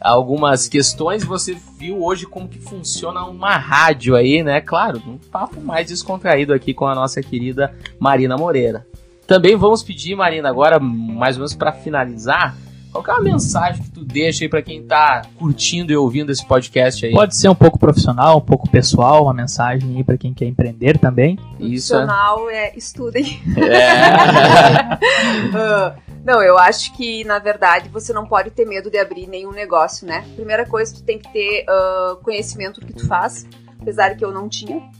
algumas 0.00 0.68
questões. 0.68 1.24
Você 1.24 1.56
viu 1.78 2.02
hoje 2.02 2.26
como 2.26 2.48
que 2.48 2.58
funciona 2.58 3.24
uma 3.24 3.56
rádio 3.56 4.14
aí, 4.14 4.42
né? 4.42 4.60
Claro, 4.60 5.02
um 5.06 5.18
papo 5.18 5.60
mais 5.60 5.88
descontraído 5.88 6.52
aqui 6.52 6.72
com 6.72 6.86
a 6.86 6.94
nossa 6.94 7.22
querida 7.22 7.74
Marina 7.98 8.36
Moreira. 8.36 8.86
Também 9.26 9.56
vamos 9.56 9.82
pedir, 9.82 10.14
Marina, 10.14 10.48
agora 10.48 10.78
mais 10.80 11.36
ou 11.36 11.40
menos 11.40 11.54
pra 11.54 11.70
finalizar, 11.70 12.56
qual 12.90 13.04
que 13.04 13.10
é 13.10 13.14
a 13.14 13.20
mensagem 13.20 13.82
que 13.82 13.90
tu 13.90 14.02
deixa 14.02 14.44
aí 14.44 14.48
pra 14.48 14.62
quem 14.62 14.82
tá 14.82 15.22
curtindo 15.38 15.92
e 15.92 15.96
ouvindo 15.96 16.32
esse 16.32 16.44
podcast 16.46 17.04
aí? 17.04 17.12
Pode 17.12 17.36
ser 17.36 17.48
um 17.50 17.54
pouco 17.54 17.78
profissional, 17.78 18.38
um 18.38 18.40
pouco 18.40 18.68
pessoal, 18.70 19.24
uma 19.24 19.34
mensagem 19.34 19.96
aí 19.96 20.02
pra 20.02 20.16
quem 20.16 20.32
quer 20.32 20.46
empreender 20.46 20.98
também. 20.98 21.38
Isso 21.60 21.94
é. 21.94 21.98
Profissional 21.98 22.50
é 22.50 22.72
estudem. 22.76 23.42
é. 23.58 24.98
Ah, 25.54 25.94
Não, 26.28 26.42
eu 26.42 26.58
acho 26.58 26.92
que, 26.92 27.24
na 27.24 27.38
verdade, 27.38 27.88
você 27.88 28.12
não 28.12 28.26
pode 28.26 28.50
ter 28.50 28.66
medo 28.66 28.90
de 28.90 28.98
abrir 28.98 29.26
nenhum 29.26 29.50
negócio, 29.50 30.06
né? 30.06 30.26
Primeira 30.36 30.66
coisa, 30.66 30.94
tu 30.94 31.02
tem 31.02 31.18
que 31.18 31.32
ter 31.32 31.64
ah, 31.66 32.18
conhecimento 32.22 32.80
do 32.80 32.86
que 32.86 32.92
tu 32.92 33.06
faz, 33.06 33.46
apesar 33.80 34.14
que 34.14 34.22
eu 34.22 34.30
não 34.30 34.46
tinha. 34.46 34.90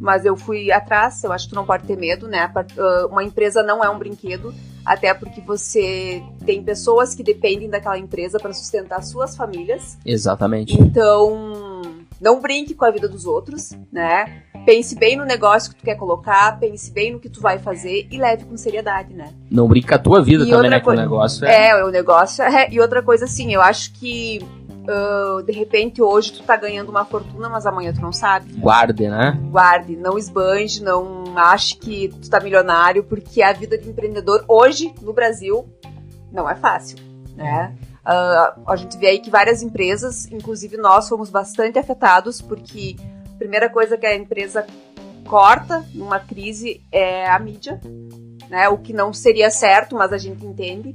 Mas 0.00 0.24
eu 0.24 0.34
fui 0.34 0.72
atrás, 0.72 1.22
eu 1.24 1.30
acho 1.30 1.44
que 1.44 1.50
tu 1.50 1.56
não 1.56 1.66
pode 1.66 1.84
ter 1.86 1.98
medo, 1.98 2.26
né? 2.26 2.50
Uma 3.10 3.22
empresa 3.22 3.62
não 3.62 3.84
é 3.84 3.90
um 3.90 3.98
brinquedo, 3.98 4.54
até 4.82 5.12
porque 5.12 5.42
você 5.42 6.22
tem 6.46 6.62
pessoas 6.62 7.14
que 7.14 7.22
dependem 7.22 7.68
daquela 7.68 7.98
empresa 7.98 8.38
para 8.38 8.54
sustentar 8.54 9.02
suas 9.02 9.36
famílias. 9.36 9.98
Exatamente. 10.06 10.72
Então, 10.72 11.82
não 12.18 12.40
brinque 12.40 12.74
com 12.74 12.86
a 12.86 12.90
vida 12.90 13.06
dos 13.06 13.26
outros, 13.26 13.76
né? 13.92 14.44
Pense 14.68 14.94
bem 14.94 15.16
no 15.16 15.24
negócio 15.24 15.70
que 15.70 15.76
tu 15.76 15.82
quer 15.82 15.94
colocar, 15.94 16.60
pense 16.60 16.92
bem 16.92 17.10
no 17.10 17.18
que 17.18 17.30
tu 17.30 17.40
vai 17.40 17.58
fazer 17.58 18.06
e 18.10 18.18
leve 18.18 18.44
com 18.44 18.54
seriedade, 18.54 19.14
né? 19.14 19.32
Não 19.50 19.66
brinca 19.66 19.94
a 19.94 19.98
tua 19.98 20.22
vida 20.22 20.44
E 20.44 20.50
também, 20.50 20.68
né? 20.68 20.78
Que 20.78 20.90
o 20.90 20.92
negócio 20.92 21.46
é. 21.46 21.68
É, 21.68 21.84
o 21.86 21.90
negócio 21.90 22.44
é. 22.44 22.70
E 22.70 22.78
outra 22.78 23.02
coisa 23.02 23.24
assim, 23.24 23.54
eu 23.54 23.62
acho 23.62 23.94
que 23.94 24.46
ah, 24.86 25.42
de 25.42 25.52
repente 25.52 26.02
hoje 26.02 26.34
tu 26.34 26.42
tá 26.42 26.54
ganhando 26.54 26.90
uma 26.90 27.06
fortuna, 27.06 27.48
mas 27.48 27.64
amanhã 27.64 27.94
tu 27.94 28.02
não 28.02 28.12
sabe. 28.12 28.52
Guarde, 28.58 29.08
né? 29.08 29.40
Guarde, 29.50 29.96
não 29.96 30.18
esbanje, 30.18 30.82
não 30.82 31.24
ache 31.34 31.74
que 31.74 32.08
tu 32.08 32.28
tá 32.28 32.38
milionário, 32.38 33.02
porque 33.04 33.40
a 33.40 33.54
vida 33.54 33.78
de 33.78 33.88
empreendedor 33.88 34.44
hoje 34.46 34.94
no 35.00 35.14
Brasil 35.14 35.66
não 36.30 36.46
é 36.46 36.54
fácil, 36.54 36.98
né? 37.34 37.74
Ah, 38.04 38.54
a 38.66 38.76
gente 38.76 38.98
vê 38.98 39.06
aí 39.06 39.18
que 39.18 39.30
várias 39.30 39.62
empresas, 39.62 40.30
inclusive 40.30 40.76
nós, 40.76 41.08
fomos 41.08 41.30
bastante 41.30 41.78
afetados, 41.78 42.42
porque 42.42 42.96
primeira 43.38 43.68
coisa 43.68 43.96
que 43.96 44.06
a 44.06 44.14
empresa 44.14 44.66
corta 45.26 45.84
numa 45.94 46.18
crise 46.18 46.82
é 46.90 47.28
a 47.28 47.38
mídia, 47.38 47.80
né? 48.48 48.68
O 48.68 48.78
que 48.78 48.92
não 48.92 49.12
seria 49.12 49.50
certo, 49.50 49.94
mas 49.94 50.12
a 50.12 50.18
gente 50.18 50.44
entende. 50.44 50.94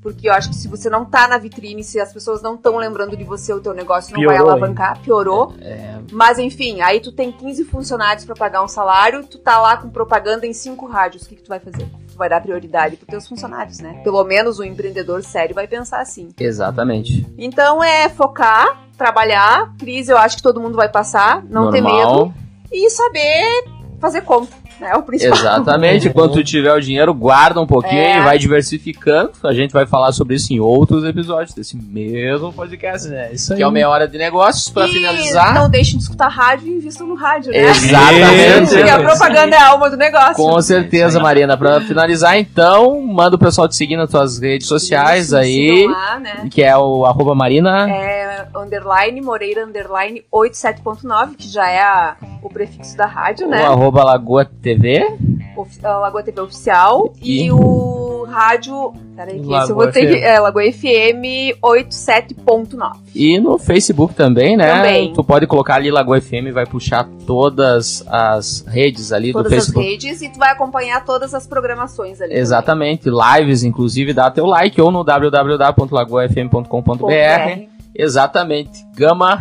Porque 0.00 0.28
eu 0.28 0.32
acho 0.32 0.48
que 0.48 0.56
se 0.56 0.66
você 0.66 0.90
não 0.90 1.04
tá 1.04 1.28
na 1.28 1.38
vitrine, 1.38 1.84
se 1.84 2.00
as 2.00 2.12
pessoas 2.12 2.42
não 2.42 2.56
estão 2.56 2.76
lembrando 2.76 3.16
de 3.16 3.22
você, 3.22 3.52
o 3.52 3.60
teu 3.60 3.72
negócio 3.72 4.12
não 4.12 4.24
vai 4.24 4.36
Piorou 4.36 4.50
alavancar, 4.50 5.00
piorou. 5.00 5.54
É, 5.60 6.00
Mas 6.10 6.40
enfim, 6.40 6.80
aí 6.80 6.98
tu 6.98 7.12
tem 7.12 7.30
15 7.30 7.64
funcionários 7.66 8.24
pra 8.24 8.34
pagar 8.34 8.64
um 8.64 8.68
salário, 8.68 9.24
tu 9.24 9.38
tá 9.38 9.60
lá 9.60 9.76
com 9.76 9.88
propaganda 9.88 10.44
em 10.44 10.52
cinco 10.52 10.86
rádios, 10.86 11.22
o 11.22 11.28
que, 11.28 11.36
que 11.36 11.42
tu 11.42 11.48
vai 11.48 11.60
fazer? 11.60 11.88
Vai 12.22 12.28
dar 12.28 12.40
prioridade 12.40 12.94
pros 12.94 13.08
teus 13.08 13.26
funcionários, 13.26 13.80
né? 13.80 14.00
Pelo 14.04 14.22
menos 14.22 14.60
o 14.60 14.64
empreendedor 14.64 15.24
sério 15.24 15.56
vai 15.56 15.66
pensar 15.66 16.00
assim. 16.00 16.28
exatamente. 16.38 17.26
Então 17.36 17.82
é 17.82 18.08
focar, 18.08 18.86
trabalhar, 18.96 19.74
crise 19.76 20.12
eu 20.12 20.16
acho 20.16 20.36
que 20.36 20.42
todo 20.42 20.60
mundo 20.60 20.76
vai 20.76 20.88
passar, 20.88 21.42
não 21.46 21.72
ter 21.72 21.80
medo 21.80 21.96
Normal. 21.96 22.34
e 22.70 22.88
saber 22.90 23.64
fazer 23.98 24.20
conta, 24.20 24.54
né? 24.82 24.90
É 24.92 24.96
o 24.96 25.02
principal. 25.02 25.38
Exatamente. 25.38 26.10
Quando 26.10 26.32
tu 26.34 26.44
tiver 26.44 26.72
o 26.74 26.80
dinheiro, 26.80 27.14
guarda 27.14 27.60
um 27.60 27.66
pouquinho 27.66 28.00
É. 28.00 28.18
e 28.18 28.20
vai 28.22 28.38
diversificando. 28.38 29.30
A 29.44 29.52
gente 29.52 29.72
vai 29.72 29.86
falar 29.86 30.12
sobre 30.12 30.34
isso 30.36 30.52
em 30.52 30.60
outros 30.60 31.04
episódios 31.04 31.54
desse 31.54 31.76
mesmo 31.76 32.52
podcast. 32.52 33.12
É 33.12 33.32
isso 33.32 33.52
aí. 33.52 33.56
Que 33.58 33.62
é 33.62 33.66
o 33.66 33.70
meia 33.70 33.88
hora 33.88 34.06
de 34.08 34.18
negócios 34.18 34.68
pra 34.68 34.86
E 34.86 34.92
finalizar. 34.92 35.54
não 35.54 35.70
deixem 35.70 35.96
de 35.96 36.02
escutar 36.02 36.28
rádio 36.28 36.68
e 36.68 36.70
invistam 36.76 37.06
no 37.06 37.14
rádio, 37.14 37.52
né? 37.52 37.58
Exatamente. 37.70 38.74
Porque 38.74 38.90
a 38.90 38.98
propaganda 39.00 39.56
é 39.56 39.58
a 39.58 39.68
alma 39.68 39.88
do 39.90 39.96
negócio. 39.96 40.34
Com 40.36 40.60
certeza, 40.60 41.08
Isso 41.08 41.16
aí. 41.18 41.22
Marina. 41.22 41.56
Pra 41.56 41.80
finalizar, 41.80 42.36
então, 42.38 43.00
manda 43.02 43.36
o 43.36 43.38
pessoal 43.38 43.68
te 43.68 43.76
seguir 43.76 43.96
nas 43.96 44.10
tuas 44.10 44.38
redes 44.38 44.66
sociais 44.66 45.26
Isso, 45.26 45.36
aí. 45.36 45.86
lá, 45.86 46.18
né? 46.18 46.48
Que 46.50 46.62
é 46.62 46.76
o 46.76 47.04
arroba 47.06 47.34
Marina. 47.34 47.88
É 47.90 48.46
underline, 48.56 49.20
Moreira 49.20 49.64
underline 49.64 50.22
87.9, 50.32 51.36
que 51.36 51.48
já 51.48 51.68
é 51.68 51.80
a- 51.80 52.16
o 52.42 52.48
prefixo 52.48 52.96
da 52.96 53.06
rádio, 53.06 53.46
O 53.46 53.50
né? 53.50 53.62
arroba 53.64 54.02
Lagoa 54.04 54.44
TV. 54.76 55.16
Ofi- 55.56 55.84
a 55.84 55.98
Lagoa 55.98 56.22
TV 56.22 56.40
Oficial. 56.40 57.12
E? 57.20 57.44
E, 57.46 57.52
o 57.52 58.24
rádio. 58.28 58.92
Peraí, 59.14 59.34
que 59.34 59.40
esse 59.40 59.46
eu 59.46 59.50
Lagoa 59.50 59.74
vou 59.74 59.92
ter 59.92 60.06
que. 60.06 60.16
FM. 60.16 60.22
É, 60.24 60.40
Lagoa 60.40 60.62
FM 60.72 61.22
87.9. 61.62 62.92
E 63.14 63.38
no 63.38 63.58
Facebook 63.58 64.14
também, 64.14 64.56
né? 64.56 64.74
Também. 64.76 65.12
Tu 65.12 65.22
pode 65.22 65.46
colocar 65.46 65.74
ali 65.76 65.90
Lagoa 65.90 66.20
FM, 66.20 66.50
vai 66.52 66.64
puxar 66.66 67.06
todas 67.26 68.02
as 68.08 68.64
redes 68.66 69.12
ali 69.12 69.32
do 69.32 69.42
Todas 69.42 69.52
as 69.52 69.58
Facebook. 69.66 69.86
redes 69.86 70.22
e 70.22 70.28
tu 70.30 70.38
vai 70.38 70.50
acompanhar 70.50 71.04
todas 71.04 71.34
as 71.34 71.46
programações 71.46 72.20
ali. 72.22 72.32
Exatamente, 72.34 73.08
lives, 73.10 73.62
inclusive, 73.64 74.12
dá 74.14 74.30
teu 74.30 74.46
like 74.46 74.80
ou 74.80 74.90
no 74.90 75.04
www.lagoafm.com.br. 75.04 76.96
também. 76.98 77.68
Exatamente. 77.94 78.86
Gama, 78.96 79.38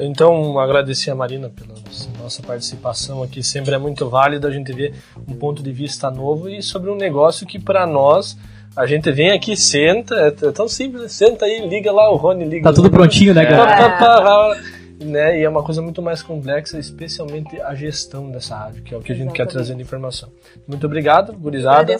Então, 0.00 0.58
agradecer 0.58 1.10
a 1.10 1.14
Marina 1.14 1.48
pela 1.50 1.74
nossa 2.22 2.42
participação 2.42 3.22
aqui. 3.22 3.42
Sempre 3.42 3.74
é 3.74 3.78
muito 3.78 4.08
válido 4.08 4.46
a 4.46 4.50
gente 4.50 4.72
ver 4.72 4.94
um 5.28 5.34
ponto 5.34 5.62
de 5.62 5.72
vista 5.72 6.10
novo 6.10 6.48
e 6.48 6.62
sobre 6.62 6.90
um 6.90 6.96
negócio 6.96 7.46
que, 7.46 7.58
para 7.58 7.86
nós, 7.86 8.36
a 8.76 8.86
gente 8.86 9.10
vem 9.12 9.30
aqui, 9.32 9.56
senta, 9.56 10.14
é 10.14 10.30
t- 10.30 10.52
tão 10.52 10.68
simples, 10.68 11.02
né? 11.02 11.08
senta 11.08 11.44
aí, 11.44 11.66
liga 11.68 11.90
lá 11.92 12.10
o 12.10 12.16
Rony, 12.16 12.44
liga 12.44 12.64
Tá 12.68 12.72
tudo 12.74 12.84
lá. 12.84 12.90
prontinho, 12.90 13.34
né, 13.34 13.44
galera? 13.44 13.90
pá, 13.90 13.98
pá, 13.98 14.22
pá, 14.22 14.56
né? 15.02 15.40
E 15.40 15.44
é 15.44 15.48
uma 15.48 15.62
coisa 15.62 15.80
muito 15.82 16.00
mais 16.02 16.22
complexa, 16.22 16.78
especialmente 16.78 17.58
a 17.60 17.74
gestão 17.74 18.30
dessa 18.30 18.54
rádio, 18.54 18.82
que 18.82 18.94
é 18.94 18.98
o 18.98 19.00
que 19.00 19.12
a 19.12 19.14
gente 19.14 19.28
quer 19.32 19.42
Exatamente. 19.42 19.52
trazer 19.52 19.74
de 19.74 19.82
informação. 19.82 20.28
Muito 20.68 20.86
obrigado, 20.86 21.32
gurizada. 21.32 21.96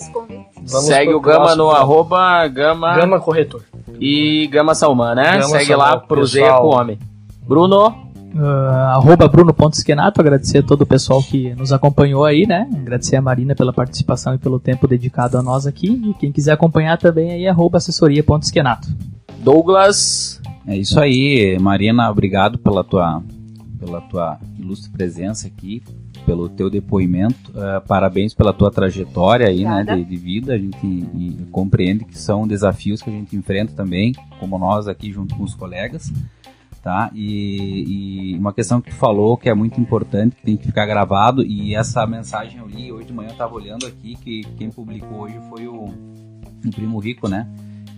Vamos 0.54 0.84
segue 0.86 1.08
pro 1.10 1.16
o 1.16 1.20
Gama 1.20 1.56
no 1.56 1.70
arroba 1.70 2.46
Gama, 2.48 2.94
Gama 2.94 3.18
Corretor. 3.20 3.62
e 3.98 4.46
Gama 4.52 4.74
Salman, 4.74 5.14
né? 5.14 5.32
Gama 5.32 5.44
segue 5.48 5.64
Salman, 5.66 5.86
lá, 5.86 5.96
proseia 5.98 6.44
pessoal. 6.44 6.60
com 6.62 6.68
o 6.68 6.78
homem. 6.80 6.98
Bruno, 7.50 8.08
Ah, 8.32 8.94
arroba 8.94 9.26
bruno.esquenato, 9.26 10.20
agradecer 10.20 10.58
a 10.58 10.62
todo 10.62 10.82
o 10.82 10.86
pessoal 10.86 11.20
que 11.20 11.52
nos 11.56 11.72
acompanhou 11.72 12.24
aí, 12.24 12.46
né? 12.46 12.70
Agradecer 12.76 13.16
a 13.16 13.20
Marina 13.20 13.56
pela 13.56 13.72
participação 13.72 14.36
e 14.36 14.38
pelo 14.38 14.60
tempo 14.60 14.86
dedicado 14.86 15.36
a 15.36 15.42
nós 15.42 15.66
aqui. 15.66 15.88
E 15.88 16.14
quem 16.14 16.30
quiser 16.30 16.52
acompanhar 16.52 16.96
também 16.96 17.32
aí, 17.32 17.48
arroba 17.48 17.78
assessoria.esquenato. 17.78 18.86
Douglas, 19.42 20.40
É 20.64 20.76
isso 20.76 21.00
aí, 21.00 21.58
Marina, 21.60 22.08
obrigado 22.08 22.56
pela 22.56 22.84
tua 22.84 23.20
pela 23.80 24.00
tua 24.02 24.38
ilustre 24.56 24.92
presença 24.92 25.48
aqui, 25.48 25.82
pelo 26.24 26.48
teu 26.48 26.70
depoimento. 26.70 27.50
Uh, 27.50 27.84
parabéns 27.88 28.32
pela 28.32 28.52
tua 28.52 28.70
trajetória 28.70 29.48
aí, 29.48 29.64
né, 29.64 29.82
de, 29.82 30.04
de, 30.04 30.16
vida. 30.16 30.54
A 30.54 30.58
gente 30.58 30.78
e, 30.86 31.36
e 31.40 31.46
compreende 31.50 32.04
que 32.04 32.16
são 32.16 32.46
desafios 32.46 33.02
que 33.02 33.10
a 33.10 33.12
gente 33.12 33.34
enfrenta 33.34 33.72
também, 33.72 34.14
como 34.38 34.56
nós 34.56 34.86
aqui 34.86 35.10
junto 35.10 35.34
com 35.34 35.42
os 35.42 35.56
colegas 35.56 36.12
tá? 36.82 37.10
E, 37.14 38.32
e, 38.32 38.38
uma 38.38 38.52
questão 38.52 38.80
que 38.80 38.90
tu 38.90 38.96
falou 38.96 39.36
que 39.36 39.48
é 39.48 39.54
muito 39.54 39.80
importante, 39.80 40.36
que 40.36 40.42
tem 40.42 40.56
que 40.56 40.66
ficar 40.66 40.86
gravado, 40.86 41.42
e 41.42 41.74
essa 41.74 42.06
mensagem 42.06 42.58
eu 42.58 42.66
li 42.66 42.92
hoje 42.92 43.06
de 43.06 43.12
manhã, 43.12 43.30
eu 43.30 43.36
tava 43.36 43.54
olhando 43.54 43.86
aqui, 43.86 44.16
que 44.16 44.42
quem 44.56 44.70
publicou 44.70 45.22
hoje 45.22 45.38
foi 45.48 45.66
o, 45.66 45.84
o 45.84 46.70
Primo 46.74 46.98
Rico, 46.98 47.28
né? 47.28 47.48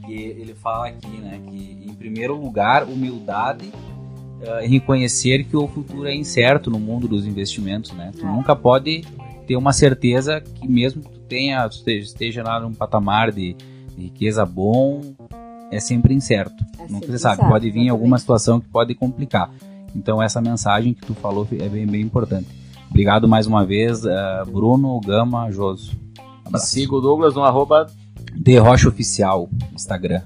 Que 0.04 0.12
ele 0.12 0.54
fala 0.54 0.88
aqui, 0.88 1.16
né, 1.18 1.40
que 1.48 1.78
em 1.88 1.94
primeiro 1.94 2.34
lugar, 2.34 2.84
humildade 2.84 3.66
uh, 3.66 4.68
reconhecer 4.68 5.44
que 5.44 5.56
o 5.56 5.68
futuro 5.68 6.08
é 6.08 6.14
incerto 6.14 6.70
no 6.70 6.80
mundo 6.80 7.06
dos 7.06 7.24
investimentos, 7.24 7.92
né? 7.92 8.10
Tu 8.12 8.26
nunca 8.26 8.56
pode 8.56 9.04
ter 9.46 9.56
uma 9.56 9.72
certeza 9.72 10.40
que 10.40 10.66
mesmo 10.66 11.02
que 11.02 11.10
tu 11.10 11.20
tenha, 11.20 11.64
esteja, 11.66 12.04
esteja 12.04 12.42
lá 12.42 12.58
num 12.58 12.74
patamar 12.74 13.30
de, 13.30 13.54
de 13.96 14.02
riqueza 14.02 14.44
bom, 14.44 15.14
é 15.72 15.80
sempre 15.80 16.14
incerto. 16.14 16.64
É 16.78 16.86
Nunca 16.86 17.06
você 17.06 17.18
sabe, 17.18 17.40
pode 17.48 17.70
vir 17.70 17.88
alguma 17.88 18.18
situação 18.18 18.60
que 18.60 18.68
pode 18.68 18.94
complicar. 18.94 19.50
Então 19.96 20.22
essa 20.22 20.40
mensagem 20.40 20.92
que 20.92 21.00
tu 21.00 21.14
falou 21.14 21.48
é 21.58 21.68
bem, 21.68 21.86
bem 21.86 22.02
importante. 22.02 22.46
Obrigado 22.90 23.26
mais 23.26 23.46
uma 23.46 23.64
vez, 23.64 24.04
uh, 24.04 24.44
Bruno, 24.46 25.00
Gama, 25.00 25.50
Joso. 25.50 25.92
Siga 26.56 26.94
o 26.94 27.00
Douglas 27.00 27.34
no 27.34 27.42
arroba 27.42 27.86
de 28.34 28.58
Rocha 28.58 28.88
Oficial, 28.88 29.48
Instagram. 29.72 30.20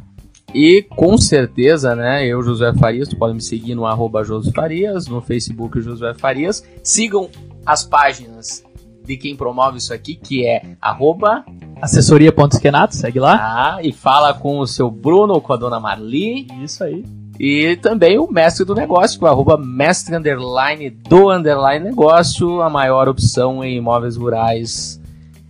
E 0.53 0.83
com 0.83 1.17
certeza, 1.17 1.95
né, 1.95 2.27
eu, 2.27 2.43
Josué 2.43 2.75
Farias, 2.75 3.09
tu 3.09 3.17
pode 3.17 3.35
me 3.35 3.41
seguir 3.41 3.75
no 3.75 3.87
arroba 3.87 4.25
Josué 4.25 4.53
Farias, 4.53 5.07
no 5.07 5.21
Facebook 5.21 5.81
Josué 5.81 6.15
Farias. 6.15 6.65
Sigam 6.83 7.29
as 7.65 7.85
páginas 7.85 8.65
de 9.07 9.17
quem 9.17 9.37
promove 9.37 9.79
isso 9.79 9.95
aqui, 9.95 10.15
que 10.15 10.45
é 10.47 10.77
arroba 10.81 11.45
assessoria.esquenato, 11.81 12.95
segue 12.95 13.21
lá. 13.21 13.37
Ah, 13.39 13.79
e 13.83 13.93
fala 13.93 14.35
com 14.35 14.59
o 14.59 14.67
seu 14.67 14.91
Bruno, 14.91 15.41
com 15.41 15.53
a 15.53 15.57
dona 15.57 15.79
Marli. 15.79 16.47
Isso 16.63 16.83
aí. 16.85 17.05
E 17.39 17.77
também 17.77 18.19
o 18.19 18.31
mestre 18.31 18.65
do 18.65 18.75
negócio, 18.75 19.21
com 19.21 19.27
arroba 19.27 19.59
mestre 19.59 20.17
underline 20.17 20.89
do 20.91 21.31
underline 21.31 21.85
negócio, 21.85 22.63
a 22.63 22.71
maior 22.71 23.09
opção 23.09 23.63
em 23.63 23.77
imóveis 23.77 24.17
rurais. 24.17 25.01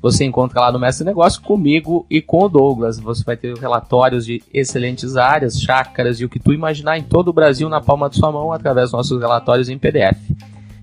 Você 0.02 0.24
encontra 0.24 0.60
lá 0.60 0.70
no 0.70 0.78
Mestre 0.78 1.04
do 1.04 1.08
Negócio 1.08 1.42
comigo 1.42 2.06
e 2.08 2.20
com 2.20 2.44
o 2.44 2.48
Douglas. 2.48 3.00
Você 3.00 3.24
vai 3.24 3.36
ter 3.36 3.56
relatórios 3.56 4.24
de 4.24 4.40
excelentes 4.54 5.16
áreas, 5.16 5.60
chácaras 5.60 6.20
e 6.20 6.24
o 6.24 6.28
que 6.28 6.38
tu 6.38 6.52
imaginar 6.52 6.96
em 6.98 7.02
todo 7.02 7.28
o 7.28 7.32
Brasil 7.32 7.68
na 7.68 7.80
palma 7.80 8.08
de 8.08 8.16
sua 8.16 8.30
mão 8.30 8.52
através 8.52 8.86
dos 8.86 8.92
nossos 8.92 9.20
relatórios 9.20 9.68
em 9.68 9.78
PDF. 9.78 10.16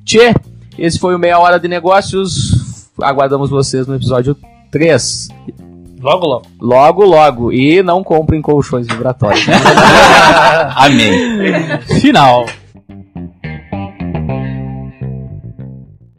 Tchê, 0.03 0.33
esse 0.77 0.99
foi 0.99 1.15
o 1.15 1.19
Meia 1.19 1.39
Hora 1.39 1.59
de 1.59 1.67
Negócios. 1.67 2.62
Aguardamos 3.01 3.49
vocês 3.49 3.87
no 3.87 3.95
episódio 3.95 4.35
3. 4.71 5.29
Logo, 6.01 6.25
logo. 6.27 6.45
Logo, 6.59 7.05
logo. 7.05 7.51
E 7.51 7.81
não 7.81 8.03
comprem 8.03 8.41
colchões 8.41 8.87
vibratórios. 8.87 9.45
Amém. 10.75 11.79
Final. 12.01 12.45